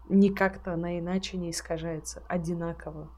не 0.10 0.30
как-то 0.30 0.74
она 0.74 0.99
иначе 0.99 1.38
не 1.38 1.51
искажается. 1.51 2.24
Одинаково. 2.28 3.10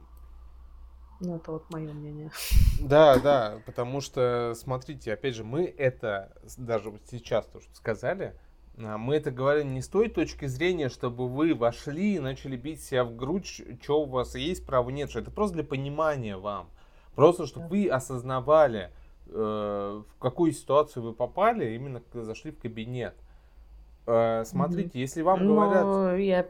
Ну, 1.19 1.37
это 1.37 1.51
вот 1.51 1.69
мое 1.71 1.91
мнение. 1.93 2.31
Да, 2.79 3.17
да, 3.19 3.59
потому 3.65 4.01
что, 4.01 4.53
смотрите, 4.55 5.13
опять 5.13 5.33
же, 5.33 5.43
мы 5.43 5.65
это, 5.65 6.31
даже 6.57 6.91
вот 6.91 7.01
сейчас 7.09 7.45
то, 7.47 7.59
что 7.59 7.75
сказали, 7.75 8.35
а, 8.77 8.99
мы 8.99 9.15
это 9.15 9.31
говорили 9.31 9.67
не 9.67 9.81
с 9.81 9.87
той 9.87 10.09
точки 10.09 10.45
зрения, 10.45 10.89
чтобы 10.89 11.27
вы 11.27 11.55
вошли 11.55 12.15
и 12.15 12.19
начали 12.19 12.55
бить 12.55 12.83
себя 12.83 13.03
в 13.03 13.15
грудь, 13.15 13.63
что 13.81 14.03
у 14.03 14.05
вас 14.05 14.35
есть 14.35 14.65
право, 14.65 14.91
нет, 14.91 15.15
это 15.15 15.31
просто 15.31 15.55
для 15.55 15.63
понимания 15.63 16.37
вам. 16.37 16.69
Просто, 17.15 17.47
чтобы 17.47 17.65
да. 17.65 17.69
вы 17.69 17.89
осознавали, 17.89 18.91
э, 19.25 20.03
в 20.07 20.19
какую 20.19 20.51
ситуацию 20.51 21.01
вы 21.01 21.13
попали, 21.13 21.73
именно 21.73 21.99
когда 21.99 22.25
зашли 22.25 22.51
в 22.51 22.59
кабинет. 22.59 23.15
Э, 24.05 24.43
смотрите, 24.45 24.99
если 24.99 25.23
вам 25.23 25.43
Но 25.43 25.55
говорят... 25.55 26.19
Я 26.19 26.47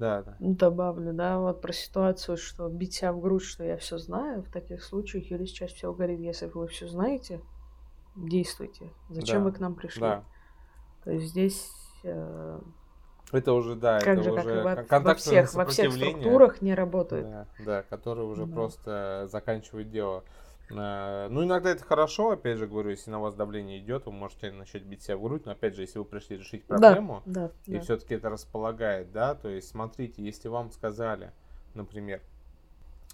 да, 0.00 0.22
да. 0.22 0.36
Добавлю, 0.40 1.12
да, 1.12 1.38
вот 1.38 1.60
про 1.60 1.72
ситуацию, 1.72 2.38
что 2.38 2.68
бить 2.70 2.94
себя 2.94 3.12
в 3.12 3.20
грудь, 3.20 3.42
что 3.42 3.64
я 3.64 3.76
все 3.76 3.98
знаю, 3.98 4.42
в 4.42 4.50
таких 4.50 4.82
случаях 4.82 5.30
юрист 5.30 5.54
чаще 5.54 5.74
всего 5.74 5.92
говорит, 5.92 6.20
если 6.20 6.46
вы 6.46 6.66
все 6.68 6.88
знаете, 6.88 7.42
действуйте. 8.16 8.90
Зачем 9.10 9.40
да. 9.40 9.44
вы 9.44 9.52
к 9.52 9.60
нам 9.60 9.74
пришли? 9.74 10.00
Да. 10.00 10.24
То 11.04 11.10
есть 11.10 11.26
здесь... 11.26 11.70
Э, 12.02 12.60
это 13.30 13.52
уже, 13.52 13.74
да, 13.74 13.98
как 14.00 14.18
это 14.18 14.22
же, 14.22 14.32
уже 14.32 14.64
как 14.86 15.04
во, 15.04 15.10
во 15.10 15.14
всех, 15.14 15.52
во 15.52 15.66
всех 15.66 15.92
структурах 15.92 16.62
не 16.62 16.74
работает. 16.74 17.28
Да, 17.28 17.46
да 17.58 17.82
которые 17.82 18.26
уже 18.26 18.46
да. 18.46 18.54
просто 18.54 19.28
заканчивают 19.30 19.90
дело. 19.90 20.24
Э, 20.70 21.28
ну, 21.30 21.44
иногда 21.44 21.70
это 21.70 21.84
хорошо, 21.84 22.30
опять 22.30 22.58
же 22.58 22.66
говорю, 22.66 22.90
если 22.90 23.10
на 23.10 23.18
вас 23.18 23.34
давление 23.34 23.78
идет, 23.78 24.06
вы 24.06 24.12
можете 24.12 24.52
начать 24.52 24.82
бить 24.82 25.02
себя 25.02 25.16
в 25.16 25.22
грудь, 25.22 25.44
но 25.46 25.52
опять 25.52 25.74
же, 25.74 25.82
если 25.82 25.98
вы 25.98 26.04
пришли 26.04 26.36
решить 26.36 26.64
проблему, 26.64 27.22
да, 27.26 27.48
да, 27.66 27.72
и 27.72 27.74
да. 27.76 27.80
все-таки 27.80 28.14
это 28.14 28.30
располагает, 28.30 29.12
да, 29.12 29.34
то 29.34 29.48
есть 29.48 29.68
смотрите, 29.68 30.22
если 30.22 30.48
вам 30.48 30.70
сказали, 30.70 31.32
например, 31.74 32.20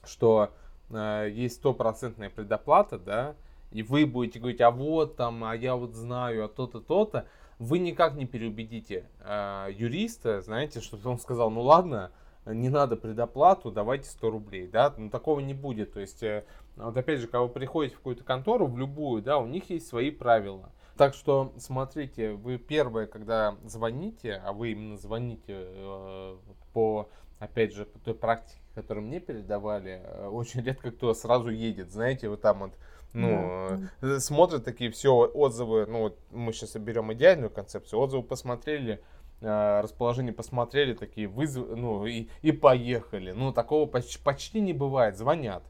что 0.04 0.50
э, 0.90 1.28
есть 1.32 1.56
стопроцентная 1.56 2.30
предоплата, 2.30 2.98
да, 2.98 3.34
и 3.72 3.82
вы 3.82 4.06
будете 4.06 4.38
говорить, 4.38 4.60
а 4.60 4.70
вот 4.70 5.16
там, 5.16 5.44
а 5.44 5.56
я 5.56 5.76
вот 5.76 5.94
знаю, 5.94 6.44
а 6.44 6.48
то-то, 6.48 6.80
то-то, 6.80 7.26
вы 7.58 7.78
никак 7.78 8.14
не 8.14 8.26
переубедите 8.26 9.08
э, 9.20 9.68
юриста, 9.72 10.42
знаете, 10.42 10.80
чтобы 10.80 11.08
он 11.08 11.18
сказал, 11.18 11.50
ну 11.50 11.62
ладно, 11.62 12.10
не 12.44 12.68
надо 12.68 12.96
предоплату, 12.96 13.70
давайте 13.72 14.08
100 14.08 14.30
рублей, 14.30 14.66
да, 14.68 14.92
ну 14.96 15.10
такого 15.10 15.40
не 15.40 15.54
будет, 15.54 15.94
то 15.94 16.00
есть, 16.00 16.22
э, 16.22 16.44
вот 16.76 16.96
опять 16.96 17.20
же, 17.20 17.26
когда 17.26 17.42
вы 17.42 17.48
приходите 17.48 17.94
в 17.94 17.98
какую-то 17.98 18.24
контору, 18.24 18.66
в 18.66 18.78
любую, 18.78 19.22
да, 19.22 19.38
у 19.38 19.46
них 19.46 19.70
есть 19.70 19.88
свои 19.88 20.10
правила. 20.10 20.70
Так 20.96 21.14
что, 21.14 21.52
смотрите, 21.58 22.32
вы 22.32 22.58
первое, 22.58 23.06
когда 23.06 23.56
звоните, 23.64 24.40
а 24.44 24.52
вы 24.52 24.72
именно 24.72 24.96
звоните 24.96 25.52
э, 25.52 26.36
по, 26.72 27.10
опять 27.38 27.74
же, 27.74 27.84
по 27.84 27.98
той 27.98 28.14
практике, 28.14 28.60
которую 28.74 29.06
мне 29.06 29.20
передавали, 29.20 30.00
э, 30.02 30.28
очень 30.28 30.62
редко 30.62 30.90
кто 30.90 31.12
сразу 31.12 31.50
едет, 31.50 31.90
знаете, 31.90 32.28
вот 32.28 32.40
там 32.40 32.60
вот, 32.60 32.72
ну, 33.12 33.68
да. 34.00 34.20
смотрят 34.20 34.64
такие 34.64 34.90
все 34.90 35.12
отзывы, 35.12 35.86
ну, 35.86 36.00
вот 36.00 36.18
мы 36.30 36.52
сейчас 36.52 36.74
берем 36.76 37.12
идеальную 37.12 37.50
концепцию, 37.50 38.00
отзывы 38.00 38.22
посмотрели, 38.22 39.02
Э, 39.42 39.80
расположение 39.82 40.32
посмотрели, 40.32 40.94
такие 40.94 41.28
вызов, 41.28 41.68
ну 41.76 42.06
и, 42.06 42.28
и 42.40 42.52
поехали. 42.52 43.32
Ну, 43.32 43.52
такого 43.52 43.86
почти, 43.86 44.18
почти 44.22 44.60
не 44.60 44.72
бывает. 44.72 45.18
Звонят. 45.18 45.62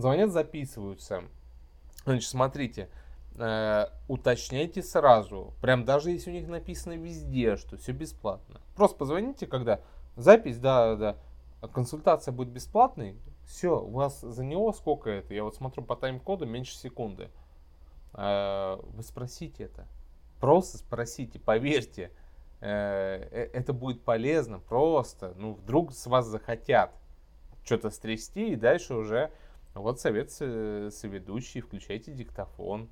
Звонят, 0.00 0.30
записываются. 0.30 1.24
Значит, 2.04 2.28
смотрите, 2.28 2.88
э, 3.36 3.86
уточняйте 4.08 4.82
сразу. 4.82 5.54
Прям 5.60 5.84
даже 5.84 6.10
если 6.10 6.30
у 6.30 6.32
них 6.32 6.48
написано 6.48 6.94
везде, 6.94 7.56
что 7.56 7.76
все 7.76 7.92
бесплатно. 7.92 8.60
Просто 8.76 8.96
позвоните, 8.96 9.46
когда 9.46 9.80
запись, 10.16 10.58
да, 10.58 10.96
да, 10.96 11.16
консультация 11.68 12.32
будет 12.32 12.48
бесплатной. 12.48 13.16
Все, 13.46 13.80
у 13.80 13.90
вас 13.90 14.20
за 14.20 14.44
него 14.44 14.72
сколько 14.72 15.10
это? 15.10 15.34
Я 15.34 15.44
вот 15.44 15.54
смотрю 15.56 15.82
по 15.82 15.96
тайм-коду 15.96 16.46
меньше 16.46 16.76
секунды. 16.76 17.30
Э, 18.14 18.78
вы 18.82 19.02
спросите 19.02 19.64
это. 19.64 19.86
Просто 20.40 20.78
спросите, 20.78 21.38
поверьте 21.38 22.10
Э, 22.60 23.26
э, 23.30 23.50
это 23.54 23.72
будет 23.72 24.02
полезно 24.02 24.58
просто, 24.58 25.32
ну, 25.36 25.54
вдруг 25.54 25.92
с 25.92 26.06
вас 26.06 26.26
захотят 26.26 26.92
что-то 27.64 27.88
стрясти, 27.90 28.52
и 28.52 28.56
дальше 28.56 28.94
уже 28.94 29.30
вот 29.74 30.00
совет 30.00 30.30
соведущий, 30.30 31.60
включайте 31.60 32.12
диктофон. 32.12 32.88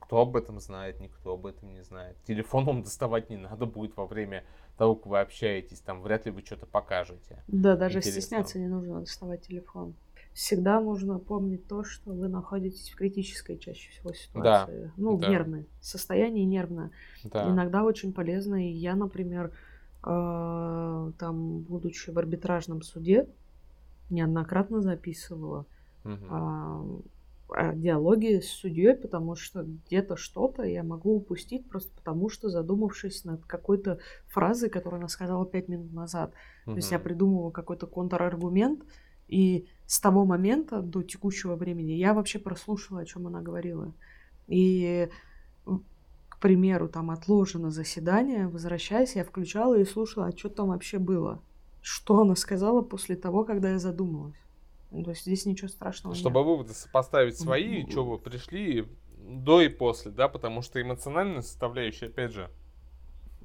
Кто 0.00 0.20
об 0.20 0.36
этом 0.36 0.60
знает, 0.60 1.00
никто 1.00 1.32
об 1.34 1.46
этом 1.46 1.72
не 1.72 1.82
знает. 1.82 2.16
Телефон 2.24 2.64
вам 2.66 2.82
доставать 2.82 3.30
не 3.30 3.36
надо 3.36 3.66
будет 3.66 3.96
во 3.96 4.06
время 4.06 4.44
того, 4.76 4.94
как 4.94 5.06
вы 5.06 5.20
общаетесь, 5.20 5.80
там 5.80 6.02
вряд 6.02 6.26
ли 6.26 6.30
вы 6.30 6.42
что-то 6.42 6.66
покажете. 6.66 7.42
Да, 7.48 7.76
даже 7.76 8.00
стесняться 8.02 8.58
не 8.58 8.68
нужно 8.68 9.00
доставать 9.00 9.46
телефон 9.46 9.94
всегда 10.38 10.80
нужно 10.80 11.18
помнить 11.18 11.66
то, 11.66 11.82
что 11.82 12.12
вы 12.12 12.28
находитесь 12.28 12.90
в 12.90 12.94
критической 12.94 13.58
чаще 13.58 13.90
всего 13.90 14.12
ситуации. 14.12 14.84
Да, 14.84 14.92
ну, 14.96 15.18
да. 15.18 15.26
в 15.26 15.30
нервной 15.30 15.66
состоянии 15.80 16.44
нервное. 16.44 16.92
Да. 17.24 17.50
Иногда 17.50 17.82
очень 17.82 18.12
полезно. 18.12 18.64
И 18.64 18.70
я, 18.70 18.94
например, 18.94 19.50
э, 20.04 21.12
там, 21.18 21.58
будучи 21.62 22.10
в 22.10 22.18
арбитражном 22.20 22.82
суде, 22.82 23.26
неоднократно 24.10 24.80
записывала 24.80 25.66
угу. 26.04 27.02
э, 27.56 27.72
диалоги 27.74 28.40
с 28.40 28.50
судьей, 28.50 28.94
потому 28.94 29.34
что 29.34 29.62
где-то 29.62 30.16
что-то 30.16 30.62
я 30.62 30.82
могу 30.82 31.16
упустить 31.16 31.68
просто 31.68 31.90
потому, 31.96 32.28
что 32.28 32.48
задумавшись 32.48 33.24
над 33.24 33.44
какой-то 33.44 33.98
фразой, 34.26 34.70
которую 34.70 35.00
она 35.00 35.08
сказала 35.08 35.46
пять 35.46 35.68
минут 35.68 35.92
назад. 35.92 36.32
Угу. 36.66 36.72
То 36.72 36.76
есть 36.76 36.90
я 36.90 36.98
придумывала 36.98 37.50
какой-то 37.50 37.86
контраргумент, 37.86 38.84
и 39.28 39.66
с 39.86 40.00
того 40.00 40.24
момента 40.24 40.80
до 40.80 41.02
текущего 41.02 41.54
времени 41.54 41.92
я 41.92 42.14
вообще 42.14 42.38
прослушала, 42.38 43.00
о 43.00 43.04
чем 43.04 43.26
она 43.26 43.42
говорила. 43.42 43.92
И, 44.46 45.10
к 46.28 46.40
примеру, 46.40 46.88
там 46.88 47.10
отложено 47.10 47.70
заседание, 47.70 48.48
возвращаясь, 48.48 49.16
я 49.16 49.24
включала 49.24 49.78
и 49.78 49.84
слушала, 49.84 50.26
а 50.26 50.36
что 50.36 50.48
там 50.48 50.68
вообще 50.68 50.98
было. 50.98 51.42
Что 51.82 52.20
она 52.20 52.34
сказала 52.34 52.80
после 52.80 53.16
того, 53.16 53.44
когда 53.44 53.70
я 53.70 53.78
задумалась. 53.78 54.36
Ну, 54.90 55.04
то 55.04 55.10
есть 55.10 55.22
здесь 55.22 55.44
ничего 55.44 55.68
страшного 55.68 56.14
Чтобы 56.14 56.40
нет. 56.40 56.46
выводы 56.46 56.72
сопоставить 56.72 57.38
свои, 57.38 57.82
mm-hmm. 57.82 57.90
что 57.90 58.04
вы 58.04 58.18
пришли 58.18 58.88
до 59.18 59.60
и 59.60 59.68
после, 59.68 60.10
да, 60.10 60.28
потому 60.28 60.62
что 60.62 60.80
эмоциональная 60.80 61.42
составляющая, 61.42 62.06
опять 62.06 62.32
же, 62.32 62.50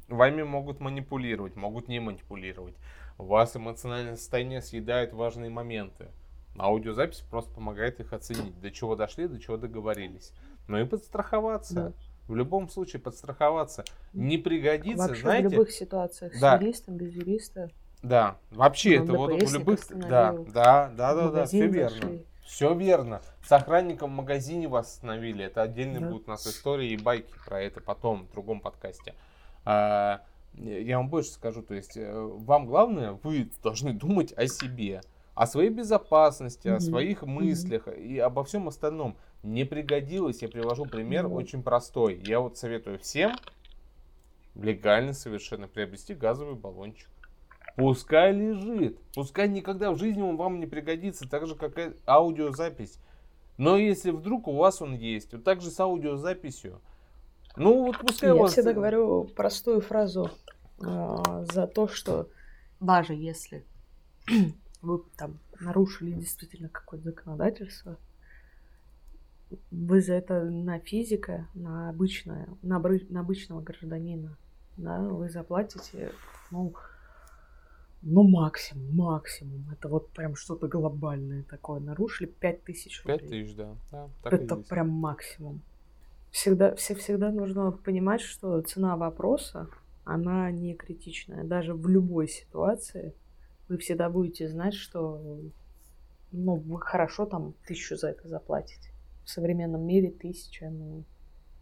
вами 0.07 0.43
могут 0.43 0.79
манипулировать, 0.79 1.55
могут 1.55 1.87
не 1.87 1.99
манипулировать. 1.99 2.75
У 3.17 3.25
вас 3.25 3.55
эмоциональное 3.55 4.15
состояние 4.15 4.61
съедает 4.61 5.13
важные 5.13 5.49
моменты. 5.49 6.07
Аудиозапись 6.57 7.21
просто 7.29 7.51
помогает 7.53 7.99
их 7.99 8.13
оценить, 8.13 8.59
до 8.59 8.71
чего 8.71 8.95
дошли, 8.95 9.27
до 9.27 9.39
чего 9.39 9.57
договорились. 9.57 10.33
Ну 10.67 10.79
и 10.79 10.85
подстраховаться. 10.85 11.73
Да. 11.73 11.93
В 12.27 12.35
любом 12.35 12.69
случае 12.69 13.01
подстраховаться. 13.01 13.83
Не 14.13 14.37
пригодится, 14.37 15.07
Вообще 15.07 15.21
знаете... 15.21 15.49
в 15.49 15.51
любых 15.51 15.71
ситуациях. 15.71 16.33
Да. 16.39 16.57
С 16.57 16.61
юристом, 16.61 16.95
без 16.95 17.13
юриста. 17.13 17.69
Да, 18.03 18.37
вообще 18.51 18.99
ну, 18.99 19.03
это 19.03 19.13
вот 19.13 19.43
в 19.43 19.53
любых... 19.53 19.79
Да, 19.89 20.33
да, 20.33 20.89
да, 20.89 21.15
да, 21.15 21.31
да, 21.31 21.45
все 21.45 21.67
верно. 21.67 22.19
Все 22.43 22.75
верно. 22.75 23.21
С 23.41 23.51
охранником 23.53 24.11
в 24.11 24.15
магазине 24.15 24.67
вас 24.67 24.87
остановили. 24.95 25.45
Это 25.45 25.61
отдельно 25.61 26.01
да. 26.01 26.07
будут 26.07 26.27
у 26.27 26.31
нас 26.31 26.45
истории 26.45 26.91
и 26.91 26.97
байки 26.97 27.33
про 27.45 27.61
это 27.61 27.79
потом, 27.79 28.27
в 28.27 28.31
другом 28.33 28.59
подкасте. 28.59 29.15
А, 29.63 30.21
я 30.55 30.97
вам 30.97 31.07
больше 31.09 31.31
скажу, 31.31 31.63
то 31.63 31.73
есть 31.73 31.95
э, 31.95 32.13
вам 32.13 32.65
главное, 32.65 33.17
вы 33.23 33.49
должны 33.63 33.93
думать 33.93 34.33
о 34.33 34.47
себе, 34.47 35.01
о 35.33 35.47
своей 35.47 35.69
безопасности, 35.69 36.67
mm-hmm. 36.67 36.75
о 36.75 36.79
своих 36.81 37.23
мыслях 37.23 37.87
mm-hmm. 37.87 38.03
и 38.03 38.19
обо 38.19 38.43
всем 38.43 38.67
остальном. 38.67 39.15
Не 39.43 39.63
пригодилось, 39.63 40.41
я 40.41 40.49
привожу 40.49 40.85
пример 40.85 41.25
mm-hmm. 41.25 41.33
очень 41.33 41.63
простой. 41.63 42.21
Я 42.25 42.41
вот 42.41 42.57
советую 42.57 42.99
всем 42.99 43.33
легально 44.55 45.13
совершенно 45.13 45.69
приобрести 45.69 46.13
газовый 46.13 46.55
баллончик. 46.55 47.07
Пускай 47.75 48.33
лежит, 48.33 48.99
пускай 49.15 49.49
никогда 49.49 49.91
в 49.91 49.97
жизни 49.97 50.21
он 50.21 50.37
вам 50.37 50.59
не 50.59 50.67
пригодится, 50.67 51.27
так 51.27 51.47
же 51.47 51.55
как 51.55 51.77
и 51.79 51.93
аудиозапись. 52.05 52.99
Но 53.57 53.77
если 53.77 54.11
вдруг 54.11 54.47
у 54.47 54.55
вас 54.55 54.81
он 54.81 54.93
есть, 54.93 55.33
вот 55.33 55.43
так 55.43 55.61
же 55.61 55.71
с 55.71 55.79
аудиозаписью, 55.79 56.79
ну 57.55 57.85
вот 57.85 57.99
пускай 57.99 58.29
Я 58.29 58.35
у 58.35 58.39
вас... 58.39 58.51
всегда 58.51 58.73
говорю 58.73 59.25
простую 59.35 59.81
фразу 59.81 60.29
э, 60.81 61.45
за 61.51 61.67
то, 61.67 61.87
что 61.87 62.29
даже 62.79 63.13
если 63.13 63.63
вы 64.81 65.01
там 65.17 65.39
нарушили 65.59 66.11
действительно 66.11 66.69
какое-то 66.69 67.05
законодательство, 67.05 67.97
вы 69.71 70.01
за 70.01 70.13
это 70.13 70.43
на 70.43 70.79
физика, 70.79 71.47
на 71.53 71.89
обычное, 71.89 72.49
на, 72.61 72.77
обры, 72.77 73.05
на 73.09 73.21
обычного 73.21 73.61
гражданина, 73.61 74.35
да, 74.77 74.99
вы 74.99 75.29
заплатите, 75.29 76.11
ну, 76.49 76.73
ну, 78.05 78.23
максимум, 78.27 78.95
максимум. 78.95 79.65
Это 79.71 79.87
вот 79.87 80.09
прям 80.11 80.35
что-то 80.35 80.67
глобальное 80.67 81.43
такое. 81.43 81.79
Нарушили 81.79 82.27
5 82.27 82.63
тысяч 82.63 83.01
рублей. 83.03 83.19
5 83.19 83.29
тысяч, 83.29 83.55
да. 83.55 83.75
да 83.91 84.09
так 84.21 84.33
Это 84.33 84.55
прям 84.57 84.89
максимум. 84.89 85.61
Всегда, 86.29 86.75
все, 86.75 86.95
всегда 86.95 87.31
нужно 87.31 87.71
понимать, 87.71 88.21
что 88.21 88.61
цена 88.61 88.97
вопроса, 88.97 89.69
она 90.03 90.51
не 90.51 90.73
критичная. 90.73 91.43
Даже 91.43 91.73
в 91.73 91.87
любой 91.87 92.27
ситуации 92.27 93.13
вы 93.69 93.77
всегда 93.77 94.09
будете 94.09 94.49
знать, 94.49 94.73
что 94.73 95.39
ну, 96.31 96.55
вы 96.55 96.81
хорошо 96.81 97.25
там 97.25 97.53
тысячу 97.65 97.95
за 97.95 98.09
это 98.09 98.27
заплатите. 98.27 98.89
В 99.23 99.29
современном 99.29 99.85
мире 99.85 100.09
тысяча, 100.11 100.69
ну, 100.69 101.05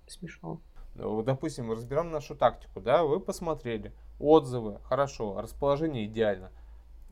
смешно. 0.08 0.60
Ну, 0.96 1.22
допустим, 1.22 1.72
разберем 1.72 2.10
нашу 2.10 2.36
тактику, 2.36 2.82
да, 2.82 3.04
вы 3.04 3.20
посмотрели, 3.20 3.94
отзывы, 4.22 4.80
хорошо, 4.84 5.40
расположение 5.42 6.06
идеально, 6.06 6.52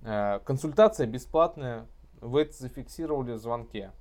э, 0.03 0.39
консультация 0.45 1.07
бесплатная, 1.07 1.85
вы 2.21 2.41
это 2.41 2.53
зафиксировали 2.53 3.33
в 3.33 3.37
звонке. 3.37 3.91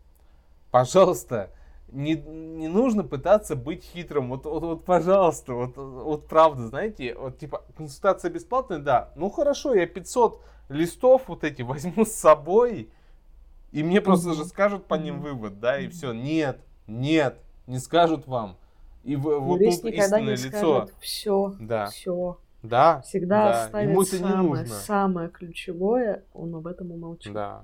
Пожалуйста, 0.70 1.50
не, 1.90 2.14
не 2.14 2.68
нужно 2.68 3.02
пытаться 3.02 3.56
быть 3.56 3.82
хитрым. 3.82 4.28
Вот, 4.28 4.44
вот, 4.44 4.62
вот 4.62 4.84
пожалуйста, 4.84 5.54
вот, 5.54 5.76
вот 5.76 6.26
правда, 6.26 6.66
знаете, 6.66 7.14
вот 7.14 7.38
типа 7.38 7.64
консультация 7.76 8.30
бесплатная, 8.30 8.78
да. 8.78 9.10
Ну 9.16 9.30
хорошо, 9.30 9.74
я 9.74 9.86
500 9.86 10.40
листов 10.68 11.22
вот 11.28 11.44
эти 11.44 11.62
возьму 11.62 12.04
с 12.04 12.12
собой, 12.12 12.90
и 13.72 13.82
мне 13.82 14.00
просто 14.00 14.34
же 14.34 14.44
скажут 14.44 14.86
по 14.86 14.94
ним 14.94 15.20
вывод, 15.20 15.60
да, 15.60 15.78
и 15.78 15.88
все. 15.88 16.12
Нет, 16.12 16.60
нет, 16.86 17.38
не 17.66 17.78
скажут 17.78 18.26
вам. 18.26 18.56
И 19.04 19.16
в, 19.16 19.38
вот 19.38 19.58
тут 19.58 19.84
истинное 19.84 20.36
лицо. 20.36 20.88
Все, 21.00 21.54
да. 21.58 21.86
все. 21.86 22.38
Да. 22.62 23.00
Всегда 23.02 23.52
да. 23.52 23.64
оставит 23.64 23.90
Ему 23.90 24.02
это 24.02 24.16
самое, 24.16 24.36
не 24.36 24.42
нужно. 24.42 24.66
самое 24.66 25.28
ключевое, 25.28 26.24
он 26.32 26.54
об 26.54 26.66
этом 26.66 26.90
умолчит. 26.90 27.32
Да. 27.32 27.62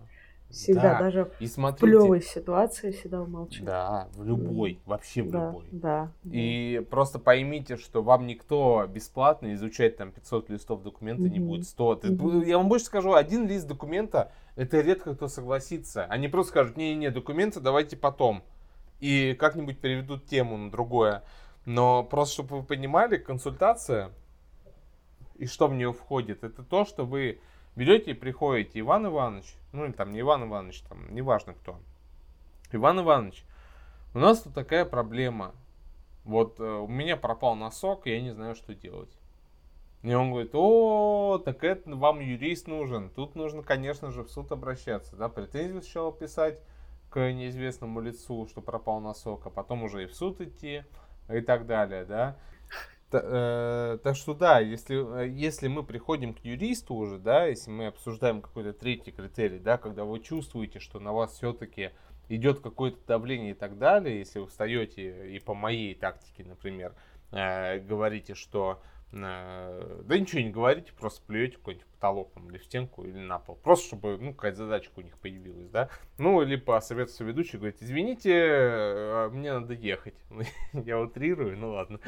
Всегда, 0.50 0.82
да. 0.82 0.98
даже 1.00 1.30
и 1.40 1.48
смотрите, 1.48 1.84
в 1.84 2.00
плевой 2.00 2.22
ситуации 2.22 2.92
всегда 2.92 3.22
умолчит. 3.22 3.64
Да, 3.64 4.08
в 4.14 4.24
любой, 4.24 4.78
вообще 4.86 5.22
в 5.22 5.30
да, 5.30 5.46
любой. 5.46 5.64
Да. 5.72 6.12
И 6.30 6.78
да. 6.78 6.86
просто 6.88 7.18
поймите, 7.18 7.76
что 7.76 8.02
вам 8.02 8.26
никто 8.26 8.86
бесплатно 8.86 9.52
изучать 9.54 9.96
там 9.96 10.12
500 10.12 10.50
листов 10.50 10.82
документа 10.84 11.24
mm-hmm. 11.24 11.28
не 11.28 11.40
будет. 11.40 11.66
100. 11.66 11.94
Mm-hmm. 11.94 12.44
Я 12.46 12.58
вам 12.58 12.68
больше 12.68 12.86
скажу, 12.86 13.14
один 13.14 13.48
лист 13.48 13.66
документа, 13.66 14.30
это 14.54 14.80
редко 14.80 15.16
кто 15.16 15.26
согласится. 15.26 16.04
Они 16.04 16.28
просто 16.28 16.50
скажут, 16.50 16.76
не-не-не, 16.76 17.10
документы 17.10 17.58
давайте 17.58 17.96
потом. 17.96 18.44
И 19.00 19.34
как-нибудь 19.34 19.78
переведут 19.78 20.26
тему 20.26 20.56
на 20.56 20.70
другое. 20.70 21.24
Но 21.64 22.04
просто, 22.04 22.34
чтобы 22.34 22.58
вы 22.58 22.62
понимали, 22.62 23.16
консультация 23.16 24.12
и 25.36 25.46
что 25.46 25.68
в 25.68 25.74
нее 25.74 25.92
входит, 25.92 26.44
это 26.44 26.62
то, 26.62 26.84
что 26.84 27.04
вы 27.04 27.40
берете 27.76 28.12
и 28.12 28.14
приходите, 28.14 28.80
Иван 28.80 29.06
Иванович, 29.06 29.54
ну 29.72 29.84
или 29.84 29.92
там 29.92 30.12
не 30.12 30.20
Иван 30.20 30.44
Иванович, 30.44 30.80
там 30.82 31.14
неважно 31.14 31.54
кто. 31.54 31.78
Иван 32.72 33.00
Иванович, 33.00 33.44
у 34.14 34.18
нас 34.18 34.42
тут 34.42 34.54
такая 34.54 34.84
проблема. 34.84 35.54
Вот 36.24 36.58
э, 36.58 36.64
у 36.64 36.86
меня 36.86 37.16
пропал 37.16 37.54
носок, 37.54 38.06
я 38.06 38.20
не 38.20 38.30
знаю, 38.30 38.54
что 38.54 38.74
делать. 38.74 39.10
И 40.02 40.12
он 40.12 40.30
говорит, 40.30 40.50
о, 40.54 41.40
так 41.44 41.64
это 41.64 41.94
вам 41.96 42.20
юрист 42.20 42.66
нужен. 42.66 43.10
Тут 43.10 43.34
нужно, 43.34 43.62
конечно 43.62 44.10
же, 44.10 44.22
в 44.22 44.30
суд 44.30 44.52
обращаться. 44.52 45.16
Да, 45.16 45.28
претензию 45.28 45.82
сначала 45.82 46.12
писать 46.12 46.60
к 47.10 47.32
неизвестному 47.32 48.00
лицу, 48.00 48.46
что 48.46 48.60
пропал 48.60 49.00
носок, 49.00 49.46
а 49.46 49.50
потом 49.50 49.82
уже 49.82 50.04
и 50.04 50.06
в 50.06 50.14
суд 50.14 50.40
идти 50.40 50.84
и 51.32 51.40
так 51.40 51.66
далее, 51.66 52.04
да. 52.04 52.36
Э, 53.22 53.98
так 54.02 54.16
что 54.16 54.34
да, 54.34 54.60
если, 54.60 55.24
э, 55.24 55.28
если 55.28 55.68
мы 55.68 55.82
приходим 55.82 56.34
к 56.34 56.40
юристу 56.40 56.94
уже, 56.94 57.18
да, 57.18 57.46
если 57.46 57.70
мы 57.70 57.86
обсуждаем 57.86 58.42
какой-то 58.42 58.72
третий 58.72 59.12
критерий, 59.12 59.58
да, 59.58 59.78
когда 59.78 60.04
вы 60.04 60.20
чувствуете, 60.20 60.80
что 60.80 61.00
на 61.00 61.12
вас 61.12 61.32
все-таки 61.32 61.90
идет 62.28 62.60
какое-то 62.60 62.98
давление 63.06 63.52
и 63.52 63.54
так 63.54 63.78
далее, 63.78 64.18
если 64.18 64.38
вы 64.38 64.46
встаете 64.46 65.34
и 65.34 65.38
по 65.38 65.54
моей 65.54 65.94
тактике, 65.94 66.44
например, 66.44 66.94
э, 67.32 67.78
говорите, 67.80 68.34
что 68.34 68.82
да 69.20 70.18
ничего 70.18 70.42
не 70.42 70.50
говорите, 70.50 70.92
просто 70.92 71.22
плюете 71.26 71.56
какой-нибудь 71.56 71.86
потолок 71.86 72.32
там, 72.32 72.50
или 72.50 72.58
в 72.58 72.64
стенку, 72.64 73.04
или 73.04 73.18
на 73.18 73.38
пол. 73.38 73.56
Просто 73.62 73.86
чтобы, 73.86 74.18
ну, 74.18 74.34
какая-то 74.34 74.58
задачка 74.58 74.92
у 74.96 75.02
них 75.02 75.16
появилась, 75.18 75.68
да. 75.68 75.88
Ну, 76.18 76.42
или 76.42 76.56
по 76.56 76.80
совету 76.80 77.24
ведущий 77.24 77.56
говорит, 77.56 77.76
извините, 77.80 78.32
э, 78.32 79.28
мне 79.32 79.52
надо 79.52 79.74
ехать. 79.74 80.14
Я 80.72 81.00
утрирую, 81.00 81.56
ну 81.56 81.72
ладно. 81.72 82.00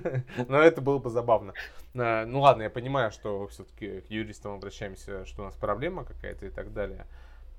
Но 0.48 0.58
это 0.58 0.80
было 0.80 0.98
бы 0.98 1.10
забавно. 1.10 1.52
Э, 1.94 2.24
ну 2.24 2.40
ладно, 2.40 2.62
я 2.62 2.70
понимаю, 2.70 3.10
что 3.10 3.46
все-таки 3.48 4.00
к 4.00 4.10
юристам 4.10 4.54
обращаемся, 4.54 5.26
что 5.26 5.42
у 5.42 5.44
нас 5.44 5.54
проблема 5.54 6.04
какая-то 6.04 6.46
и 6.46 6.50
так 6.50 6.72
далее. 6.72 7.06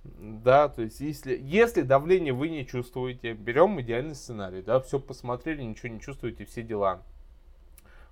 Да, 0.03 0.67
то 0.69 0.83
есть 0.83 0.99
если, 0.99 1.35
если 1.35 1.81
давление 1.81 2.33
вы 2.33 2.49
не 2.49 2.65
чувствуете, 2.65 3.33
берем 3.33 3.79
идеальный 3.81 4.15
сценарий, 4.15 4.61
да, 4.61 4.79
все 4.79 4.99
посмотрели, 4.99 5.63
ничего 5.63 5.89
не 5.89 5.99
чувствуете, 5.99 6.45
все 6.45 6.61
дела 6.61 7.03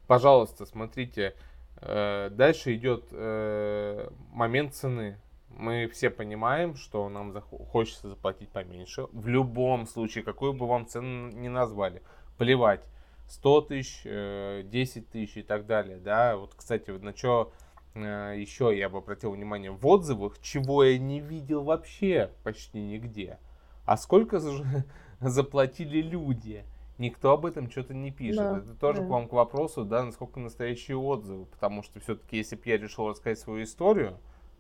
пожалуйста, 0.08 0.66
смотрите, 0.66 1.36
э, 1.78 2.30
дальше 2.32 2.76
идет 2.76 3.06
э, 3.12 4.10
момент 4.32 4.74
цены. 4.74 5.18
Мы 5.50 5.88
все 5.88 6.10
понимаем, 6.10 6.76
что 6.76 7.08
нам 7.10 7.40
хочется 7.42 8.10
заплатить 8.10 8.50
поменьше. 8.50 9.08
В 9.12 9.28
любом 9.28 9.86
случае, 9.86 10.24
какую 10.24 10.54
бы 10.54 10.68
вам 10.68 10.88
цену 10.88 11.30
ни 11.30 11.48
назвали, 11.48 12.02
плевать. 12.38 12.82
100 13.28 13.62
тысяч, 13.62 14.02
10 14.04 14.06
э, 14.06 15.02
тысяч 15.12 15.38
и 15.38 15.44
так 15.44 15.66
далее, 15.66 15.98
да. 15.98 16.38
Вот, 16.38 16.54
кстати, 16.56 16.90
на 16.92 17.16
что 17.16 17.52
еще 17.96 18.76
я 18.76 18.90
бы 18.90 18.98
обратил 18.98 19.32
внимание 19.32 19.70
в 19.70 19.86
отзывах, 19.86 20.42
чего 20.42 20.84
я 20.84 20.98
не 20.98 21.20
видел 21.20 21.64
вообще 21.64 22.32
почти 22.44 22.82
нигде. 22.82 23.38
А 23.86 23.98
сколько 23.98 24.40
заплатили 25.20 26.02
люди? 26.02 26.66
Никто 27.04 27.34
об 27.34 27.46
этом 27.46 27.70
что-то 27.70 27.94
не 27.94 28.12
пишет. 28.12 28.38
Да, 28.38 28.58
Это 28.58 28.74
тоже 28.76 29.02
да. 29.02 29.06
к 29.06 29.10
вам 29.10 29.28
к 29.28 29.34
вопросу, 29.34 29.84
да, 29.84 30.04
насколько 30.04 30.40
настоящие 30.40 30.98
отзывы. 30.98 31.46
Потому 31.46 31.84
что 31.84 32.00
все-таки, 32.00 32.38
если 32.38 32.56
бы 32.56 32.62
я 32.66 32.78
решил 32.78 33.10
рассказать 33.10 33.40
свою 33.40 33.64
историю, 33.64 34.18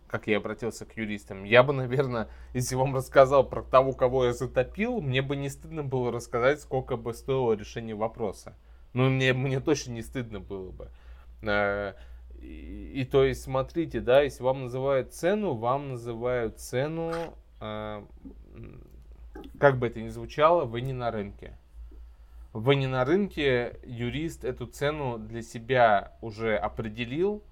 как 0.07 0.27
я 0.27 0.37
обратился 0.37 0.85
к 0.85 0.95
юристам, 0.97 1.43
я 1.43 1.63
бы, 1.63 1.73
наверное, 1.73 2.27
если 2.53 2.75
вам 2.75 2.95
рассказал 2.95 3.47
про 3.47 3.63
того, 3.63 3.93
кого 3.93 4.25
я 4.25 4.33
затопил, 4.33 5.01
мне 5.01 5.21
бы 5.21 5.35
не 5.35 5.49
стыдно 5.49 5.83
было 5.83 6.11
рассказать, 6.11 6.61
сколько 6.61 6.97
бы 6.97 7.13
стоило 7.13 7.53
решение 7.53 7.95
вопроса. 7.95 8.55
Ну, 8.93 9.09
мне, 9.09 9.33
мне 9.33 9.59
точно 9.59 9.93
не 9.93 10.03
стыдно 10.03 10.39
было 10.39 10.69
бы. 10.69 10.89
Э, 11.41 11.93
и, 12.41 12.91
и 13.01 13.05
то 13.05 13.23
есть, 13.23 13.41
смотрите, 13.41 14.01
да, 14.01 14.21
если 14.21 14.43
вам 14.43 14.63
называют 14.63 15.13
цену, 15.13 15.55
вам 15.55 15.89
называют 15.89 16.59
цену, 16.59 17.11
э, 17.59 18.03
как 19.59 19.79
бы 19.79 19.87
это 19.87 20.01
ни 20.01 20.09
звучало, 20.09 20.65
вы 20.65 20.81
не 20.81 20.93
на 20.93 21.09
рынке 21.09 21.57
вы 22.53 22.75
не 22.75 22.85
на 22.87 23.03
рынке, 23.03 23.79
юрист 23.83 24.45
эту 24.45 24.67
цену 24.67 25.17
для 25.17 25.41
себя 25.41 26.13
уже 26.21 26.55
определил 26.55 27.43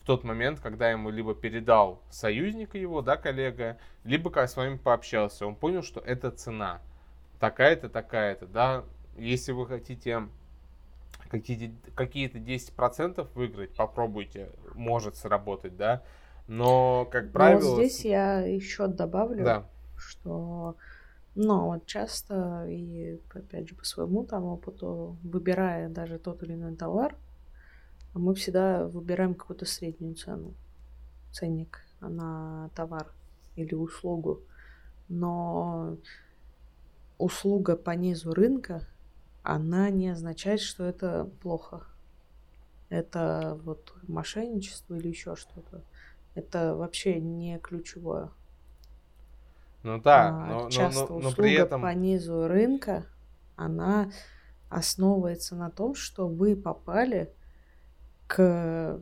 в 0.00 0.06
тот 0.06 0.24
момент, 0.24 0.58
когда 0.60 0.90
ему 0.90 1.10
либо 1.10 1.34
передал 1.34 2.00
союзника 2.08 2.78
его, 2.78 3.02
да, 3.02 3.16
коллега, 3.18 3.78
либо 4.04 4.30
как 4.30 4.48
с 4.48 4.56
вами 4.56 4.78
пообщался. 4.78 5.46
Он 5.46 5.54
понял, 5.54 5.82
что 5.82 6.00
это 6.00 6.30
цена. 6.30 6.80
Такая-то, 7.40 7.90
такая-то, 7.90 8.46
да. 8.46 8.84
Если 9.18 9.52
вы 9.52 9.66
хотите 9.66 10.28
какие-то, 11.28 11.74
какие-то 11.94 12.38
10% 12.38 13.28
выиграть, 13.34 13.74
попробуйте, 13.74 14.48
может 14.74 15.16
сработать, 15.16 15.76
да. 15.76 16.02
Но, 16.46 17.04
как 17.12 17.32
правило... 17.32 17.60
Но 17.60 17.74
здесь 17.74 18.02
я 18.06 18.40
еще 18.40 18.86
добавлю, 18.86 19.44
да. 19.44 19.66
что 19.98 20.76
но 21.34 21.66
вот 21.66 21.86
часто, 21.86 22.66
и 22.68 23.20
опять 23.32 23.68
же 23.68 23.74
по 23.74 23.84
своему 23.84 24.24
там 24.24 24.44
опыту, 24.44 25.16
выбирая 25.22 25.88
даже 25.88 26.18
тот 26.18 26.42
или 26.42 26.54
иной 26.54 26.74
товар, 26.74 27.16
мы 28.14 28.34
всегда 28.34 28.86
выбираем 28.86 29.34
какую-то 29.34 29.64
среднюю 29.64 30.14
цену, 30.14 30.54
ценник 31.32 31.84
на 32.00 32.70
товар 32.74 33.12
или 33.56 33.74
услугу. 33.74 34.40
Но 35.08 35.96
услуга 37.18 37.76
по 37.76 37.90
низу 37.90 38.32
рынка, 38.32 38.86
она 39.42 39.90
не 39.90 40.10
означает, 40.10 40.60
что 40.60 40.84
это 40.84 41.30
плохо. 41.42 41.86
Это 42.88 43.58
вот 43.64 43.94
мошенничество 44.06 44.94
или 44.94 45.08
еще 45.08 45.36
что-то. 45.36 45.82
Это 46.34 46.74
вообще 46.74 47.20
не 47.20 47.58
ключевое. 47.58 48.30
Ну 49.88 49.98
да, 50.02 50.28
а, 50.28 50.46
но, 50.46 50.70
часто 50.70 51.00
но, 51.00 51.06
но, 51.06 51.12
но 51.14 51.28
услуга 51.30 51.42
при 51.42 51.54
этом... 51.54 51.80
по 51.80 51.94
низу 51.94 52.46
рынка, 52.46 53.06
она 53.56 54.10
основывается 54.68 55.56
на 55.56 55.70
том, 55.70 55.94
что 55.94 56.28
вы 56.28 56.56
попали 56.56 57.32
к 58.26 59.00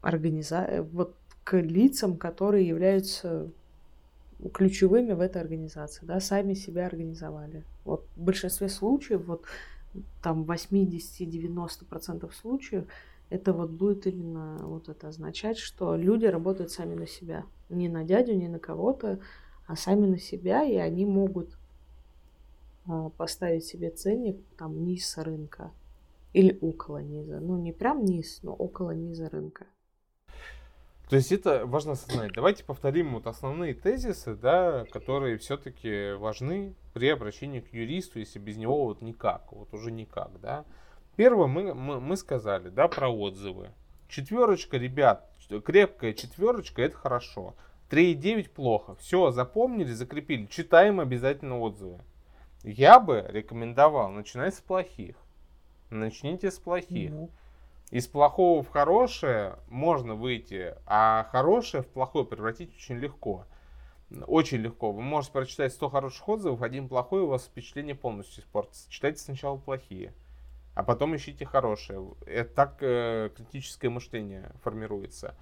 организации, 0.00 0.80
вот 0.80 1.14
к 1.44 1.56
лицам, 1.56 2.16
которые 2.16 2.66
являются 2.66 3.48
ключевыми 4.52 5.12
в 5.12 5.20
этой 5.20 5.40
организации, 5.40 6.04
да, 6.04 6.18
сами 6.18 6.54
себя 6.54 6.86
организовали. 6.86 7.62
Вот 7.84 8.08
в 8.16 8.20
большинстве 8.20 8.68
случаев, 8.68 9.24
вот 9.24 9.44
там 10.20 10.42
80-90% 10.42 12.28
случаев, 12.32 12.86
это 13.30 13.52
вот 13.52 13.70
будет 13.70 14.08
именно 14.08 14.58
вот 14.62 14.88
это 14.88 15.06
означать, 15.08 15.58
что 15.58 15.94
люди 15.94 16.26
работают 16.26 16.72
сами 16.72 16.96
на 16.96 17.06
себя. 17.06 17.44
Не 17.68 17.88
на 17.88 18.04
дядю, 18.04 18.34
не 18.34 18.48
на 18.48 18.58
кого-то, 18.58 19.20
а 19.66 19.76
сами 19.76 20.06
на 20.06 20.18
себя, 20.18 20.64
и 20.64 20.76
они 20.76 21.04
могут 21.04 21.58
а, 22.86 23.10
поставить 23.10 23.64
себе 23.64 23.90
ценник 23.90 24.38
там 24.56 24.84
низ 24.84 25.18
рынка 25.18 25.70
или 26.32 26.58
около 26.60 26.98
низа. 26.98 27.40
Ну, 27.40 27.58
не 27.58 27.72
прям 27.72 28.04
низ, 28.04 28.40
но 28.42 28.54
около 28.54 28.92
низа 28.92 29.28
рынка. 29.28 29.66
То 31.08 31.16
есть 31.16 31.32
это 31.32 31.64
важно 31.64 31.92
осознать. 31.92 32.32
Давайте 32.34 32.64
повторим 32.64 33.14
вот 33.14 33.26
основные 33.26 33.72
тезисы, 33.72 34.34
да, 34.34 34.84
которые 34.90 35.38
все-таки 35.38 36.12
важны 36.12 36.74
при 36.92 37.08
обращении 37.08 37.60
к 37.60 37.72
юристу, 37.72 38.18
если 38.18 38.38
без 38.38 38.58
него 38.58 38.84
вот 38.84 39.00
никак, 39.00 39.50
вот 39.52 39.72
уже 39.72 39.90
никак, 39.90 40.38
да. 40.40 40.66
Первое 41.16 41.46
мы, 41.46 41.74
мы, 41.74 42.00
мы 42.00 42.16
сказали, 42.16 42.68
да, 42.68 42.88
про 42.88 43.08
отзывы. 43.08 43.70
Четверочка, 44.08 44.76
ребят, 44.76 45.30
крепкая 45.48 46.12
четверочка, 46.12 46.82
это 46.82 46.96
хорошо. 46.96 47.54
3,9 47.90 48.50
плохо. 48.50 48.94
Все, 48.96 49.30
запомнили, 49.30 49.92
закрепили. 49.92 50.46
Читаем 50.46 51.00
обязательно 51.00 51.58
отзывы. 51.58 52.00
Я 52.62 53.00
бы 53.00 53.24
рекомендовал 53.28 54.10
начинать 54.10 54.54
с 54.54 54.60
плохих. 54.60 55.16
Начните 55.90 56.50
с 56.50 56.58
плохих. 56.58 57.10
Mm-hmm. 57.10 57.30
Из 57.90 58.06
плохого 58.06 58.62
в 58.62 58.68
хорошее 58.68 59.56
можно 59.68 60.14
выйти, 60.14 60.74
а 60.84 61.26
хорошее 61.32 61.82
в 61.82 61.86
плохое 61.86 62.26
превратить 62.26 62.74
очень 62.76 62.96
легко. 62.96 63.46
Очень 64.26 64.58
легко. 64.58 64.92
Вы 64.92 65.00
можете 65.00 65.32
прочитать 65.32 65.72
100 65.72 65.88
хороших 65.88 66.28
отзывов, 66.28 66.62
один 66.62 66.88
плохой, 66.88 67.22
у 67.22 67.28
вас 67.28 67.44
впечатление 67.44 67.94
полностью 67.94 68.42
испортится. 68.42 68.90
Читайте 68.90 69.20
сначала 69.20 69.56
плохие, 69.56 70.12
а 70.78 70.84
потом 70.84 71.16
ищите 71.16 71.44
хорошие. 71.44 72.08
Это 72.24 72.54
так 72.54 72.76
э, 72.82 73.30
критическое 73.36 73.88
мышление 73.88 74.52
формируется. 74.62 75.34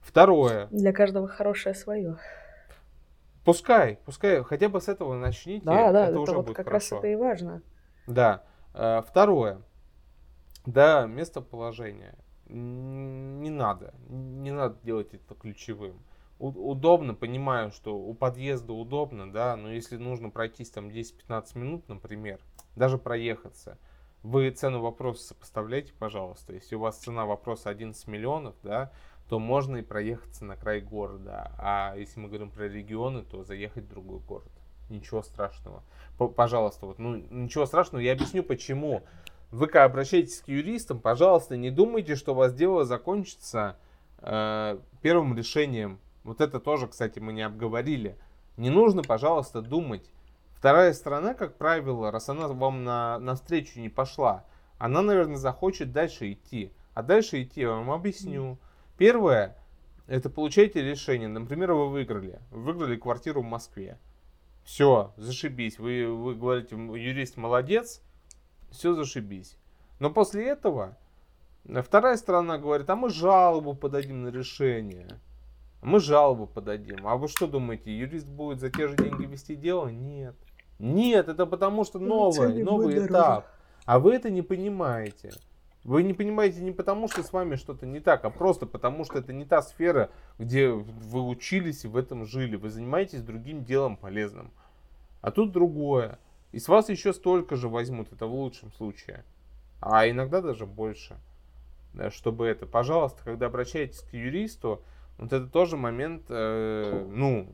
Второе. 0.00 0.66
Для 0.68 0.94
каждого 0.94 1.28
хорошее 1.28 1.74
свое. 1.74 2.16
Пускай, 3.44 3.98
пускай, 4.06 4.42
хотя 4.42 4.70
бы 4.70 4.80
с 4.80 4.88
этого 4.88 5.14
начните. 5.14 5.66
Да, 5.66 5.92
да, 5.92 6.04
это, 6.04 6.12
это 6.12 6.20
уже 6.20 6.32
вот 6.32 6.46
будет 6.46 6.56
как 6.56 6.68
хорошо. 6.68 6.96
раз 6.96 7.00
это 7.00 7.08
и 7.08 7.16
важно. 7.16 7.60
Да. 8.06 8.44
Э, 8.72 9.02
второе. 9.06 9.60
Да, 10.64 11.04
местоположение. 11.04 12.14
Не 12.46 13.50
надо. 13.50 13.92
Не 14.08 14.52
надо 14.52 14.78
делать 14.82 15.12
это 15.12 15.34
ключевым. 15.34 16.00
Удобно, 16.38 17.12
понимаю, 17.12 17.72
что 17.72 17.94
у 17.94 18.14
подъезда 18.14 18.72
удобно, 18.72 19.30
да, 19.30 19.54
но 19.54 19.70
если 19.70 19.98
нужно 19.98 20.30
пройтись 20.30 20.70
там 20.70 20.88
10-15 20.88 21.58
минут, 21.58 21.88
например, 21.90 22.40
даже 22.74 22.96
проехаться, 22.96 23.76
вы 24.22 24.50
цену 24.50 24.80
вопроса 24.80 25.28
сопоставляйте, 25.28 25.92
пожалуйста. 25.98 26.52
Если 26.52 26.74
у 26.74 26.80
вас 26.80 26.98
цена 26.98 27.24
вопроса 27.24 27.70
11 27.70 28.06
миллионов, 28.08 28.54
да, 28.62 28.90
то 29.28 29.38
можно 29.38 29.76
и 29.76 29.82
проехаться 29.82 30.44
на 30.44 30.56
край 30.56 30.80
города. 30.80 31.52
А 31.58 31.94
если 31.96 32.18
мы 32.18 32.28
говорим 32.28 32.50
про 32.50 32.68
регионы, 32.68 33.22
то 33.22 33.44
заехать 33.44 33.84
в 33.84 33.88
другой 33.88 34.20
город. 34.20 34.50
Ничего 34.88 35.22
страшного. 35.22 35.82
Пожалуйста, 36.36 36.86
вот, 36.86 36.98
ну, 36.98 37.16
ничего 37.16 37.66
страшного. 37.66 38.00
Я 38.00 38.12
объясню, 38.12 38.42
почему 38.42 39.02
вы 39.50 39.66
когда 39.66 39.84
обращаетесь 39.84 40.40
к 40.40 40.48
юристам, 40.48 40.98
пожалуйста, 40.98 41.56
не 41.56 41.70
думайте, 41.70 42.16
что 42.16 42.32
у 42.32 42.36
вас 42.36 42.54
дело 42.54 42.84
закончится 42.84 43.78
э, 44.18 44.78
первым 45.00 45.36
решением. 45.36 45.98
Вот 46.24 46.40
это 46.40 46.60
тоже, 46.60 46.86
кстати, 46.86 47.18
мы 47.18 47.32
не 47.32 47.42
обговорили. 47.42 48.16
Не 48.56 48.70
нужно, 48.70 49.02
пожалуйста, 49.02 49.62
думать. 49.62 50.10
Вторая 50.58 50.92
сторона, 50.92 51.34
как 51.34 51.56
правило, 51.56 52.10
раз 52.10 52.28
она 52.28 52.48
вам 52.48 52.82
на, 52.82 53.34
встречу 53.36 53.78
не 53.78 53.88
пошла, 53.88 54.44
она, 54.78 55.02
наверное, 55.02 55.36
захочет 55.36 55.92
дальше 55.92 56.32
идти. 56.32 56.72
А 56.94 57.04
дальше 57.04 57.40
идти 57.40 57.60
я 57.60 57.70
вам 57.70 57.92
объясню. 57.92 58.58
Первое, 58.96 59.56
это 60.08 60.28
получаете 60.28 60.82
решение. 60.82 61.28
Например, 61.28 61.74
вы 61.74 61.88
выиграли. 61.88 62.40
Вы 62.50 62.72
выиграли 62.72 62.96
квартиру 62.96 63.40
в 63.40 63.44
Москве. 63.44 63.98
Все, 64.64 65.12
зашибись. 65.16 65.78
Вы, 65.78 66.12
вы 66.12 66.34
говорите, 66.34 66.74
юрист 66.74 67.36
молодец, 67.36 68.02
все 68.72 68.94
зашибись. 68.94 69.56
Но 70.00 70.10
после 70.10 70.48
этого 70.48 70.98
вторая 71.84 72.16
сторона 72.16 72.58
говорит, 72.58 72.90
а 72.90 72.96
мы 72.96 73.10
жалобу 73.10 73.74
подадим 73.74 74.24
на 74.24 74.28
решение. 74.28 75.20
Мы 75.82 76.00
жалобу 76.00 76.48
подадим. 76.48 77.06
А 77.06 77.14
вы 77.14 77.28
что 77.28 77.46
думаете, 77.46 77.96
юрист 77.96 78.26
будет 78.26 78.58
за 78.58 78.70
те 78.70 78.88
же 78.88 78.96
деньги 78.96 79.24
вести 79.24 79.54
дело? 79.54 79.86
Нет. 79.86 80.34
Нет, 80.78 81.28
это 81.28 81.46
потому 81.46 81.84
что 81.84 81.98
новое, 81.98 82.64
новый 82.64 83.06
этап. 83.06 83.46
А 83.84 83.98
вы 83.98 84.14
это 84.14 84.30
не 84.30 84.42
понимаете. 84.42 85.32
Вы 85.84 86.02
не 86.02 86.12
понимаете 86.12 86.60
не 86.60 86.72
потому, 86.72 87.08
что 87.08 87.22
с 87.22 87.32
вами 87.32 87.56
что-то 87.56 87.86
не 87.86 88.00
так, 88.00 88.24
а 88.24 88.30
просто 88.30 88.66
потому, 88.66 89.04
что 89.04 89.18
это 89.18 89.32
не 89.32 89.46
та 89.46 89.62
сфера, 89.62 90.10
где 90.38 90.68
вы 90.68 91.26
учились 91.26 91.84
и 91.84 91.88
в 91.88 91.96
этом 91.96 92.26
жили. 92.26 92.56
Вы 92.56 92.68
занимаетесь 92.68 93.22
другим 93.22 93.64
делом 93.64 93.96
полезным. 93.96 94.50
А 95.20 95.30
тут 95.30 95.52
другое. 95.52 96.18
И 96.52 96.58
с 96.58 96.68
вас 96.68 96.88
еще 96.88 97.12
столько 97.12 97.56
же 97.56 97.68
возьмут, 97.68 98.12
это 98.12 98.26
в 98.26 98.34
лучшем 98.34 98.72
случае. 98.72 99.24
А 99.80 100.08
иногда 100.08 100.42
даже 100.42 100.66
больше. 100.66 101.16
Чтобы 102.10 102.46
это, 102.46 102.66
пожалуйста, 102.66 103.22
когда 103.24 103.46
обращаетесь 103.46 104.00
к 104.00 104.12
юристу, 104.12 104.82
вот 105.16 105.32
это 105.32 105.46
тоже 105.46 105.76
момент, 105.76 106.24
э, 106.28 107.06
ну, 107.10 107.48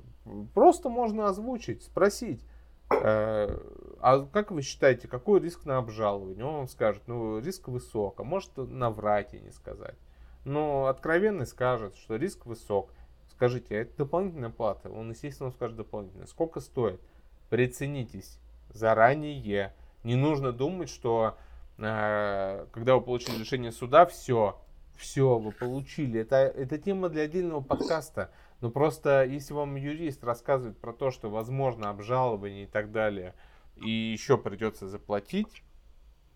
просто 0.55 0.89
можно 0.89 1.29
озвучить, 1.29 1.83
спросить. 1.83 2.43
Э, 2.91 3.57
а 4.01 4.26
как 4.26 4.51
вы 4.51 4.62
считаете, 4.62 5.09
какой 5.09 5.41
риск 5.41 5.64
на 5.64 5.78
обжалование? 5.78 6.45
Он 6.45 6.55
вам 6.55 6.68
скажет, 6.68 7.03
ну, 7.07 7.39
риск 7.39 7.68
высок, 7.68 8.20
а 8.20 8.24
может 8.24 8.57
наврать 8.57 9.35
и 9.35 9.41
не 9.41 9.51
сказать. 9.51 9.97
Но 10.45 10.87
откровенно 10.87 11.47
скажет, 11.47 11.97
что 11.97 12.16
риск 12.16 12.47
высок. 12.47 12.91
Скажите, 13.30 13.76
а 13.76 13.80
это 13.80 13.97
дополнительная 13.99 14.51
плата? 14.51 14.91
Он, 14.91 15.11
естественно, 15.11 15.51
скажет 15.51 15.76
дополнительная. 15.76 16.26
Сколько 16.26 16.61
стоит? 16.61 17.01
Приценитесь 17.49 18.39
заранее. 18.70 19.74
Не 20.03 20.16
нужно 20.16 20.53
думать, 20.53 20.91
что 20.91 21.37
э, 21.78 22.66
когда 22.72 22.95
вы 22.97 23.01
получили 23.01 23.39
решение 23.39 23.72
суда, 23.72 24.07
все, 24.07 24.61
все, 24.97 25.39
вы 25.39 25.51
получили. 25.51 26.20
Это, 26.20 26.37
это 26.37 26.78
тема 26.78 27.09
для 27.09 27.22
отдельного 27.22 27.61
подкаста. 27.61 28.30
Но 28.61 28.70
просто 28.70 29.24
если 29.24 29.52
вам 29.52 29.76
юрист 29.76 30.24
рассказывает 30.24 30.78
про 30.78 30.92
то, 30.92 31.11
что 31.11 31.30
возможно 31.30 31.90
обжалование 31.90 32.64
и 32.64 32.66
так 32.66 32.92
далее, 32.92 33.34
и 33.76 33.90
еще 33.90 34.38
придется 34.38 34.88
заплатить, 34.88 35.62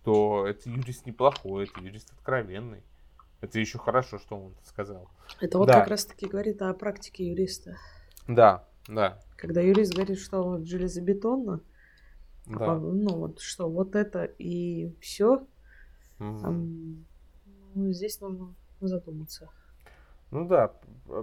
то 0.04 0.46
это 0.46 0.68
юрист 0.68 1.06
неплохой, 1.06 1.64
это 1.64 1.80
юрист 1.80 2.12
откровенный. 2.12 2.82
Это 3.40 3.60
еще 3.60 3.78
хорошо, 3.78 4.18
что 4.18 4.36
он 4.36 4.54
сказал. 4.64 5.08
Это 5.40 5.58
вот 5.58 5.68
да. 5.68 5.80
как 5.80 5.88
раз 5.88 6.04
таки 6.04 6.26
говорит 6.26 6.60
о 6.60 6.74
практике 6.74 7.28
юриста. 7.28 7.76
Да, 8.26 8.64
да. 8.88 9.20
Когда 9.36 9.60
юрист 9.60 9.94
говорит, 9.94 10.18
что 10.18 10.42
вот 10.42 10.66
железобетонно, 10.66 11.62
да. 12.46 12.76
Ну 12.76 13.16
вот 13.16 13.40
что, 13.40 13.68
вот 13.68 13.94
это 13.94 14.24
и 14.24 14.94
все. 15.00 15.46
Угу. 16.18 17.04
Ну, 17.74 17.92
здесь 17.92 18.20
нужно 18.20 18.54
задуматься. 18.80 19.50
Ну 20.30 20.46
да, 20.46 20.72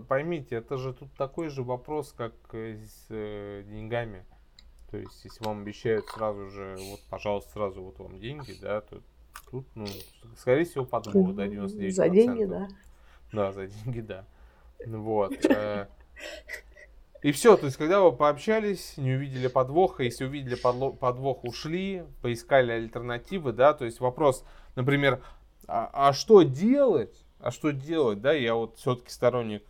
поймите, 0.07 0.55
это 0.55 0.77
же 0.77 0.93
тут 0.93 1.13
такой 1.13 1.49
же 1.49 1.63
вопрос, 1.63 2.13
как 2.15 2.33
с 2.53 3.05
э, 3.09 3.63
деньгами. 3.67 4.25
То 4.89 4.97
есть, 4.97 5.25
если 5.25 5.43
вам 5.43 5.61
обещают 5.61 6.05
сразу 6.07 6.49
же, 6.49 6.75
вот, 6.89 7.01
пожалуйста, 7.09 7.51
сразу 7.51 7.83
вот 7.83 7.99
вам 7.99 8.19
деньги, 8.19 8.55
да, 8.61 8.81
то 8.81 9.01
тут, 9.51 9.67
ну, 9.75 9.85
скорее 10.37 10.63
всего, 10.63 10.85
подвох, 10.85 11.35
да, 11.35 11.47
99%. 11.47 11.89
За 11.91 12.09
деньги, 12.09 12.45
да. 12.45 12.67
Да, 13.31 13.51
за 13.51 13.67
деньги, 13.67 14.01
да. 14.01 14.25
Вот. 14.85 15.33
Э, 15.45 15.87
и 17.21 17.31
все, 17.31 17.57
то 17.57 17.65
есть, 17.65 17.77
когда 17.77 18.01
вы 18.01 18.11
пообщались, 18.15 18.97
не 18.97 19.13
увидели 19.13 19.47
подвоха, 19.47 20.03
если 20.03 20.25
увидели 20.25 20.55
подвох, 20.55 21.43
ушли, 21.43 22.03
поискали 22.21 22.71
альтернативы, 22.71 23.51
да, 23.51 23.73
то 23.73 23.85
есть 23.85 23.99
вопрос, 23.99 24.45
например, 24.75 25.23
а, 25.67 25.89
а 25.91 26.13
что 26.13 26.43
делать? 26.43 27.24
А 27.45 27.51
что 27.51 27.69
делать, 27.69 28.21
да, 28.21 28.33
я 28.33 28.55
вот 28.55 28.77
все-таки 28.77 29.11
сторонник 29.11 29.63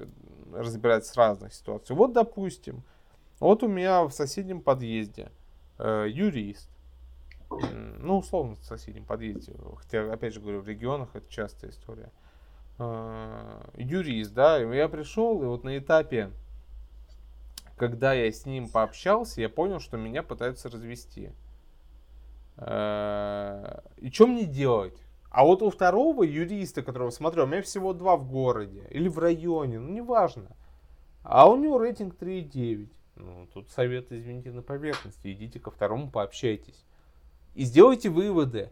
разбирать 0.54 1.06
с 1.06 1.14
разных 1.18 1.54
ситуаций. 1.54 1.94
Вот, 1.94 2.14
допустим, 2.14 2.84
вот 3.42 3.64
у 3.64 3.68
меня 3.68 4.06
в 4.06 4.12
соседнем 4.12 4.62
подъезде 4.62 5.30
э, 5.78 6.06
юрист, 6.08 6.70
ну, 7.50 8.20
условно, 8.20 8.56
в 8.56 8.64
соседнем 8.64 9.04
подъезде, 9.04 9.58
хотя, 9.76 10.10
опять 10.10 10.34
же 10.34 10.40
говорю, 10.40 10.62
в 10.62 10.70
регионах 10.70 11.10
это 11.16 11.30
частая 11.30 11.72
история, 11.72 12.14
э, 12.80 13.62
юрист, 13.76 14.34
да, 14.34 14.58
я 14.58 14.88
пришел, 14.88 15.44
и 15.44 15.46
вот 15.46 15.66
на 15.66 15.78
этапе 15.78 16.32
когда 17.76 18.14
я 18.14 18.32
с 18.32 18.46
ним 18.46 18.70
пообщался, 18.70 19.42
я 19.42 19.50
понял, 19.50 19.82
что 19.82 19.98
меня 19.98 20.24
пытаются 20.24 20.70
развести. 20.70 21.34
Э, 22.56 23.82
и 23.98 24.10
что 24.12 24.28
мне 24.28 24.46
делать? 24.46 24.98
А 25.36 25.44
вот 25.44 25.62
у 25.62 25.70
второго 25.70 26.24
юриста, 26.24 26.82
которого 26.82 27.10
смотрю, 27.10 27.44
у 27.44 27.46
меня 27.46 27.62
всего 27.62 27.92
два 27.92 28.16
в 28.16 28.26
городе 28.26 28.88
или 28.90 29.10
в 29.10 29.20
районе, 29.20 29.82
ну 29.82 29.90
неважно. 29.90 30.56
А 31.24 31.50
у 31.50 31.58
него 31.58 31.78
рейтинг 31.78 32.16
3,9. 32.18 32.88
Ну, 33.18 33.46
тут 33.54 33.70
совет, 33.70 34.14
извините, 34.14 34.54
на 34.54 34.62
поверхности. 34.62 35.34
Идите 35.34 35.60
ко 35.60 35.72
второму, 35.72 36.10
пообщайтесь. 36.10 36.86
И 37.54 37.66
сделайте 37.66 38.08
выводы. 38.08 38.70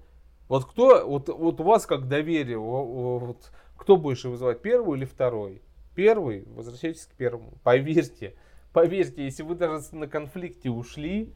Вот 0.48 0.64
кто, 0.64 1.06
вот, 1.06 1.28
вот 1.28 1.60
у 1.60 1.64
вас 1.66 1.86
как 1.86 2.08
доверие, 2.08 2.58
вот, 2.60 3.52
кто 3.76 3.98
больше 3.98 4.30
вызывать, 4.30 4.62
первый 4.62 4.98
или 4.98 5.04
второй? 5.04 5.62
Первый, 5.96 6.46
возвращайтесь 6.46 7.08
к 7.08 7.12
первому. 7.16 7.58
Поверьте, 7.64 8.38
поверьте, 8.72 9.26
если 9.26 9.44
вы 9.44 9.56
даже 9.56 9.94
на 9.94 10.08
конфликте 10.08 10.70
ушли, 10.70 11.34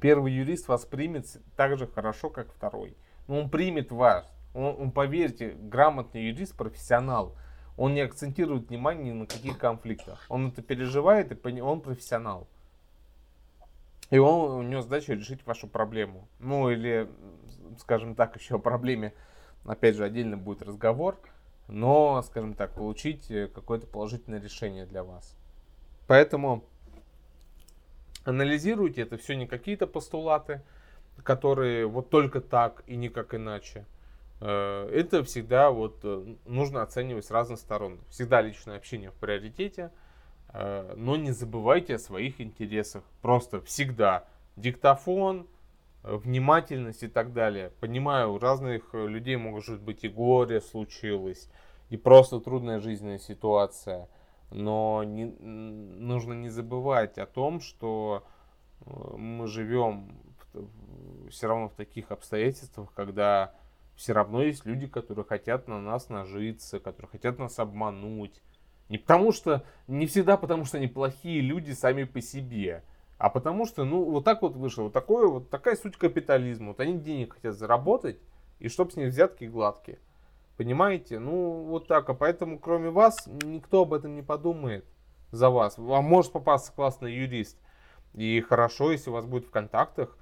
первый 0.00 0.32
юрист 0.32 0.66
вас 0.66 0.84
примет 0.84 1.26
так 1.54 1.78
же 1.78 1.86
хорошо, 1.86 2.30
как 2.30 2.52
второй. 2.52 2.96
Ну, 3.28 3.40
он 3.40 3.50
примет 3.50 3.90
вас. 3.90 4.30
Он, 4.54 4.76
он, 4.78 4.90
поверьте, 4.90 5.50
грамотный 5.58 6.28
юрист, 6.28 6.56
профессионал. 6.56 7.34
Он 7.76 7.94
не 7.94 8.00
акцентирует 8.00 8.68
внимание 8.68 9.12
ни 9.12 9.18
на 9.18 9.26
каких 9.26 9.58
конфликтах. 9.58 10.24
Он 10.28 10.48
это 10.48 10.62
переживает, 10.62 11.32
и 11.32 11.60
он 11.60 11.80
профессионал. 11.80 12.48
И 14.10 14.18
он, 14.18 14.50
у 14.50 14.62
него 14.62 14.82
задача 14.82 15.12
решить 15.14 15.44
вашу 15.44 15.66
проблему. 15.66 16.28
Ну, 16.38 16.70
или, 16.70 17.08
скажем 17.78 18.14
так, 18.14 18.36
еще 18.36 18.56
о 18.56 18.58
проблеме, 18.58 19.12
опять 19.64 19.96
же, 19.96 20.04
отдельно 20.04 20.36
будет 20.36 20.62
разговор. 20.62 21.18
Но, 21.68 22.22
скажем 22.22 22.54
так, 22.54 22.74
получить 22.74 23.28
э, 23.30 23.48
какое-то 23.48 23.88
положительное 23.88 24.40
решение 24.40 24.86
для 24.86 25.02
вас. 25.02 25.36
Поэтому 26.06 26.64
анализируйте 28.24 29.02
это 29.02 29.16
все 29.16 29.34
не 29.34 29.48
какие-то 29.48 29.88
постулаты, 29.88 30.62
которые 31.22 31.86
вот 31.86 32.10
только 32.10 32.40
так 32.40 32.82
и 32.86 32.96
никак 32.96 33.34
иначе. 33.34 33.86
Э, 34.40 34.88
это 34.92 35.24
всегда 35.24 35.70
вот 35.70 36.00
э, 36.02 36.34
нужно 36.44 36.82
оценивать 36.82 37.24
с 37.24 37.30
разных 37.30 37.58
сторон. 37.58 37.98
Всегда 38.10 38.42
личное 38.42 38.76
общение 38.76 39.10
в 39.10 39.14
приоритете, 39.14 39.90
э, 40.52 40.94
но 40.96 41.16
не 41.16 41.32
забывайте 41.32 41.94
о 41.94 41.98
своих 41.98 42.40
интересах. 42.40 43.02
Просто 43.22 43.60
всегда 43.62 44.24
диктофон, 44.56 45.46
внимательность 46.02 47.02
и 47.02 47.08
так 47.08 47.32
далее. 47.32 47.72
Понимаю, 47.80 48.32
у 48.32 48.38
разных 48.38 48.94
людей 48.94 49.36
может 49.36 49.80
быть 49.80 50.04
и 50.04 50.08
горе 50.08 50.60
случилось, 50.60 51.50
и 51.90 51.96
просто 51.96 52.38
трудная 52.40 52.78
жизненная 52.78 53.18
ситуация. 53.18 54.08
Но 54.52 55.02
не, 55.02 55.24
нужно 55.24 56.34
не 56.34 56.48
забывать 56.48 57.18
о 57.18 57.26
том, 57.26 57.60
что 57.60 58.22
мы 58.84 59.48
живем 59.48 60.12
все 61.30 61.48
равно 61.48 61.68
в 61.68 61.74
таких 61.74 62.10
обстоятельствах, 62.10 62.92
когда 62.94 63.54
все 63.94 64.12
равно 64.12 64.42
есть 64.42 64.66
люди, 64.66 64.86
которые 64.86 65.24
хотят 65.24 65.68
на 65.68 65.80
нас 65.80 66.08
нажиться, 66.08 66.80
которые 66.80 67.10
хотят 67.10 67.38
нас 67.38 67.58
обмануть. 67.58 68.42
Не 68.88 68.98
потому 68.98 69.32
что, 69.32 69.64
не 69.88 70.06
всегда 70.06 70.36
потому 70.36 70.64
что 70.64 70.76
они 70.76 70.86
плохие 70.86 71.40
люди 71.40 71.72
сами 71.72 72.04
по 72.04 72.20
себе, 72.20 72.84
а 73.18 73.30
потому 73.30 73.66
что, 73.66 73.84
ну, 73.84 74.04
вот 74.04 74.24
так 74.24 74.42
вот 74.42 74.56
вышло, 74.56 74.84
вот, 74.84 74.92
такое, 74.92 75.26
вот 75.26 75.50
такая 75.50 75.76
суть 75.76 75.96
капитализма. 75.96 76.68
Вот 76.68 76.80
они 76.80 76.98
денег 76.98 77.34
хотят 77.34 77.56
заработать, 77.56 78.18
и 78.58 78.68
чтоб 78.68 78.92
с 78.92 78.96
них 78.96 79.08
взятки 79.08 79.44
гладкие. 79.44 79.98
Понимаете? 80.56 81.18
Ну, 81.18 81.64
вот 81.64 81.88
так. 81.88 82.08
А 82.08 82.14
поэтому, 82.14 82.58
кроме 82.58 82.90
вас, 82.90 83.26
никто 83.44 83.82
об 83.82 83.92
этом 83.92 84.14
не 84.14 84.22
подумает 84.22 84.84
за 85.30 85.50
вас. 85.50 85.76
Вам 85.78 86.04
может 86.04 86.32
попасться 86.32 86.72
классный 86.72 87.14
юрист. 87.14 87.58
И 88.14 88.40
хорошо, 88.40 88.92
если 88.92 89.10
у 89.10 89.12
вас 89.12 89.26
будет 89.26 89.46
в 89.46 89.50
контактах 89.50 90.16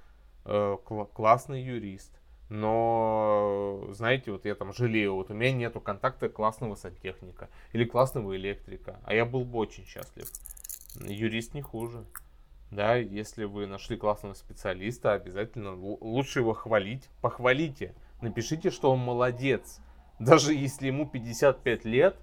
классный 0.45 1.61
юрист. 1.61 2.11
Но, 2.47 3.87
знаете, 3.89 4.31
вот 4.31 4.45
я 4.45 4.53
там 4.53 4.71
жалею, 4.71 5.15
вот 5.15 5.31
у 5.31 5.33
меня 5.33 5.51
нету 5.51 5.81
контакта 5.81 6.29
классного 6.29 6.75
сантехника 6.75 7.49
или 7.73 7.85
классного 7.85 8.35
электрика, 8.35 8.99
а 9.03 9.15
я 9.15 9.25
был 9.25 9.45
бы 9.45 9.57
очень 9.57 9.85
счастлив. 9.85 10.29
Юрист 11.01 11.55
не 11.55 11.61
хуже. 11.61 12.05
Да, 12.71 12.95
если 12.95 13.45
вы 13.45 13.67
нашли 13.67 13.97
классного 13.97 14.33
специалиста, 14.33 15.13
обязательно 15.13 15.75
лучше 15.75 16.39
его 16.39 16.53
хвалить. 16.53 17.09
Похвалите. 17.21 17.95
Напишите, 18.21 18.69
что 18.69 18.91
он 18.91 18.99
молодец. 18.99 19.79
Даже 20.19 20.53
если 20.53 20.87
ему 20.87 21.07
55 21.07 21.85
лет, 21.85 22.15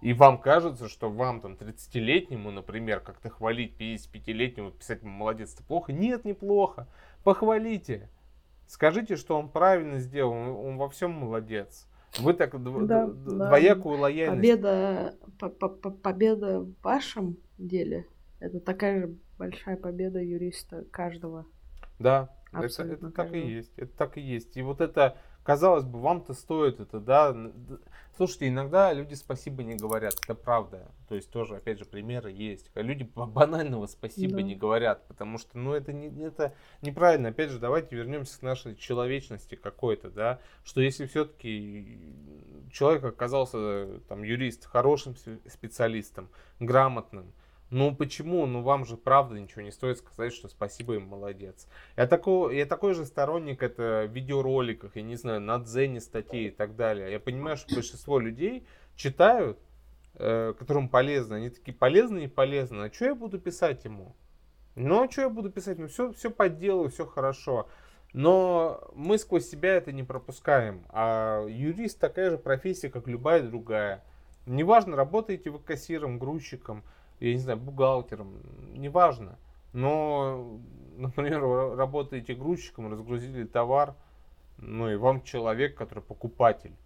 и 0.00 0.12
вам 0.12 0.38
кажется, 0.38 0.88
что 0.88 1.10
вам 1.10 1.40
там 1.40 1.54
30-летнему, 1.54 2.50
например, 2.50 3.00
как-то 3.00 3.30
хвалить 3.30 3.74
55-летнему, 3.78 4.70
писать 4.72 5.02
молодец, 5.02 5.54
это 5.54 5.64
плохо. 5.64 5.92
Нет, 5.92 6.24
неплохо. 6.24 6.86
Похвалите. 7.24 8.08
Скажите, 8.66 9.16
что 9.16 9.38
он 9.38 9.48
правильно 9.48 9.98
сделал, 9.98 10.32
он 10.32 10.76
во 10.76 10.88
всем 10.88 11.10
молодец. 11.10 11.86
Вы 12.18 12.32
так 12.34 12.52
да, 12.86 13.06
двоякую 13.06 13.96
да. 13.96 14.02
лояльность. 14.02 14.40
Победа, 14.40 15.14
по 15.38 15.46
-по 15.46 15.90
победа 15.90 16.60
в 16.60 16.74
вашем 16.82 17.36
деле 17.58 18.06
это 18.44 18.60
такая 18.60 19.00
же 19.00 19.14
большая 19.38 19.76
победа 19.76 20.22
юриста 20.22 20.84
каждого. 20.90 21.46
Да, 21.98 22.30
это, 22.52 22.82
это 22.82 23.10
так 23.10 23.32
и 23.32 23.38
есть. 23.38 23.72
Это 23.78 23.96
так 23.96 24.16
и 24.18 24.20
есть. 24.20 24.56
И 24.56 24.62
вот 24.62 24.80
это 24.80 25.16
казалось 25.44 25.84
бы, 25.84 26.00
вам-то 26.00 26.34
стоит 26.34 26.80
это, 26.80 26.98
да. 26.98 27.36
Слушайте, 28.16 28.48
иногда 28.48 28.92
люди 28.92 29.14
спасибо 29.14 29.62
не 29.62 29.76
говорят, 29.76 30.14
это 30.24 30.34
правда. 30.34 30.90
То 31.08 31.14
есть 31.14 31.30
тоже, 31.30 31.56
опять 31.56 31.78
же, 31.78 31.84
примеры 31.84 32.32
есть. 32.32 32.70
Люди 32.74 33.08
банального 33.14 33.86
спасибо 33.86 34.36
да. 34.36 34.42
не 34.42 34.56
говорят, 34.56 35.06
потому 35.06 35.38
что, 35.38 35.58
ну, 35.58 35.74
это, 35.74 35.92
не, 35.92 36.08
это 36.24 36.54
неправильно. 36.80 37.28
Опять 37.28 37.50
же, 37.50 37.58
давайте 37.58 37.94
вернемся 37.94 38.38
к 38.38 38.42
нашей 38.42 38.74
человечности 38.74 39.54
какой-то, 39.54 40.10
да. 40.10 40.40
Что 40.64 40.80
если 40.80 41.06
все-таки 41.06 41.98
человек 42.72 43.04
оказался, 43.04 44.00
там, 44.08 44.22
юрист, 44.22 44.66
хорошим 44.66 45.14
специалистом, 45.46 46.30
грамотным, 46.58 47.32
ну 47.74 47.92
почему? 47.92 48.46
Ну 48.46 48.62
вам 48.62 48.84
же 48.84 48.96
правда 48.96 49.36
ничего 49.36 49.62
не 49.62 49.72
стоит 49.72 49.98
сказать, 49.98 50.32
что 50.32 50.46
спасибо 50.48 50.94
им, 50.94 51.08
молодец. 51.08 51.66
Я 51.96 52.06
такой, 52.06 52.56
я 52.56 52.66
такой 52.66 52.94
же 52.94 53.04
сторонник 53.04 53.64
это 53.64 54.06
в 54.08 54.14
видеороликах, 54.14 54.94
я 54.94 55.02
не 55.02 55.16
знаю, 55.16 55.40
на 55.40 55.58
Дзене 55.58 56.00
статей 56.00 56.46
и 56.46 56.50
так 56.52 56.76
далее. 56.76 57.10
Я 57.10 57.18
понимаю, 57.18 57.56
что 57.56 57.74
большинство 57.74 58.20
людей 58.20 58.64
читают, 58.94 59.58
э, 60.14 60.54
которым 60.56 60.88
полезно. 60.88 61.34
Они 61.34 61.50
такие 61.50 61.76
полезные 61.76 62.26
и 62.26 62.28
полезные. 62.28 62.90
А 62.90 62.94
что 62.94 63.06
я 63.06 63.16
буду 63.16 63.40
писать 63.40 63.84
ему? 63.84 64.14
Ну, 64.76 65.02
а 65.02 65.10
что 65.10 65.22
я 65.22 65.28
буду 65.28 65.50
писать? 65.50 65.76
Ну, 65.76 65.88
все, 65.88 66.12
все 66.12 66.30
по 66.30 66.48
делу, 66.48 66.88
все 66.90 67.04
хорошо. 67.04 67.68
Но 68.12 68.88
мы 68.94 69.18
сквозь 69.18 69.48
себя 69.48 69.74
это 69.74 69.90
не 69.90 70.04
пропускаем. 70.04 70.84
А 70.90 71.44
юрист 71.48 71.98
такая 71.98 72.30
же 72.30 72.38
профессия, 72.38 72.88
как 72.88 73.08
любая 73.08 73.42
другая. 73.42 74.04
Неважно, 74.46 74.94
работаете 74.94 75.50
вы 75.50 75.58
кассиром, 75.58 76.20
грузчиком, 76.20 76.84
я 77.28 77.34
не 77.34 77.40
знаю, 77.40 77.58
бухгалтером, 77.58 78.40
неважно. 78.74 79.38
Но, 79.72 80.60
например, 80.96 81.42
работаете 81.76 82.34
грузчиком, 82.34 82.90
разгрузили 82.90 83.44
товар, 83.44 83.94
ну 84.58 84.90
и 84.90 84.96
вам 84.96 85.22
человек, 85.22 85.76
который 85.76 86.02
покупатель, 86.02 86.76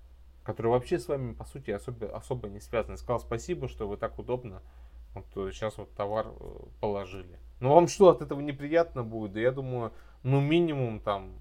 который 0.42 0.68
вообще 0.68 0.98
с 0.98 1.08
вами, 1.08 1.34
по 1.34 1.44
сути, 1.44 1.70
особо, 1.70 2.16
особо 2.16 2.48
не 2.48 2.60
связан, 2.60 2.96
сказал 2.96 3.20
спасибо, 3.20 3.68
что 3.68 3.86
вы 3.86 3.96
так 3.96 4.18
удобно 4.18 4.62
вот 5.14 5.52
сейчас 5.52 5.78
вот 5.78 5.92
товар 5.94 6.26
э, 6.28 6.58
положили. 6.80 7.38
Ну 7.60 7.74
вам 7.74 7.88
что, 7.88 8.10
от 8.10 8.22
этого 8.22 8.40
неприятно 8.40 9.02
будет? 9.02 9.32
Да 9.32 9.40
я 9.40 9.52
думаю, 9.52 9.92
ну 10.22 10.40
минимум 10.40 11.00
там 11.00 11.38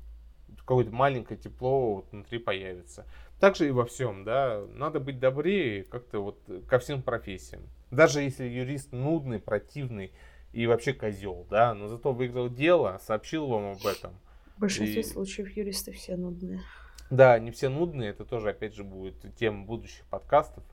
какое-то 0.59 0.91
маленькое 0.91 1.39
тепло 1.39 1.95
вот 1.95 2.11
внутри 2.11 2.39
появится. 2.39 3.05
Также 3.39 3.67
и 3.67 3.71
во 3.71 3.85
всем, 3.85 4.23
да, 4.23 4.63
надо 4.73 4.99
быть 4.99 5.19
добрее 5.19 5.83
как-то 5.83 6.19
вот 6.19 6.39
ко 6.67 6.79
всем 6.79 7.01
профессиям. 7.01 7.63
Даже 7.91 8.21
если 8.21 8.45
юрист 8.45 8.91
нудный, 8.91 9.39
противный 9.39 10.11
и 10.53 10.67
вообще 10.67 10.93
козел, 10.93 11.45
да, 11.49 11.73
но 11.73 11.87
зато 11.87 12.11
выиграл 12.11 12.49
дело, 12.49 12.99
сообщил 13.05 13.47
вам 13.47 13.71
об 13.71 13.85
этом. 13.85 14.13
В 14.57 14.61
большинстве 14.61 15.01
и... 15.01 15.03
случаев 15.03 15.55
юристы 15.55 15.91
все 15.91 16.15
нудные. 16.15 16.61
Да, 17.09 17.39
не 17.39 17.51
все 17.51 17.69
нудные, 17.69 18.09
это 18.09 18.25
тоже, 18.25 18.49
опять 18.49 18.75
же, 18.75 18.83
будет 18.83 19.15
тема 19.35 19.65
будущих 19.65 20.05
подкастов. 20.05 20.63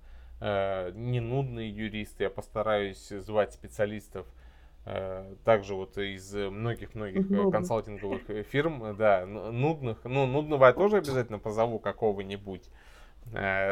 Э, 0.40 0.90
не 0.94 1.20
нудные 1.20 1.70
юристы, 1.70 2.24
я 2.24 2.30
постараюсь 2.30 3.08
звать 3.08 3.52
специалистов, 3.52 4.26
э, 4.84 5.34
также 5.44 5.74
вот 5.76 5.96
из 5.96 6.34
многих-многих 6.34 7.30
э, 7.30 7.50
консалтинговых 7.52 8.22
фирм, 8.50 8.96
да, 8.96 9.24
нудных, 9.26 9.98
ну, 10.04 10.26
нудного 10.26 10.66
я 10.66 10.72
тоже 10.72 10.96
обязательно 10.96 11.38
позову 11.38 11.78
какого-нибудь, 11.78 12.68
Э, 12.68 12.93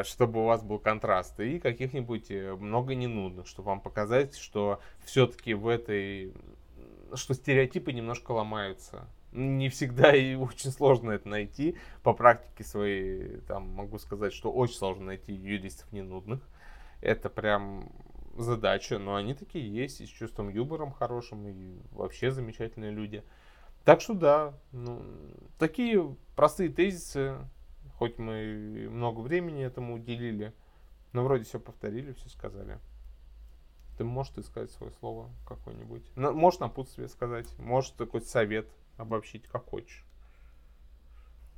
чтобы 0.05 0.43
у 0.43 0.47
вас 0.47 0.63
был 0.63 0.79
контраст, 0.79 1.39
и 1.41 1.59
каких-нибудь 1.59 2.31
э, 2.31 2.55
много 2.55 2.95
ненудных, 2.95 3.47
чтобы 3.47 3.67
вам 3.67 3.81
показать, 3.81 4.37
что 4.37 4.81
все-таки 5.05 5.55
в 5.55 5.69
этой, 5.69 6.33
что 7.15 7.35
стереотипы 7.35 7.93
немножко 7.93 8.33
ломаются. 8.33 9.07
Не 9.33 9.69
всегда 9.69 10.15
и 10.15 10.35
очень 10.35 10.71
сложно 10.71 11.13
это 11.13 11.29
найти. 11.29 11.77
По 12.03 12.13
практике 12.13 12.65
своей, 12.65 13.39
там, 13.49 13.69
могу 13.71 13.99
сказать, 13.99 14.33
что 14.33 14.53
очень 14.53 14.75
сложно 14.75 15.07
найти 15.07 15.33
юристов 15.33 15.91
ненудных. 15.93 16.41
Это 17.01 17.31
прям 17.31 17.91
задача, 18.37 18.99
но 18.99 19.15
они 19.15 19.35
такие 19.35 19.73
есть, 19.73 20.01
и 20.01 20.07
с 20.07 20.09
чувством 20.09 20.49
юмором 20.49 20.93
хорошим, 20.93 21.49
и 21.49 21.79
вообще 21.93 22.31
замечательные 22.31 22.91
люди. 22.91 23.23
Так 23.85 24.01
что 24.01 24.15
да, 24.15 24.55
ну, 24.71 25.03
такие 25.59 26.17
простые 26.37 26.71
тезисы, 26.71 27.37
хоть 28.03 28.19
мы 28.19 28.89
много 28.91 29.21
времени 29.21 29.63
этому 29.63 29.95
уделили, 29.95 30.53
но 31.13 31.23
вроде 31.23 31.45
все 31.45 31.61
повторили, 31.61 32.13
все 32.15 32.29
сказали. 32.31 32.81
Ты 33.97 34.03
можешь 34.03 34.33
ты 34.33 34.43
сказать 34.43 34.73
свое 34.73 34.93
слово 34.95 35.31
какое-нибудь? 35.47 36.03
Можешь 36.17 36.59
напутствие 36.59 37.07
сказать, 37.07 37.47
можешь 37.61 37.93
такой 37.93 38.23
совет 38.23 38.67
обобщить, 38.97 39.47
как 39.47 39.67
хочешь. 39.67 40.05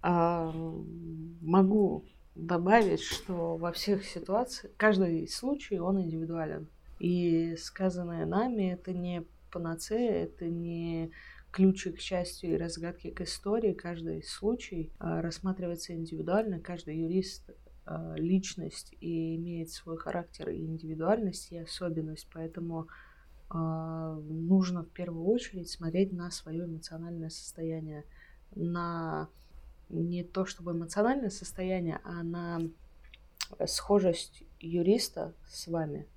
А, 0.02 0.52
могу 1.40 2.04
добавить, 2.34 3.00
что 3.00 3.56
во 3.56 3.72
всех 3.72 4.04
ситуациях, 4.04 4.70
каждый 4.76 5.26
случай, 5.28 5.78
он 5.78 6.02
индивидуален. 6.02 6.68
И 6.98 7.56
сказанное 7.56 8.26
нами 8.26 8.74
это 8.74 8.92
не 8.92 9.24
панацея, 9.50 10.24
это 10.24 10.44
не 10.44 11.10
ключик 11.54 11.98
к 11.98 12.00
счастью 12.00 12.54
и 12.54 12.56
разгадки 12.56 13.10
к 13.10 13.20
истории. 13.20 13.74
Каждый 13.74 14.24
случай 14.24 14.90
а, 14.98 15.22
рассматривается 15.22 15.94
индивидуально, 15.94 16.58
каждый 16.58 16.98
юрист 16.98 17.48
а, 17.86 18.16
личность 18.16 18.92
и 19.00 19.36
имеет 19.36 19.70
свой 19.70 19.96
характер 19.96 20.48
и 20.48 20.66
индивидуальность 20.66 21.52
и 21.52 21.58
особенность, 21.58 22.26
поэтому 22.34 22.88
а, 23.50 24.16
нужно 24.16 24.82
в 24.82 24.90
первую 24.90 25.26
очередь 25.26 25.70
смотреть 25.70 26.12
на 26.12 26.32
свое 26.32 26.64
эмоциональное 26.64 27.30
состояние, 27.30 28.04
на 28.56 29.28
не 29.88 30.24
то 30.24 30.46
чтобы 30.46 30.72
эмоциональное 30.72 31.30
состояние, 31.30 32.00
а 32.02 32.24
на 32.24 32.62
схожесть 33.66 34.42
юриста 34.58 35.34
с 35.46 35.68
вами. 35.68 36.08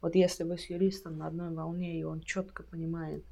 Вот 0.00 0.14
если 0.14 0.44
вы 0.44 0.56
с 0.56 0.70
юристом 0.70 1.18
на 1.18 1.26
одной 1.26 1.50
волне, 1.50 2.00
и 2.00 2.04
он 2.04 2.22
четко 2.22 2.62
понимает, 2.62 3.22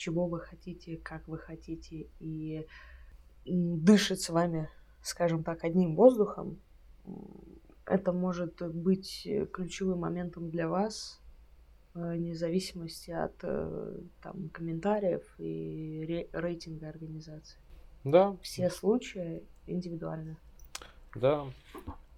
чего 0.00 0.26
вы 0.26 0.40
хотите, 0.40 0.96
как 0.96 1.28
вы 1.28 1.36
хотите, 1.36 2.06
и 2.20 2.66
дышит 3.44 4.20
с 4.20 4.30
вами, 4.30 4.70
скажем 5.02 5.44
так, 5.44 5.62
одним 5.62 5.94
воздухом, 5.94 6.58
это 7.84 8.12
может 8.12 8.62
быть 8.74 9.28
ключевым 9.52 10.00
моментом 10.00 10.48
для 10.48 10.68
вас, 10.68 11.20
э, 11.94 12.14
вне 12.14 12.34
зависимости 12.34 13.10
от 13.10 13.34
э, 13.42 13.98
там, 14.22 14.48
комментариев 14.48 15.22
и 15.36 16.26
рейтинга 16.32 16.88
организации. 16.88 17.60
Да. 18.02 18.36
Все 18.40 18.70
случаи 18.70 19.42
индивидуальны. 19.66 20.38
Да. 21.14 21.44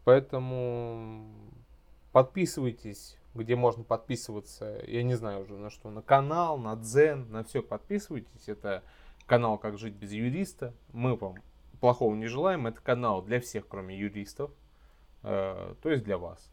Поэтому 0.05 1.35
подписывайтесь, 2.13 3.17
где 3.35 3.57
можно 3.57 3.85
подписываться. 3.85 4.83
Я 4.87 5.03
не 5.03 5.15
знаю 5.15 5.43
уже 5.43 5.57
на 5.57 5.71
что. 5.71 5.91
На 5.91 6.03
канал, 6.03 6.59
на 6.59 6.77
Дзен, 6.77 7.31
на 7.31 7.45
все 7.45 7.63
подписывайтесь. 7.63 8.49
Это 8.49 8.83
канал 9.27 9.59
«Как 9.59 9.79
жить 9.79 9.95
без 9.95 10.13
юриста». 10.13 10.75
Мы 10.93 11.17
вам 11.17 11.37
плохого 11.81 12.15
не 12.15 12.27
желаем. 12.27 12.67
Это 12.67 12.81
канал 12.81 13.23
для 13.23 13.41
всех, 13.41 13.67
кроме 13.69 13.99
юристов. 13.99 14.51
Э, 15.23 15.75
то 15.83 15.91
есть 15.91 16.05
для 16.05 16.19
вас. 16.19 16.51